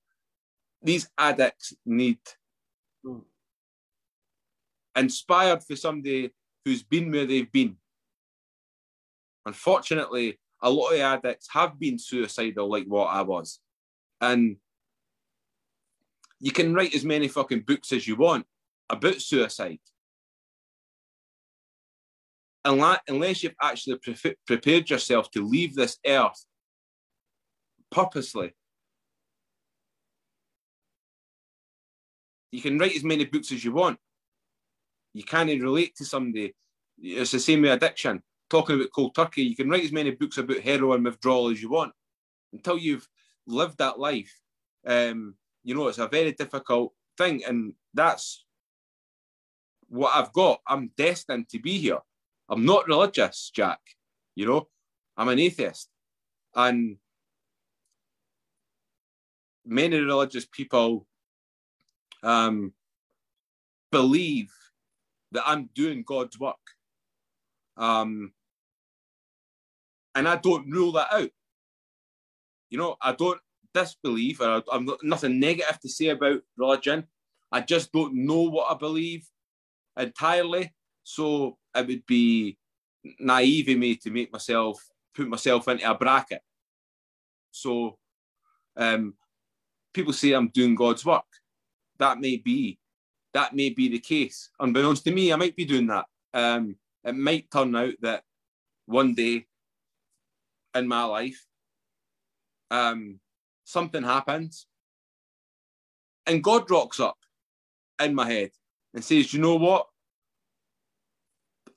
these 0.82 1.10
addicts 1.18 1.74
need 1.86 2.20
mm. 3.06 3.22
inspired 4.96 5.64
for 5.64 5.76
somebody 5.76 6.32
who's 6.66 6.84
been 6.84 7.12
where 7.12 7.26
they've 7.26 7.52
been. 7.52 7.78
Unfortunately, 9.46 10.40
a 10.62 10.70
lot 10.70 10.92
of 10.92 11.00
addicts 11.00 11.48
have 11.52 11.80
been 11.80 11.98
suicidal, 11.98 12.70
like 12.70 12.86
what 12.86 13.08
I 13.08 13.22
was. 13.22 13.60
And 14.20 14.58
you 16.40 16.52
can 16.52 16.74
write 16.74 16.94
as 16.94 17.06
many 17.06 17.28
fucking 17.28 17.62
books 17.62 17.92
as 17.92 18.08
you 18.08 18.16
want 18.16 18.46
about 18.90 19.22
suicide. 19.22 19.80
Unless 22.70 23.44
you've 23.44 23.56
actually 23.62 23.98
pre- 23.98 24.36
prepared 24.46 24.90
yourself 24.90 25.32
to 25.32 25.46
leave 25.46 25.76
this 25.76 25.98
earth 26.06 26.46
purposely 27.92 28.54
You 32.52 32.62
can 32.62 32.80
write 32.80 32.96
as 32.96 33.04
many 33.04 33.26
books 33.26 33.52
as 33.52 33.64
you 33.64 33.72
want. 33.72 34.00
You 35.14 35.24
can't 35.24 35.50
relate 35.50 35.96
to 35.98 36.06
somebody. 36.06 36.56
It's 36.98 37.32
the 37.32 37.40
same 37.40 37.62
with 37.62 37.72
addiction. 37.72 38.22
Talking 38.50 38.78
about 38.78 38.90
cold 38.94 39.16
turkey, 39.16 39.44
you 39.44 39.56
can 39.56 39.70
write 39.70 39.84
as 39.84 39.92
many 39.92 40.12
books 40.12 40.38
about 40.38 40.60
heroin 40.60 41.04
withdrawal 41.04 41.50
as 41.50 41.62
you 41.62 41.70
want. 41.70 41.94
Until 42.52 42.78
you've 42.78 43.08
lived 43.46 43.78
that 43.78 44.00
life, 44.00 44.34
um, 44.86 45.36
you 45.64 45.76
know, 45.76 45.88
it's 45.88 46.00
a 46.00 46.08
very 46.08 46.32
difficult 46.32 46.94
thing. 47.18 47.44
And 47.46 47.74
that's 47.94 48.46
what 49.88 50.16
I've 50.16 50.34
got. 50.34 50.62
I'm 50.68 50.92
destined 50.98 51.50
to 51.50 51.60
be 51.60 51.78
here. 51.78 52.00
I'm 52.50 52.66
not 52.66 52.88
religious, 52.88 53.52
Jack. 53.54 53.80
You 54.36 54.48
know, 54.48 54.68
I'm 55.16 55.30
an 55.30 55.40
atheist. 55.40 55.90
And 56.56 56.98
many 59.66 60.00
religious 60.00 60.48
people 60.52 61.06
um, 62.24 62.74
believe 63.92 64.52
that 65.32 65.44
I'm 65.46 65.70
doing 65.76 66.04
God's 66.06 66.40
work. 66.40 66.56
Um, 67.78 68.34
and 70.16 70.28
I 70.28 70.38
don't 70.38 70.70
rule 70.70 70.92
that 70.94 71.14
out. 71.14 71.30
You 72.70 72.78
know, 72.78 72.98
I 73.02 73.14
don't 73.14 73.40
disbelieve, 73.74 74.42
or 74.42 74.64
I'm 74.72 74.86
got 74.86 75.04
nothing 75.04 75.40
negative 75.40 75.80
to 75.82 75.90
say 75.90 76.08
about 76.10 76.42
religion. 76.58 77.08
I 77.52 77.62
just 77.62 77.92
don't 77.92 78.14
know 78.14 78.42
what 78.42 78.72
I 78.72 78.78
believe 78.78 79.28
entirely. 79.98 80.74
So 81.10 81.58
it 81.76 81.88
would 81.88 82.06
be 82.06 82.56
naive 83.20 83.68
of 83.70 83.78
me 83.80 83.96
to 83.96 84.12
make 84.12 84.32
myself 84.32 84.80
put 85.16 85.28
myself 85.28 85.68
into 85.68 85.90
a 85.90 85.96
bracket. 85.96 86.42
So 87.50 87.98
um, 88.78 89.16
people 89.92 90.14
say 90.14 90.34
I'm 90.34 90.50
doing 90.50 90.76
God's 90.76 91.04
work 91.04 91.24
that 91.98 92.20
may 92.20 92.38
be 92.38 92.78
that 93.34 93.56
may 93.56 93.70
be 93.72 93.90
the 93.90 94.00
case. 94.00 94.50
Unbeknownst 94.60 95.04
to 95.06 95.12
me, 95.12 95.34
I 95.34 95.36
might 95.36 95.56
be 95.56 95.66
doing 95.66 95.88
that. 95.88 96.06
Um, 96.34 96.76
it 97.04 97.16
might 97.16 97.50
turn 97.52 97.76
out 97.76 97.94
that 98.02 98.24
one 98.86 99.16
day 99.16 99.46
in 100.76 100.88
my 100.88 101.04
life, 101.04 101.44
um, 102.70 103.20
something 103.64 104.04
happens, 104.04 104.68
and 106.28 106.44
God 106.44 106.70
rocks 106.70 107.00
up 107.00 107.18
in 108.00 108.14
my 108.14 108.28
head 108.32 108.52
and 108.94 109.04
says, 109.04 109.34
"You 109.34 109.42
know 109.42 109.56
what? 109.56 109.88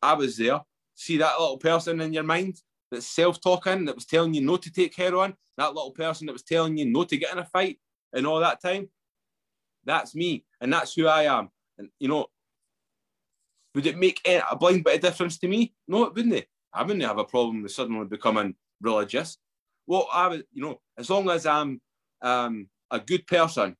I 0.03 0.15
was 0.15 0.37
there. 0.37 0.61
See 0.95 1.17
that 1.19 1.39
little 1.39 1.59
person 1.59 2.01
in 2.01 2.13
your 2.13 2.23
mind 2.25 2.61
that's 2.91 3.07
self-talking, 3.07 3.87
that 3.87 3.95
was 3.95 4.05
telling 4.05 4.35
you 4.35 4.43
not 4.43 4.63
to 4.63 4.73
take 4.73 4.95
heroin, 4.95 5.35
that 5.57 5.75
little 5.75 5.93
person 5.93 6.27
that 6.27 6.33
was 6.33 6.43
telling 6.43 6.77
you 6.77 6.85
not 6.87 7.09
to 7.09 7.17
get 7.17 7.33
in 7.33 7.39
a 7.39 7.45
fight, 7.45 7.79
and 8.13 8.27
all 8.27 8.41
that 8.41 8.61
time. 8.61 8.89
That's 9.85 10.15
me, 10.15 10.45
and 10.61 10.73
that's 10.73 10.95
who 10.95 11.07
I 11.07 11.25
am. 11.25 11.51
And 11.79 11.89
you 11.99 12.09
know, 12.09 12.27
would 13.75 13.87
it 13.87 13.99
make 13.99 14.21
a 14.27 14.57
blind 14.57 14.85
bit 14.85 14.97
of 14.97 15.01
difference 15.01 15.39
to 15.39 15.49
me? 15.49 15.75
No, 15.89 16.05
it 16.05 16.15
wouldn't. 16.15 16.45
I 16.75 16.83
wouldn't 16.83 17.05
have 17.05 17.19
a 17.19 17.25
problem 17.25 17.63
with 17.63 17.73
suddenly 17.73 18.07
becoming 18.07 18.55
religious. 18.81 19.39
Well, 19.87 20.09
I 20.13 20.29
would, 20.29 20.45
you 20.53 20.63
know, 20.63 20.81
as 20.99 21.11
long 21.11 21.29
as 21.31 21.47
I'm 21.47 21.81
um, 22.23 22.69
a 22.91 23.01
good 23.01 23.27
person 23.27 23.77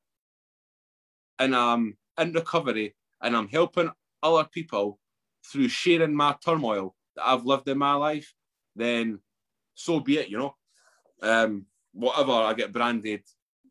and 1.39 1.55
I'm 1.55 1.97
in 2.19 2.33
recovery 2.33 2.95
and 3.23 3.37
I'm 3.37 3.49
helping 3.49 3.91
other 4.23 4.49
people 4.53 4.99
through 5.45 5.69
sharing 5.69 6.15
my 6.15 6.37
turmoil 6.45 6.95
that 7.17 7.27
I've 7.27 7.45
lived 7.45 7.69
in 7.69 7.79
my 7.79 7.95
life, 7.95 8.33
then 8.77 9.21
so 9.75 10.01
be 10.01 10.19
it, 10.19 10.29
you 10.29 10.39
know. 10.39 10.55
Um, 11.23 11.67
whatever 11.93 12.33
I 12.33 12.55
get 12.55 12.73
branded 12.73 13.23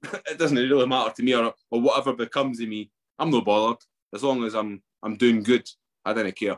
it 0.04 0.38
doesn't 0.38 0.58
really 0.58 0.88
matter 0.88 1.14
to 1.16 1.24
me 1.24 1.36
or, 1.36 1.54
or 1.70 1.82
whatever 1.82 2.14
becomes 2.14 2.60
of 2.60 2.68
me. 2.68 2.90
I'm 3.20 3.30
no 3.30 3.42
bothered 3.42 3.78
as 4.14 4.24
long 4.24 4.44
as 4.44 4.56
I'm 4.56 4.82
I'm 5.04 5.16
doing 5.16 5.44
good. 5.44 5.68
I 6.06 6.14
don't 6.14 6.36
care. 6.36 6.58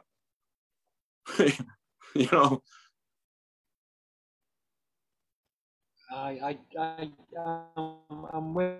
you 2.16 2.28
know. 2.32 2.62
I 6.12 6.58
I 6.80 7.10
I 7.38 7.60
I'm 8.34 8.54
with 8.54 8.78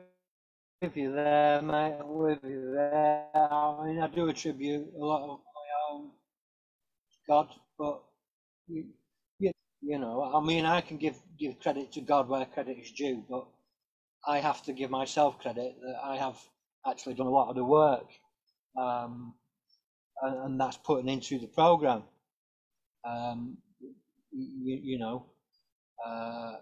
you 0.96 1.14
there, 1.14 1.62
mate. 1.62 1.98
I'm 2.00 2.14
with 2.14 2.40
you 2.44 2.72
there. 2.74 3.26
I 3.34 3.86
mean, 3.86 4.00
I 4.00 4.08
do 4.08 4.30
attribute 4.30 4.88
a 4.96 5.00
lot 5.00 5.24
of 5.24 5.40
my 5.40 5.92
own 5.92 6.12
God, 7.28 7.48
but 7.78 8.02
you, 8.68 8.86
you, 9.40 9.52
you 9.82 10.00
know, 10.00 10.24
I 10.24 10.46
mean, 10.46 10.66
I 10.66 10.82
can 10.82 10.98
give 10.98 11.16
give 11.40 11.60
credit 11.60 11.92
to 11.94 12.02
God 12.02 12.30
where 12.30 12.46
credit 12.46 12.78
is 12.78 12.92
due, 12.92 13.24
but 13.30 13.46
I 14.28 14.40
have 14.40 14.64
to 14.64 14.74
give 14.74 14.90
myself 14.90 15.40
credit 15.40 15.76
that 15.82 15.96
I 16.04 16.18
have 16.18 16.38
actually 16.88 17.16
done 17.16 17.28
a 17.28 17.32
lot 17.32 17.50
of 17.50 17.56
the 17.56 17.64
work, 17.64 18.08
um, 18.80 19.34
and, 20.22 20.38
and, 20.46 20.60
that's 20.60 20.78
putting 20.78 21.10
into 21.10 21.40
the 21.40 21.48
program. 21.48 22.04
Um, 23.06 23.58
you, 24.32 24.80
you, 24.84 25.00
know, 25.00 25.26
uh, 26.06 26.54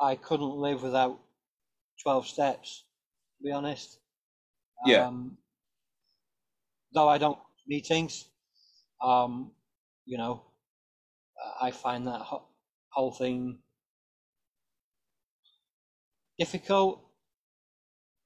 I 0.00 0.16
couldn't 0.16 0.54
live 0.54 0.82
without 0.82 1.18
twelve 2.02 2.26
steps. 2.26 2.84
To 3.38 3.44
be 3.44 3.52
honest. 3.52 3.98
Yeah. 4.84 5.06
Um, 5.06 5.38
though 6.92 7.08
I 7.08 7.18
don't 7.18 7.38
meetings, 7.66 8.26
um, 9.02 9.50
you 10.06 10.18
know, 10.18 10.42
I 11.60 11.70
find 11.72 12.06
that 12.06 12.22
whole 12.90 13.12
thing 13.12 13.58
difficult. 16.38 17.00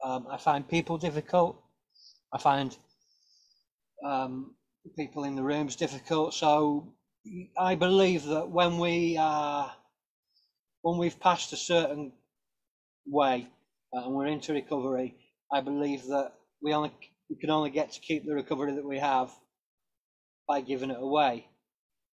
Um, 0.05 0.27
I 0.31 0.37
find 0.37 0.69
people 0.69 0.99
difficult. 0.99 1.61
I 2.33 2.39
find 2.39 2.77
um, 4.05 4.55
people 4.97 5.25
in 5.25 5.37
the 5.37 5.43
rooms 5.43 5.77
difficult. 5.77 6.35
So 6.35 6.95
I 7.59 7.75
believe 7.75 8.25
that 8.25 8.49
when 8.49 8.79
we 8.79 9.17
uh, 9.19 9.69
when 10.83 10.99
we've 10.99 11.19
passed 11.21 11.53
a 11.53 11.57
certain 11.57 12.13
way 13.07 13.49
uh, 13.95 14.05
and 14.05 14.15
we're 14.15 14.27
into 14.27 14.53
recovery, 14.53 15.17
I 15.53 15.61
believe 15.61 16.05
that 16.07 16.33
we 16.63 16.73
only 16.73 16.93
we 17.29 17.37
can 17.37 17.51
only 17.51 17.71
get 17.71 17.93
to 17.93 18.01
keep 18.01 18.25
the 18.25 18.35
recovery 18.35 18.75
that 18.75 18.85
we 18.87 18.99
have 18.99 19.31
by 20.49 20.61
giving 20.61 20.91
it 20.91 20.99
away, 21.01 21.47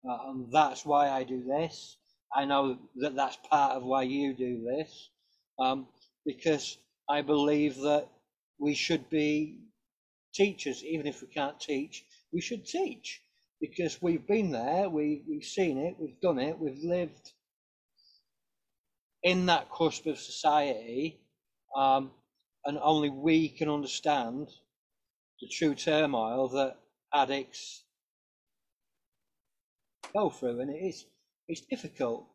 uh, 0.09 0.29
and 0.29 0.51
that's 0.51 0.85
why 0.85 1.09
I 1.09 1.23
do 1.23 1.43
this. 1.43 1.97
I 2.35 2.45
know 2.45 2.77
that 2.97 3.15
that's 3.15 3.37
part 3.49 3.73
of 3.73 3.83
why 3.83 4.03
you 4.03 4.33
do 4.33 4.63
this. 4.63 5.09
Um, 5.59 5.87
because 6.25 6.77
I 7.09 7.21
believe 7.21 7.75
that 7.77 8.07
we 8.59 8.73
should 8.73 9.09
be 9.09 9.59
teachers, 10.33 10.83
even 10.83 11.07
if 11.07 11.21
we 11.21 11.27
can't 11.27 11.59
teach, 11.59 12.03
we 12.33 12.41
should 12.41 12.65
teach. 12.65 13.21
Because 13.61 14.01
we've 14.01 14.27
been 14.27 14.51
there, 14.51 14.89
we, 14.89 15.23
we've 15.29 15.45
seen 15.45 15.77
it, 15.77 15.95
we've 15.97 16.19
done 16.19 16.39
it, 16.39 16.59
we've 16.59 16.83
lived 16.83 17.31
in 19.23 19.45
that 19.47 19.71
cusp 19.71 20.05
of 20.05 20.19
society, 20.19 21.19
um, 21.75 22.11
and 22.65 22.77
only 22.81 23.09
we 23.09 23.49
can 23.49 23.69
understand 23.69 24.49
the 25.41 25.47
true 25.47 25.73
turmoil 25.73 26.49
that 26.49 26.77
addicts 27.13 27.84
go 30.15 30.29
through, 30.29 30.61
and 30.61 30.69
it 30.69 30.79
is 30.79 31.05
it's 31.47 31.61
difficult 31.61 32.27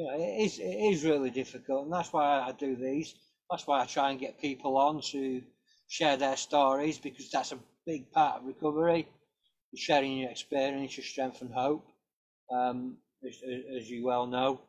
you 0.00 0.06
know, 0.06 0.14
it 0.14 0.44
is, 0.44 0.58
it 0.58 0.62
is 0.64 1.04
really 1.04 1.28
difficult, 1.28 1.84
and 1.84 1.92
that's 1.92 2.10
why 2.10 2.40
I 2.40 2.52
do 2.52 2.74
these. 2.74 3.14
That's 3.50 3.66
why 3.66 3.82
I 3.82 3.84
try 3.84 4.10
and 4.10 4.18
get 4.18 4.40
people 4.40 4.78
on 4.78 5.02
to 5.12 5.42
share 5.88 6.16
their 6.16 6.38
stories 6.38 6.98
because 6.98 7.30
that's 7.30 7.52
a 7.52 7.58
big 7.86 8.10
part 8.10 8.40
of 8.40 8.46
recovery. 8.46 9.08
Sharing 9.76 10.16
your 10.16 10.30
experience, 10.30 10.96
your 10.96 11.04
strength 11.04 11.42
and 11.42 11.52
hope, 11.52 11.86
um, 12.50 12.96
as, 13.28 13.36
as, 13.76 13.90
you 13.90 14.06
well 14.06 14.26
know. 14.26 14.62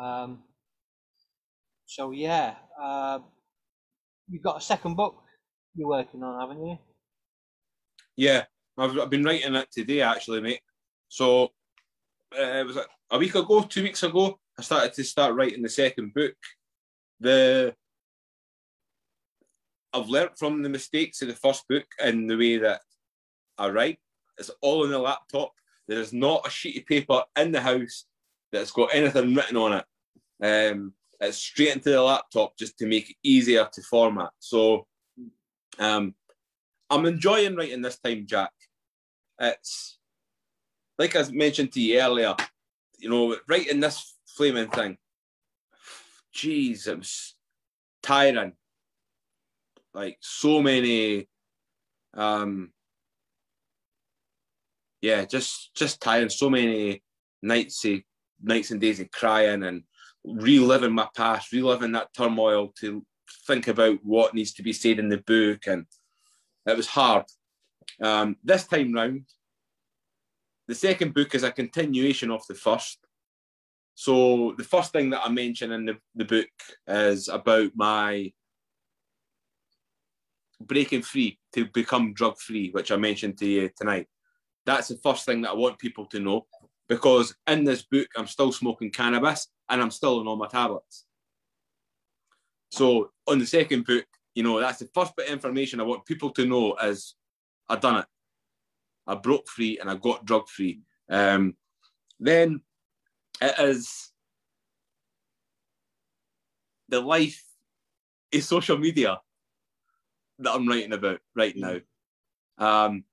Um, 0.00 0.44
so 1.84 2.12
yeah, 2.12 2.54
uh, 2.82 3.18
you've 4.28 4.42
got 4.42 4.56
a 4.56 4.60
second 4.62 4.96
book 4.96 5.16
you're 5.74 5.88
working 5.88 6.22
on, 6.22 6.40
haven't 6.40 6.66
you? 6.66 6.78
Yeah, 8.16 8.44
I've, 8.78 8.98
I've 8.98 9.10
been 9.10 9.24
writing 9.24 9.54
it 9.54 9.70
today 9.70 10.00
actually, 10.00 10.40
mate. 10.40 10.60
So 11.08 11.50
uh, 12.38 12.42
it 12.42 12.66
was 12.66 12.78
a 13.10 13.18
week 13.18 13.34
ago, 13.34 13.62
two 13.62 13.82
weeks 13.82 14.02
ago. 14.02 14.38
I 14.58 14.62
started 14.62 14.92
to 14.94 15.04
start 15.04 15.34
writing 15.34 15.62
the 15.62 15.68
second 15.68 16.14
book. 16.14 16.34
The 17.18 17.74
I've 19.92 20.08
learnt 20.08 20.38
from 20.38 20.62
the 20.62 20.68
mistakes 20.68 21.20
of 21.22 21.28
the 21.28 21.34
first 21.34 21.66
book 21.68 21.86
in 22.02 22.26
the 22.26 22.36
way 22.36 22.58
that 22.58 22.80
I 23.58 23.68
write. 23.68 23.98
It's 24.38 24.50
all 24.62 24.84
on 24.84 24.90
the 24.90 24.98
laptop. 24.98 25.52
There 25.88 26.00
is 26.00 26.12
not 26.12 26.46
a 26.46 26.50
sheet 26.50 26.78
of 26.78 26.86
paper 26.86 27.22
in 27.36 27.50
the 27.52 27.60
house 27.60 28.04
that's 28.52 28.70
got 28.70 28.94
anything 28.94 29.34
written 29.34 29.56
on 29.56 29.72
it. 29.72 29.84
Um, 30.72 30.94
it's 31.20 31.38
straight 31.38 31.74
into 31.74 31.90
the 31.90 32.02
laptop 32.02 32.56
just 32.56 32.78
to 32.78 32.86
make 32.86 33.10
it 33.10 33.16
easier 33.22 33.68
to 33.72 33.82
format. 33.82 34.30
So 34.38 34.86
um, 35.78 36.14
I'm 36.88 37.06
enjoying 37.06 37.56
writing 37.56 37.82
this 37.82 37.98
time, 37.98 38.26
Jack. 38.26 38.52
It's 39.40 39.98
like 41.00 41.16
I 41.16 41.24
mentioned 41.32 41.72
to 41.72 41.80
you 41.80 41.98
earlier, 41.98 42.36
you 42.98 43.08
know, 43.08 43.34
writing 43.48 43.80
this 43.80 44.18
flaming 44.26 44.68
thing. 44.68 44.98
Jeez, 46.36 46.86
it 46.86 46.98
was 46.98 47.36
tiring. 48.02 48.52
Like 49.94 50.18
so 50.20 50.60
many 50.60 51.26
um 52.12 52.70
yeah, 55.00 55.24
just 55.24 55.74
just 55.74 56.02
tiring. 56.02 56.28
So 56.28 56.50
many 56.50 57.02
nights 57.40 57.86
nights 58.42 58.70
and 58.70 58.78
days 58.78 59.00
of 59.00 59.10
crying 59.10 59.62
and 59.62 59.84
reliving 60.22 60.92
my 60.92 61.08
past, 61.16 61.50
reliving 61.50 61.92
that 61.92 62.12
turmoil 62.14 62.74
to 62.80 63.06
think 63.46 63.68
about 63.68 64.00
what 64.02 64.34
needs 64.34 64.52
to 64.52 64.62
be 64.62 64.74
said 64.74 64.98
in 64.98 65.08
the 65.08 65.16
book, 65.16 65.66
and 65.66 65.86
it 66.66 66.76
was 66.76 66.88
hard. 66.88 67.24
Um, 68.02 68.36
this 68.44 68.66
time 68.66 68.92
round, 68.92 69.24
the 70.70 70.76
second 70.76 71.14
book 71.14 71.34
is 71.34 71.42
a 71.42 71.50
continuation 71.50 72.30
of 72.30 72.46
the 72.46 72.54
first. 72.54 73.00
So 73.96 74.54
the 74.56 74.62
first 74.62 74.92
thing 74.92 75.10
that 75.10 75.22
I 75.24 75.28
mention 75.28 75.72
in 75.72 75.84
the, 75.84 75.96
the 76.14 76.24
book 76.24 76.48
is 76.86 77.28
about 77.28 77.72
my 77.74 78.32
breaking 80.60 81.02
free 81.02 81.40
to 81.54 81.64
become 81.66 82.14
drug 82.14 82.38
free, 82.38 82.70
which 82.70 82.92
I 82.92 82.96
mentioned 82.96 83.36
to 83.38 83.46
you 83.46 83.68
tonight. 83.76 84.06
That's 84.64 84.86
the 84.86 84.96
first 84.98 85.26
thing 85.26 85.40
that 85.42 85.50
I 85.50 85.54
want 85.54 85.80
people 85.80 86.06
to 86.06 86.20
know 86.20 86.46
because 86.88 87.34
in 87.48 87.64
this 87.64 87.82
book, 87.82 88.06
I'm 88.16 88.28
still 88.28 88.52
smoking 88.52 88.92
cannabis 88.92 89.48
and 89.68 89.82
I'm 89.82 89.90
still 89.90 90.20
on 90.20 90.28
all 90.28 90.36
my 90.36 90.46
tablets. 90.46 91.04
So 92.70 93.10
on 93.26 93.40
the 93.40 93.46
second 93.46 93.86
book, 93.86 94.06
you 94.36 94.44
know, 94.44 94.60
that's 94.60 94.78
the 94.78 94.88
first 94.94 95.16
bit 95.16 95.26
of 95.26 95.32
information 95.32 95.80
I 95.80 95.82
want 95.82 96.06
people 96.06 96.30
to 96.30 96.46
know 96.46 96.76
is 96.76 97.16
I've 97.68 97.80
done 97.80 97.96
it. 97.96 98.06
I 99.06 99.14
broke 99.14 99.48
free 99.48 99.78
and 99.78 99.90
I 99.90 99.96
got 99.96 100.24
drug 100.24 100.48
free. 100.48 100.80
Um, 101.08 101.56
then 102.18 102.60
it 103.40 103.54
is 103.58 104.10
the 106.88 107.00
life 107.00 107.42
is 108.30 108.46
social 108.46 108.78
media 108.78 109.20
that 110.38 110.54
I'm 110.54 110.68
writing 110.68 110.92
about 110.92 111.20
right 111.34 111.54
now. 111.56 111.78
Um, 112.58 113.04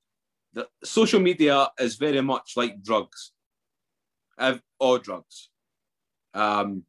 the 0.53 0.67
social 0.83 1.19
media 1.19 1.69
is 1.79 1.95
very 1.95 2.21
much 2.21 2.53
like 2.55 2.83
drugs, 2.83 3.31
all 4.79 4.97
drugs. 4.97 5.49
Um, 6.33 6.83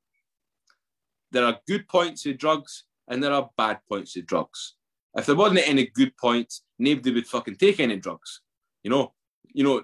there 1.30 1.44
are 1.44 1.58
good 1.66 1.88
points 1.88 2.26
of 2.26 2.38
drugs 2.38 2.84
and 3.06 3.22
there 3.22 3.32
are 3.32 3.50
bad 3.56 3.80
points 3.88 4.16
of 4.16 4.26
drugs. 4.26 4.74
If 5.16 5.26
there 5.26 5.36
wasn't 5.36 5.68
any 5.68 5.86
good 5.86 6.16
points, 6.16 6.62
nobody 6.78 7.12
would 7.12 7.26
fucking 7.26 7.56
take 7.56 7.80
any 7.80 7.96
drugs. 7.96 8.40
You 8.82 8.90
know, 8.90 9.12
you 9.52 9.64
know, 9.64 9.82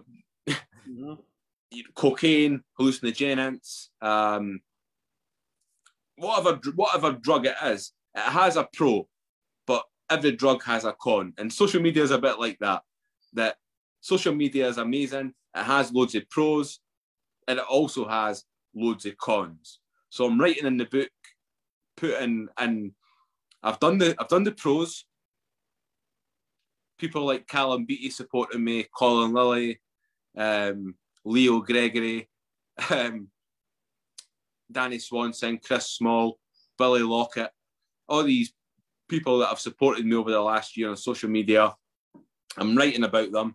mm-hmm. 0.48 1.14
cocaine, 1.94 2.62
hallucinogenics, 2.78 3.88
um, 4.00 4.60
whatever 6.16 6.60
whatever 6.74 7.12
drug 7.12 7.46
it 7.46 7.56
is, 7.64 7.92
it 8.14 8.20
has 8.20 8.56
a 8.56 8.68
pro, 8.72 9.08
but 9.66 9.84
every 10.10 10.32
drug 10.32 10.62
has 10.64 10.84
a 10.84 10.94
con. 11.00 11.32
And 11.38 11.52
social 11.52 11.82
media 11.82 12.02
is 12.02 12.10
a 12.10 12.18
bit 12.18 12.38
like 12.38 12.58
that. 12.60 12.82
That 13.32 13.56
social 14.00 14.34
media 14.34 14.68
is 14.68 14.78
amazing. 14.78 15.34
It 15.54 15.62
has 15.64 15.92
loads 15.92 16.14
of 16.14 16.28
pros, 16.30 16.80
and 17.48 17.58
it 17.58 17.64
also 17.64 18.06
has 18.06 18.44
loads 18.74 19.06
of 19.06 19.16
cons. 19.16 19.80
So 20.10 20.26
I'm 20.26 20.40
writing 20.40 20.66
in 20.66 20.76
the 20.76 20.84
book, 20.84 21.10
putting 21.96 22.48
and 22.58 22.92
I've 23.62 23.80
done 23.80 23.98
the 23.98 24.14
I've 24.18 24.28
done 24.28 24.44
the 24.44 24.52
pros. 24.52 25.06
People 26.98 27.24
like 27.24 27.46
Callum 27.46 27.84
Beattie 27.84 28.10
supporting 28.10 28.62
me, 28.62 28.86
Colin 28.96 29.32
Lilly, 29.32 29.80
um, 30.36 30.94
Leo 31.24 31.60
Gregory, 31.60 32.28
um, 32.90 33.28
Danny 34.70 34.98
Swanson, 34.98 35.58
Chris 35.58 35.90
Small, 35.90 36.38
Billy 36.78 37.02
Lockett, 37.02 37.50
all 38.08 38.22
these 38.22 38.52
people 39.08 39.38
that 39.38 39.48
have 39.48 39.60
supported 39.60 40.04
me 40.04 40.16
over 40.16 40.30
the 40.30 40.40
last 40.40 40.76
year 40.76 40.90
on 40.90 40.96
social 40.96 41.28
media. 41.28 41.74
I'm 42.56 42.76
writing 42.76 43.04
about 43.04 43.32
them. 43.32 43.54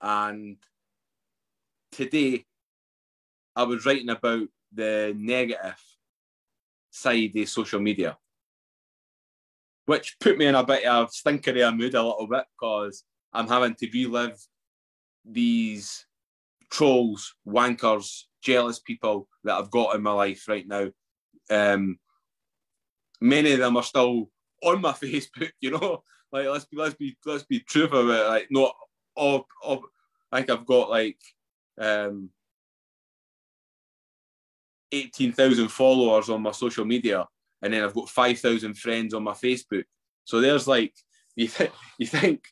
And 0.00 0.56
today 1.92 2.44
I 3.56 3.62
was 3.62 3.86
writing 3.86 4.10
about 4.10 4.48
the 4.72 5.14
negative 5.16 5.80
side 6.90 7.36
of 7.36 7.48
social 7.48 7.80
media, 7.80 8.16
which 9.86 10.16
put 10.20 10.38
me 10.38 10.46
in 10.46 10.54
a 10.54 10.64
bit 10.64 10.84
of 10.84 11.10
stinkery 11.10 11.76
mood 11.76 11.94
a 11.94 12.02
little 12.02 12.26
bit 12.26 12.44
because 12.58 13.04
I'm 13.32 13.48
having 13.48 13.74
to 13.74 13.90
relive 13.92 14.38
these 15.24 16.06
trolls, 16.70 17.34
wankers, 17.46 18.22
jealous 18.42 18.78
people 18.78 19.28
that 19.44 19.54
I've 19.54 19.70
got 19.70 19.94
in 19.94 20.02
my 20.02 20.12
life 20.12 20.48
right 20.48 20.66
now. 20.66 20.90
Um, 21.50 21.98
many 23.20 23.52
of 23.52 23.58
them 23.58 23.76
are 23.76 23.82
still 23.82 24.30
on 24.62 24.80
my 24.80 24.92
Facebook, 24.92 25.50
you 25.60 25.72
know. 25.72 26.02
Like 26.32 26.46
let's 26.46 26.64
be 26.64 26.76
let's 26.76 26.94
be 26.94 27.16
let's 27.24 27.44
be 27.44 27.60
truthful 27.60 28.10
about 28.10 28.26
it. 28.26 28.28
Like 28.28 28.46
not 28.50 28.74
all, 29.14 29.46
all 29.62 29.84
think 30.34 30.50
I've 30.50 30.66
got 30.66 30.90
like 30.90 31.18
um 31.78 32.30
18,000 34.92 35.68
followers 35.68 36.30
on 36.30 36.42
my 36.42 36.52
social 36.52 36.84
media, 36.84 37.26
and 37.64 37.72
then 37.72 37.82
I've 37.82 37.94
got 37.94 38.10
5,000 38.10 38.74
friends 38.74 39.14
on 39.14 39.24
my 39.24 39.32
Facebook. 39.32 39.84
So 40.24 40.40
there's 40.40 40.68
like, 40.68 40.94
you, 41.36 41.48
th- 41.48 41.72
you 41.98 42.06
think 42.06 42.44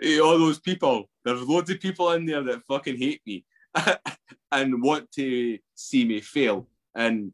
eh, 0.00 0.18
all 0.18 0.38
those 0.38 0.60
people, 0.60 1.08
there's 1.24 1.42
loads 1.42 1.70
of 1.70 1.80
people 1.80 2.12
in 2.12 2.26
there 2.26 2.44
that 2.44 2.62
fucking 2.68 2.98
hate 2.98 3.22
me 3.26 3.46
and 4.52 4.82
want 4.82 5.10
to 5.12 5.58
see 5.74 6.04
me 6.04 6.20
fail. 6.20 6.68
And, 6.94 7.32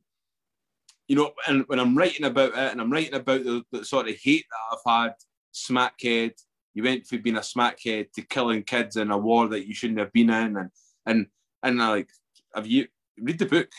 you 1.08 1.16
know, 1.16 1.32
and 1.48 1.64
when 1.66 1.80
I'm 1.80 1.98
writing 1.98 2.24
about 2.24 2.50
it 2.50 2.72
and 2.72 2.80
I'm 2.80 2.90
writing 2.90 3.14
about 3.14 3.42
the, 3.42 3.64
the 3.72 3.84
sort 3.84 4.08
of 4.08 4.14
hate 4.22 4.46
that 4.48 4.78
I've 4.78 5.04
had, 5.04 5.14
smackhead, 5.52 6.34
you 6.72 6.84
went 6.84 7.06
from 7.06 7.20
being 7.20 7.36
a 7.36 7.40
smackhead 7.40 8.12
to 8.12 8.22
killing 8.22 8.62
kids 8.62 8.96
in 8.96 9.10
a 9.10 9.18
war 9.18 9.48
that 9.48 9.66
you 9.66 9.74
shouldn't 9.74 9.98
have 9.98 10.12
been 10.12 10.30
in. 10.30 10.56
And, 10.56 10.70
and, 11.04 11.26
and 11.64 11.82
I 11.82 11.88
like, 11.88 12.08
have 12.54 12.68
you 12.68 12.86
read 13.18 13.40
the 13.40 13.46
book? 13.46 13.70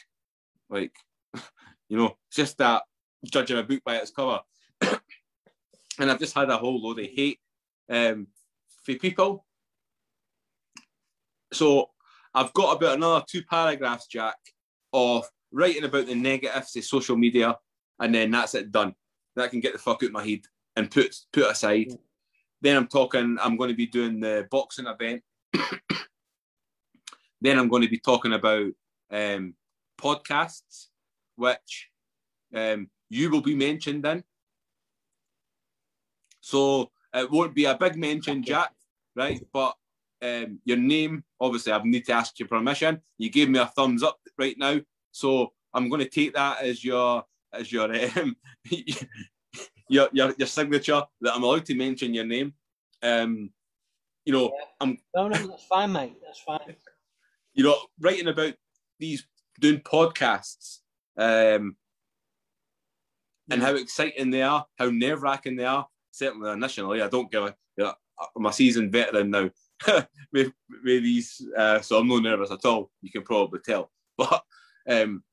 Like, 0.69 0.93
you 1.89 1.97
know, 1.97 2.17
just 2.31 2.57
that 2.57 2.83
judging 3.23 3.57
a 3.57 3.63
book 3.63 3.81
by 3.85 3.97
its 3.97 4.11
cover. 4.11 4.39
and 4.81 6.11
I've 6.11 6.19
just 6.19 6.35
had 6.35 6.49
a 6.49 6.57
whole 6.57 6.81
load 6.81 6.99
of 6.99 7.05
hate 7.05 7.39
um, 7.89 8.27
for 8.83 8.95
people. 8.95 9.45
So 11.53 11.89
I've 12.33 12.53
got 12.53 12.75
about 12.75 12.97
another 12.97 13.23
two 13.27 13.43
paragraphs, 13.43 14.07
Jack, 14.07 14.35
of 14.91 15.27
writing 15.51 15.85
about 15.85 16.07
the 16.07 16.15
negatives 16.15 16.75
of 16.75 16.83
social 16.83 17.15
media, 17.15 17.57
and 17.99 18.13
then 18.13 18.31
that's 18.31 18.55
it 18.55 18.71
done. 18.71 18.93
That 19.35 19.51
can 19.51 19.61
get 19.61 19.73
the 19.73 19.79
fuck 19.79 20.03
out 20.03 20.07
of 20.07 20.11
my 20.11 20.25
head 20.25 20.41
and 20.75 20.91
put 20.91 21.15
put 21.31 21.49
aside. 21.49 21.93
Then 22.61 22.77
I'm 22.77 22.87
talking. 22.87 23.37
I'm 23.41 23.57
going 23.57 23.69
to 23.69 23.75
be 23.75 23.87
doing 23.87 24.19
the 24.19 24.47
boxing 24.51 24.87
event. 24.87 25.23
then 27.41 27.59
I'm 27.59 27.69
going 27.69 27.83
to 27.83 27.89
be 27.89 27.99
talking 27.99 28.33
about 28.33 28.71
um, 29.11 29.53
podcasts, 29.97 30.87
which 31.35 31.89
um, 32.53 32.89
you 33.09 33.29
will 33.29 33.41
be 33.41 33.55
mentioned 33.55 34.05
in. 34.05 34.23
So 36.41 36.91
it 37.13 37.31
won't 37.31 37.55
be 37.55 37.65
a 37.65 37.77
big 37.77 37.95
mention, 37.95 38.43
Jack, 38.43 38.71
right? 39.15 39.41
But 39.51 39.75
um, 40.21 40.59
your 40.65 40.77
name, 40.77 41.23
obviously, 41.39 41.71
I 41.73 41.81
need 41.83 42.05
to 42.05 42.13
ask 42.13 42.37
your 42.39 42.47
permission. 42.47 43.01
You 43.17 43.29
gave 43.29 43.49
me 43.49 43.59
a 43.59 43.65
thumbs 43.67 44.03
up 44.03 44.19
right 44.37 44.57
now, 44.57 44.79
so 45.11 45.53
I'm 45.73 45.89
going 45.89 46.01
to 46.01 46.09
take 46.09 46.33
that 46.35 46.61
as 46.61 46.83
your 46.83 47.23
as 47.53 47.71
your 47.71 47.93
um, 48.17 48.35
your, 49.89 50.09
your 50.11 50.33
your 50.37 50.47
signature 50.47 51.03
that 51.21 51.33
I'm 51.35 51.43
allowed 51.43 51.65
to 51.65 51.75
mention 51.75 52.13
your 52.13 52.25
name. 52.25 52.53
Um, 53.01 53.51
you 54.25 54.33
know, 54.33 54.45
Yeah. 54.57 54.65
I'm 54.81 54.97
No, 55.15 55.27
no, 55.27 55.47
that's 55.47 55.65
fine, 55.65 55.91
mate. 55.91 56.17
That's 56.23 56.39
fine. 56.39 56.75
you 57.53 57.63
know 57.63 57.77
writing 57.99 58.27
about 58.27 58.53
these 58.99 59.25
doing 59.59 59.79
podcasts 59.79 60.79
um, 61.17 61.75
and 63.49 63.61
how 63.61 63.75
exciting 63.75 64.31
they 64.31 64.41
are, 64.41 64.65
how 64.77 64.89
nerve 64.89 65.21
wracking 65.21 65.55
they 65.55 65.65
are. 65.65 65.87
Certainly 66.11 66.51
initially, 66.51 67.01
I 67.01 67.09
don't 67.09 67.31
give 67.31 67.43
a. 67.43 67.55
You 67.77 67.85
know, 67.85 67.93
I'm 68.35 68.45
a 68.45 68.53
seasoned 68.53 68.91
veteran 68.91 69.29
now 69.29 69.49
with, 70.31 70.53
with 70.83 71.03
these, 71.03 71.45
uh, 71.57 71.81
so 71.81 71.99
I'm 71.99 72.07
not 72.07 72.23
nervous 72.23 72.51
at 72.51 72.63
all. 72.63 72.89
You 73.01 73.11
can 73.11 73.23
probably 73.23 73.59
tell, 73.59 73.91
but 74.17 74.43
um, 74.89 75.23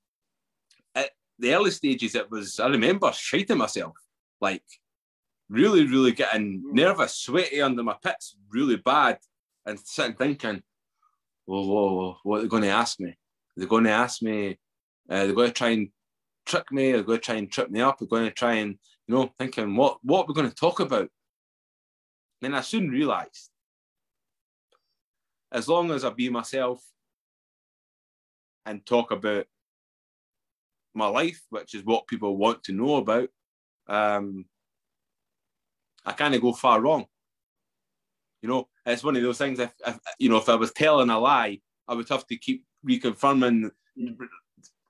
at 0.94 1.10
the 1.38 1.54
early 1.54 1.70
stages, 1.70 2.14
it 2.14 2.30
was. 2.30 2.58
I 2.58 2.66
remember 2.68 3.12
shiting 3.12 3.58
myself, 3.58 3.94
like 4.40 4.64
really, 5.48 5.86
really 5.86 6.12
getting 6.12 6.62
nervous, 6.72 7.14
sweaty 7.14 7.60
under 7.60 7.82
my 7.82 7.96
pits, 8.02 8.36
really 8.50 8.76
bad, 8.76 9.18
and 9.66 9.78
sitting 9.78 10.16
thinking, 10.16 10.62
whoa, 11.44 11.66
whoa, 11.66 11.94
whoa, 11.94 12.16
what 12.22 12.38
are 12.38 12.42
they 12.42 12.48
going 12.48 12.62
to 12.62 12.68
ask 12.70 12.98
me? 12.98 13.16
They're 13.56 13.68
going 13.68 13.84
to 13.84 13.90
ask 13.90 14.22
me, 14.22 14.58
uh, 15.10 15.24
they're 15.24 15.34
going 15.34 15.48
to 15.48 15.54
try 15.54 15.68
and 15.70 15.88
trick 16.46 16.70
me, 16.72 16.92
they're 16.92 17.02
going 17.02 17.18
to 17.18 17.24
try 17.24 17.34
and 17.36 17.50
trip 17.50 17.70
me 17.70 17.80
up, 17.80 17.98
they're 17.98 18.08
going 18.08 18.24
to 18.24 18.30
try 18.30 18.54
and, 18.54 18.78
you 19.06 19.14
know, 19.14 19.32
thinking, 19.38 19.76
what, 19.76 19.98
what 20.02 20.26
we're 20.26 20.34
going 20.34 20.48
to 20.48 20.54
talk 20.54 20.80
about? 20.80 21.08
Then 22.40 22.54
I 22.54 22.60
soon 22.60 22.88
realised, 22.88 23.50
as 25.52 25.68
long 25.68 25.90
as 25.90 26.04
I 26.04 26.10
be 26.10 26.28
myself 26.28 26.82
and 28.66 28.84
talk 28.84 29.10
about 29.10 29.46
my 30.94 31.06
life, 31.06 31.42
which 31.50 31.74
is 31.74 31.84
what 31.84 32.06
people 32.06 32.36
want 32.36 32.64
to 32.64 32.72
know 32.72 32.96
about, 32.96 33.28
um, 33.86 34.44
I 36.04 36.12
kind 36.12 36.34
of 36.34 36.40
go 36.40 36.52
far 36.52 36.80
wrong. 36.80 37.06
You 38.42 38.48
know, 38.48 38.68
it's 38.84 39.04
one 39.04 39.16
of 39.16 39.22
those 39.22 39.38
things. 39.38 39.60
If, 39.60 39.72
if 39.86 39.98
you 40.18 40.28
know, 40.28 40.38
if 40.38 40.48
I 40.48 40.56
was 40.56 40.72
telling 40.72 41.10
a 41.10 41.18
lie, 41.18 41.60
I 41.86 41.94
would 41.94 42.08
have 42.08 42.26
to 42.26 42.36
keep 42.36 42.64
reconfirming, 42.84 43.70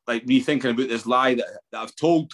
like 0.07 0.27
rethinking 0.27 0.71
about 0.71 0.89
this 0.89 1.07
lie 1.07 1.35
that, 1.35 1.47
that 1.71 1.81
I've 1.81 1.97
told 1.97 2.33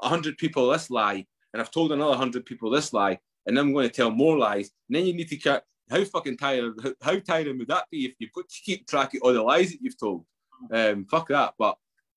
a 0.00 0.08
hundred 0.08 0.38
people 0.38 0.70
this 0.70 0.90
lie, 0.90 1.26
and 1.52 1.60
I've 1.60 1.70
told 1.70 1.92
another 1.92 2.16
hundred 2.16 2.46
people 2.46 2.70
this 2.70 2.92
lie, 2.92 3.18
and 3.46 3.56
then 3.56 3.66
I'm 3.66 3.72
going 3.72 3.88
to 3.88 3.94
tell 3.94 4.10
more 4.10 4.38
lies. 4.38 4.70
And 4.88 4.96
then 4.96 5.06
you 5.06 5.14
need 5.14 5.28
to 5.28 5.36
cut. 5.36 5.64
How 5.90 6.04
fucking 6.04 6.36
tired? 6.36 6.74
How, 7.02 7.18
tiring 7.18 7.58
would 7.58 7.68
that 7.68 7.86
be 7.90 8.14
if 8.18 8.32
got 8.32 8.48
to 8.48 8.62
keep 8.64 8.86
track 8.86 9.14
of 9.14 9.22
all 9.22 9.32
the 9.32 9.42
lies 9.42 9.72
that 9.72 9.82
you've 9.82 9.98
told? 9.98 10.24
Um, 10.72 11.04
fuck 11.06 11.28
that. 11.28 11.54
But 11.58 11.76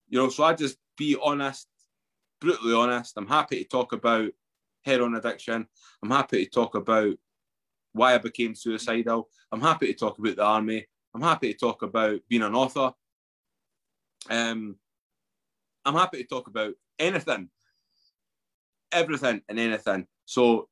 you 0.10 0.20
know, 0.20 0.30
so 0.30 0.43
I 0.43 0.54
just 0.54 0.78
be 0.95 1.18
honest, 1.22 1.68
brutally 2.39 2.76
honest. 2.76 3.14
I'm 3.18 3.28
happy 3.28 3.64
to 3.64 3.70
talk 3.70 3.93
about 3.93 4.30
heroin 4.86 5.16
addiction. 5.16 5.66
I'm 6.04 6.12
happy 6.12 6.45
to 6.45 6.51
talk 6.51 6.76
about 6.76 7.16
why 7.93 8.14
I 8.14 8.18
became 8.20 8.54
suicidal. 8.54 9.30
I'm 9.51 9.62
happy 9.62 9.88
to 9.88 9.93
talk 9.93 10.20
about 10.20 10.36
the 10.36 10.43
army. 10.43 10.86
I'm 11.16 11.22
happy 11.22 11.54
to 11.54 11.60
talk 11.60 11.82
about 11.82 12.20
being 12.30 12.41
an 12.41 12.56
author. 12.56 12.91
Um, 14.30 14.78
I'm 15.86 15.95
happy 15.95 16.23
to 16.23 16.27
talk 16.27 16.47
about 16.47 16.73
anything, 16.99 17.49
everything 18.91 19.41
and 19.49 19.59
anything. 19.59 20.07
So 20.25 20.69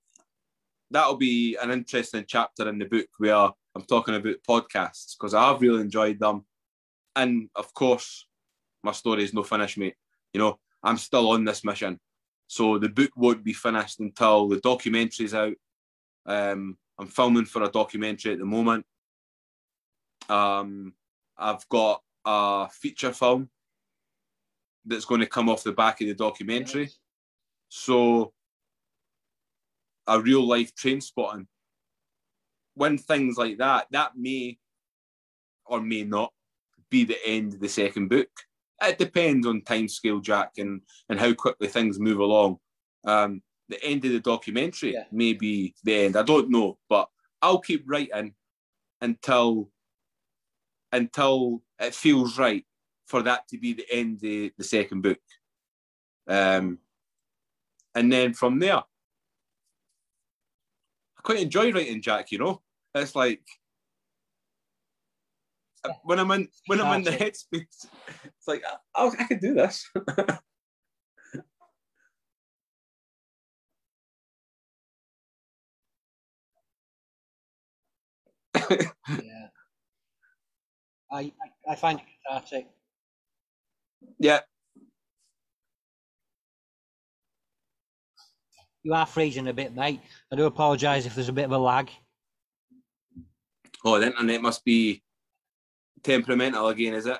that'll 0.89 1.17
be 1.17 1.57
an 1.61 1.71
interesting 1.71 2.25
chapter 2.27 2.69
in 2.69 2.77
the 2.77 2.85
book 2.85 3.07
where 3.17 3.35
I'm 3.35 3.83
talking 3.87 4.15
about 4.15 4.35
podcasts 4.47 5.15
because 5.17 5.33
I've 5.33 5.61
really 5.61 5.81
enjoyed 5.81 6.19
them. 6.19 6.45
And 7.15 7.49
of 7.55 7.73
course, 7.73 8.27
my 8.83 8.91
story 8.91 9.23
is 9.23 9.33
no 9.33 9.43
finish, 9.43 9.77
mate. 9.77 9.95
You 10.33 10.39
know, 10.39 10.59
I'm 10.83 10.97
still 10.97 11.29
on 11.31 11.45
this 11.45 11.63
mission. 11.63 11.99
So 12.47 12.77
the 12.77 12.89
book 12.89 13.11
won't 13.15 13.43
be 13.43 13.53
finished 13.53 13.99
until 13.99 14.47
the 14.47 14.57
documentary's 14.57 15.33
out. 15.33 15.53
Um, 16.25 16.77
I'm 16.99 17.07
filming 17.07 17.45
for 17.45 17.63
a 17.63 17.69
documentary 17.69 18.33
at 18.33 18.39
the 18.39 18.45
moment. 18.45 18.85
Um, 20.29 20.93
I've 21.37 21.67
got 21.69 22.01
a 22.25 22.69
feature 22.69 23.13
film 23.13 23.49
that's 24.85 25.05
going 25.05 25.21
to 25.21 25.27
come 25.27 25.49
off 25.49 25.63
the 25.63 25.71
back 25.71 26.01
of 26.01 26.07
the 26.07 26.13
documentary. 26.13 26.89
So 27.69 28.33
a 30.07 30.19
real 30.19 30.45
life 30.45 30.73
train 30.75 31.01
spotting. 31.01 31.47
When 32.73 32.97
things 32.97 33.37
like 33.37 33.57
that, 33.57 33.87
that 33.91 34.17
may 34.17 34.57
or 35.65 35.81
may 35.81 36.03
not 36.03 36.33
be 36.89 37.05
the 37.05 37.17
end 37.25 37.53
of 37.53 37.59
the 37.59 37.69
second 37.69 38.09
book. 38.09 38.29
It 38.81 38.97
depends 38.97 39.45
on 39.47 39.61
timescale, 39.61 40.21
Jack, 40.21 40.53
and, 40.57 40.81
and 41.09 41.19
how 41.19 41.33
quickly 41.33 41.67
things 41.67 41.99
move 41.99 42.19
along. 42.19 42.57
Um, 43.05 43.41
the 43.69 43.81
end 43.83 44.03
of 44.05 44.11
the 44.11 44.19
documentary 44.19 44.93
Yeah. 44.93 45.05
may 45.11 45.33
be 45.33 45.73
the 45.83 45.95
end. 45.95 46.17
I 46.17 46.23
don't 46.23 46.49
know, 46.49 46.77
but 46.89 47.07
I'll 47.41 47.59
keep 47.59 47.83
writing 47.87 48.33
until 48.99 49.69
until 50.91 51.63
it 51.79 51.95
feels 51.95 52.37
right 52.37 52.65
for 53.11 53.21
that 53.23 53.45
to 53.49 53.57
be 53.57 53.73
the 53.73 53.85
end 53.91 54.15
of 54.15 54.51
the 54.57 54.63
second 54.63 55.01
book. 55.01 55.19
Um, 56.27 56.79
and 57.93 58.11
then 58.11 58.33
from 58.33 58.57
there, 58.57 58.77
I 58.77 58.81
quite 61.21 61.41
enjoy 61.41 61.73
writing, 61.73 62.01
Jack. 62.01 62.31
You 62.31 62.39
know, 62.39 62.61
it's 62.95 63.13
like 63.13 63.43
when 66.03 66.19
I'm 66.19 66.31
in 66.31 66.47
when 66.67 66.79
I'm 66.79 66.99
in 66.99 67.03
the 67.03 67.11
headspace, 67.11 67.85
it's 68.23 68.47
like 68.47 68.63
I, 68.95 69.07
I 69.07 69.23
could 69.25 69.41
do 69.41 69.53
this. 69.53 69.85
Yeah. 79.09 79.47
I, 81.11 81.19
I, 81.19 81.71
I 81.71 81.75
find 81.75 81.99
it 81.99 82.05
cathartic. 82.25 82.67
Yeah, 84.21 84.41
You 88.83 88.93
are 88.93 89.05
freezing 89.05 89.47
a 89.47 89.53
bit, 89.53 89.75
mate. 89.75 89.99
I 90.31 90.35
do 90.35 90.45
apologise 90.45 91.05
if 91.05 91.13
there's 91.13 91.29
a 91.29 91.33
bit 91.33 91.45
of 91.45 91.51
a 91.51 91.57
lag. 91.57 91.91
Oh, 93.85 93.99
the 93.99 94.07
internet 94.07 94.41
must 94.41 94.65
be 94.65 95.03
temperamental 96.03 96.67
again, 96.67 96.95
is 96.95 97.05
it? 97.05 97.19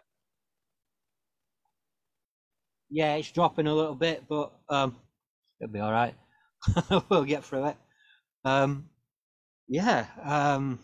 Yeah, 2.89 3.15
it's 3.15 3.31
dropping 3.31 3.67
a 3.67 3.73
little 3.73 3.95
bit, 3.95 4.23
but 4.27 4.51
um, 4.69 4.95
it'll 5.59 5.71
be 5.71 5.79
all 5.79 5.91
right. 5.91 6.15
we'll 7.09 7.23
get 7.25 7.43
through 7.43 7.67
it. 7.67 7.77
Um, 8.43 8.89
yeah. 9.67 10.07
Um, 10.23 10.79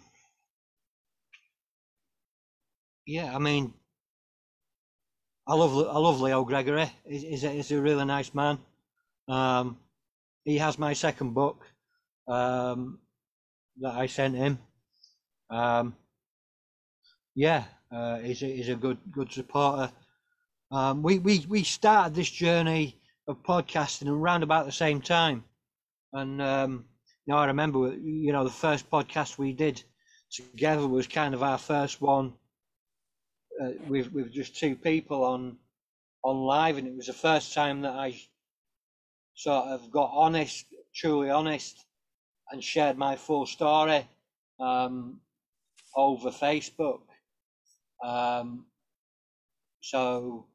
yeah, 3.06 3.36
I 3.36 3.40
mean, 3.40 3.74
I 5.50 5.56
love 5.56 5.78
I 5.78 5.98
love 5.98 6.20
Leo 6.20 6.44
Gregory. 6.44 6.92
He's, 7.08 7.22
he's, 7.22 7.44
a, 7.46 7.50
he's 7.50 7.72
a 7.72 7.82
really 7.82 8.04
nice 8.04 8.34
man. 8.34 8.60
Um, 9.30 9.78
he 10.44 10.58
has 10.58 10.78
my 10.78 10.92
second 10.92 11.34
book 11.34 11.64
um, 12.28 13.00
that 13.80 13.94
I 13.94 14.08
sent 14.08 14.36
him. 14.36 14.60
Um, 15.50 15.96
yeah, 17.34 17.64
uh, 17.92 18.20
he's 18.20 18.44
a, 18.44 18.46
he's 18.48 18.70
a 18.70 18.76
good 18.76 18.98
good 19.10 19.32
supporter. 19.32 19.90
Um, 20.70 21.02
we, 21.02 21.20
we 21.20 21.46
we 21.48 21.64
started 21.64 22.14
this 22.14 22.30
journey 22.30 22.98
of 23.26 23.42
podcasting 23.44 24.10
around 24.10 24.44
about 24.44 24.66
the 24.66 24.72
same 24.74 25.00
time, 25.00 25.46
and 26.12 26.42
um, 26.42 26.86
you 27.26 27.34
know 27.34 27.40
I 27.40 27.46
remember 27.46 27.94
you 27.94 28.34
know 28.34 28.44
the 28.44 28.50
first 28.50 28.90
podcast 28.92 29.38
we 29.38 29.54
did 29.54 29.82
together 30.30 30.86
was 30.86 31.08
kind 31.08 31.34
of 31.34 31.42
our 31.42 31.58
first 31.58 32.02
one 32.02 32.34
uh, 33.62 33.72
with 33.88 34.12
with 34.14 34.32
just 34.32 34.56
two 34.56 34.76
people 34.76 35.24
on 35.24 35.58
on 36.24 36.38
live, 36.38 36.78
and 36.78 36.88
it 36.88 36.96
was 36.96 37.08
the 37.08 37.14
first 37.14 37.54
time 37.54 37.82
that 37.82 37.94
I 37.94 38.16
sort 39.36 39.68
of 39.68 39.92
got 39.92 40.12
honest, 40.14 40.66
truly 40.96 41.30
honest, 41.30 41.86
and 42.52 42.64
shared 42.64 42.98
my 42.98 43.16
full 43.16 43.46
story 43.46 44.08
um, 44.60 45.22
over 45.96 46.32
Facebook. 46.32 47.02
Um, 48.04 48.66
so, 49.82 50.48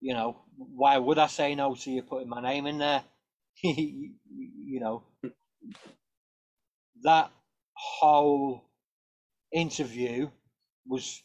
you 0.00 0.14
know, 0.14 0.38
why 0.56 0.98
would 0.98 1.18
I 1.18 1.26
say 1.28 1.54
no 1.54 1.74
to 1.76 1.90
you 1.90 2.02
putting 2.02 2.28
my 2.28 2.40
name 2.42 2.66
in 2.66 2.78
there? 2.78 3.04
you 3.62 4.12
know, 4.80 5.04
that 7.02 7.30
whole 7.74 8.64
interview 9.52 10.30
was 10.86 11.22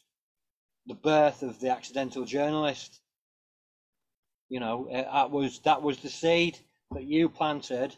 the 0.87 0.95
birth 0.95 1.43
of 1.43 1.59
the 1.59 1.69
accidental 1.69 2.25
journalist. 2.25 3.01
You 4.49 4.59
know, 4.59 4.87
uh, 4.89 5.03
that 5.03 5.31
was 5.31 5.59
that 5.59 5.81
was 5.81 5.99
the 5.99 6.09
seed 6.09 6.59
that 6.91 7.03
you 7.05 7.29
planted 7.29 7.95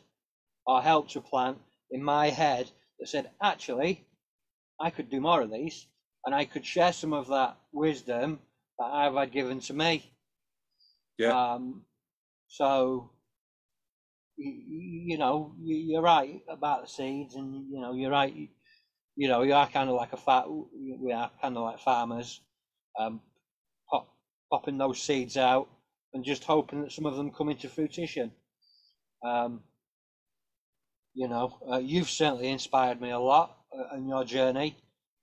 or 0.65 0.81
helped 0.81 1.11
to 1.11 1.21
plant 1.21 1.59
in 1.91 2.03
my 2.03 2.29
head 2.29 2.69
that 2.99 3.07
said, 3.07 3.29
actually, 3.41 4.05
I 4.79 4.89
could 4.89 5.09
do 5.09 5.21
more 5.21 5.41
of 5.41 5.51
these 5.51 5.87
and 6.25 6.33
I 6.35 6.45
could 6.45 6.65
share 6.65 6.93
some 6.93 7.13
of 7.13 7.27
that 7.27 7.57
wisdom 7.71 8.39
that 8.79 8.85
I've 8.85 9.15
had 9.15 9.31
given 9.31 9.59
to 9.61 9.73
me. 9.73 10.11
Yeah. 11.17 11.53
Um, 11.53 11.83
so, 12.47 13.11
you, 14.37 14.53
you 15.13 15.17
know, 15.17 15.55
you- 15.61 15.77
you're 15.77 16.01
right 16.01 16.41
about 16.49 16.83
the 16.83 16.87
seeds, 16.87 17.35
and 17.35 17.69
you 17.71 17.79
know, 17.81 17.93
you're 17.93 18.11
right. 18.11 18.33
You, 18.33 18.49
you 19.15 19.27
know, 19.29 19.43
you 19.43 19.53
are 19.53 19.67
kind 19.69 19.89
of 19.89 19.95
like 19.95 20.13
a 20.13 20.17
fat. 20.17 20.45
We 20.49 21.11
are 21.13 21.31
kind 21.41 21.57
of 21.57 21.63
like 21.63 21.79
farmers, 21.79 22.41
um, 22.99 23.21
pop, 23.89 24.07
popping 24.51 24.77
those 24.77 25.01
seeds 25.01 25.37
out 25.37 25.69
and 26.13 26.23
just 26.23 26.43
hoping 26.43 26.81
that 26.81 26.91
some 26.91 27.05
of 27.05 27.15
them 27.15 27.31
come 27.31 27.49
into 27.49 27.69
fruition. 27.69 28.31
Um, 29.25 29.61
you 31.13 31.27
know, 31.27 31.57
uh, 31.71 31.77
you've 31.79 32.09
certainly 32.09 32.49
inspired 32.49 33.01
me 33.01 33.11
a 33.11 33.19
lot 33.19 33.57
uh, 33.77 33.95
in 33.95 34.07
your 34.07 34.25
journey. 34.25 34.77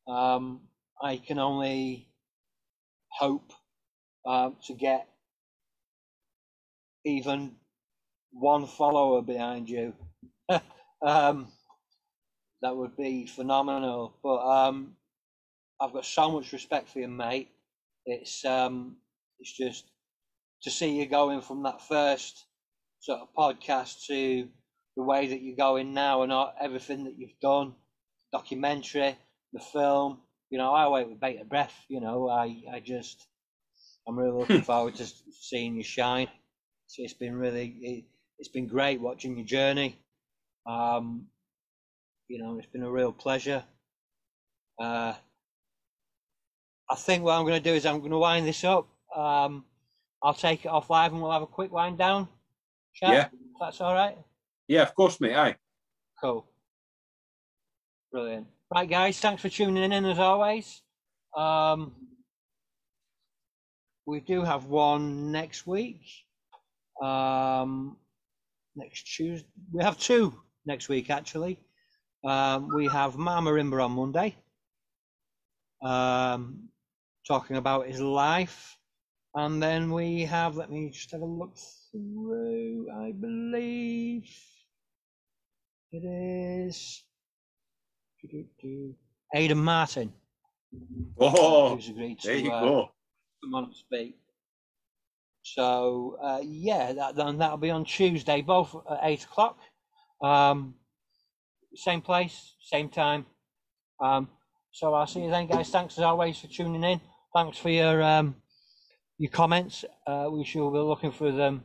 Um, 0.08 0.62
I 1.02 1.16
can 1.18 1.38
only 1.38 2.08
hope 3.10 3.52
um, 4.26 4.56
to 4.66 4.74
get 4.74 5.08
even 7.04 7.52
one 8.32 8.66
follower 8.66 9.22
behind 9.22 9.68
you. 9.68 9.94
um, 11.06 11.48
that 12.62 12.76
would 12.76 12.96
be 12.96 13.26
phenomenal. 13.26 14.14
But 14.22 14.38
um, 14.38 14.96
I've 15.80 15.92
got 15.92 16.06
so 16.06 16.30
much 16.32 16.52
respect 16.52 16.90
for 16.90 17.00
you, 17.00 17.08
mate. 17.08 17.51
It's 18.06 18.44
um, 18.44 18.96
it's 19.38 19.52
just 19.52 19.84
to 20.62 20.70
see 20.70 20.98
you 20.98 21.06
going 21.06 21.40
from 21.40 21.62
that 21.64 21.80
first 21.82 22.44
sort 23.00 23.20
of 23.20 23.28
podcast 23.36 24.06
to 24.06 24.48
the 24.96 25.02
way 25.02 25.26
that 25.28 25.42
you're 25.42 25.56
going 25.56 25.94
now 25.94 26.22
and 26.22 26.32
all, 26.32 26.52
everything 26.60 27.04
that 27.04 27.18
you've 27.18 27.38
done, 27.40 27.74
documentary, 28.32 29.16
the 29.52 29.60
film. 29.60 30.18
You 30.50 30.58
know, 30.58 30.72
I 30.72 30.88
wait 30.88 31.08
with 31.08 31.20
bated 31.20 31.48
breath. 31.48 31.74
You 31.88 32.00
know, 32.00 32.28
I 32.28 32.62
I 32.72 32.80
just 32.80 33.26
I'm 34.06 34.18
really 34.18 34.38
looking 34.38 34.62
forward 34.72 34.96
to 34.96 35.06
seeing 35.40 35.76
you 35.76 35.82
shine. 35.82 36.28
So 36.88 37.02
it's 37.02 37.14
been 37.14 37.36
really 37.36 37.74
it, 37.80 38.04
it's 38.38 38.48
been 38.48 38.66
great 38.66 39.00
watching 39.00 39.36
your 39.36 39.46
journey. 39.46 39.98
Um, 40.66 41.26
you 42.28 42.42
know, 42.42 42.58
it's 42.58 42.70
been 42.72 42.82
a 42.82 42.90
real 42.90 43.12
pleasure. 43.12 43.64
Uh, 44.78 45.14
I 46.92 46.94
think 46.94 47.24
what 47.24 47.32
I'm 47.32 47.44
going 47.46 47.60
to 47.60 47.70
do 47.70 47.74
is 47.74 47.86
I'm 47.86 48.00
going 48.00 48.10
to 48.10 48.18
wind 48.18 48.46
this 48.46 48.64
up. 48.64 48.86
Um, 49.16 49.64
I'll 50.22 50.34
take 50.34 50.66
it 50.66 50.68
off 50.68 50.90
live 50.90 51.12
and 51.12 51.22
we'll 51.22 51.32
have 51.32 51.40
a 51.40 51.46
quick 51.46 51.72
wind 51.72 51.96
down. 51.96 52.28
Chat, 52.94 53.10
Yeah. 53.10 53.24
if 53.32 53.58
that's 53.58 53.80
all 53.80 53.94
right. 53.94 54.18
Yeah, 54.68 54.82
of 54.82 54.94
course, 54.94 55.18
mate. 55.18 55.34
Aye. 55.34 55.56
Cool. 56.22 56.46
Brilliant. 58.12 58.46
Right, 58.74 58.88
guys, 58.88 59.18
thanks 59.18 59.40
for 59.40 59.48
tuning 59.48 59.90
in 59.90 60.04
as 60.04 60.18
always. 60.18 60.82
Um, 61.34 61.94
we 64.06 64.20
do 64.20 64.42
have 64.42 64.66
one 64.66 65.32
next 65.32 65.66
week. 65.66 66.02
Um, 67.02 67.96
next 68.76 69.04
Tuesday. 69.04 69.48
We 69.72 69.82
have 69.82 69.98
two 69.98 70.34
next 70.66 70.90
week, 70.90 71.08
actually. 71.08 71.58
Um, 72.22 72.68
we 72.74 72.86
have 72.88 73.16
Mama 73.16 73.50
Marimba 73.50 73.82
on 73.82 73.92
Monday, 73.92 74.36
um, 75.82 76.68
talking 77.26 77.56
about 77.56 77.86
his 77.86 78.00
life. 78.00 78.76
And 79.34 79.62
then 79.62 79.90
we 79.92 80.22
have, 80.22 80.56
let 80.56 80.70
me 80.70 80.90
just 80.90 81.10
have 81.12 81.22
a 81.22 81.24
look 81.26 81.56
through, 81.90 82.88
I 82.94 83.12
believe 83.12 84.28
it 85.90 86.04
is 86.04 87.04
Aidan 89.34 89.58
Martin, 89.58 90.12
Oh, 91.18 91.76
there 92.22 92.36
you 92.36 92.42
to 92.42 92.50
uh, 92.50 92.60
go. 92.60 92.90
come 93.42 93.54
on 93.54 93.64
and 93.64 93.74
speak. 93.74 94.16
So 95.42 96.18
uh, 96.22 96.40
yeah, 96.42 96.92
that, 96.92 97.16
then 97.16 97.38
that'll 97.38 97.56
be 97.56 97.70
on 97.70 97.84
Tuesday, 97.84 98.42
both 98.42 98.74
at 98.90 99.00
eight 99.02 99.24
o'clock. 99.24 99.58
Um, 100.22 100.74
same 101.74 102.00
place, 102.00 102.54
same 102.62 102.88
time. 102.88 103.26
Um, 104.00 104.28
so 104.70 104.94
I'll 104.94 105.06
see 105.06 105.22
you 105.24 105.30
then, 105.30 105.46
guys. 105.46 105.68
Thanks 105.70 105.98
as 105.98 106.04
always 106.04 106.38
for 106.38 106.46
tuning 106.46 106.84
in. 106.84 107.00
Thanks 107.34 107.58
for 107.58 107.68
your 107.70 108.02
um, 108.02 108.36
your 109.18 109.30
comments. 109.30 109.84
Uh, 110.06 110.28
we 110.32 110.44
shall 110.44 110.70
be 110.70 110.78
looking 110.78 111.12
through 111.12 111.32
them 111.36 111.64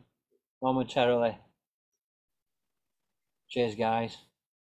momentarily. 0.62 1.38
Cheers, 3.50 3.76
guys. 3.76 4.18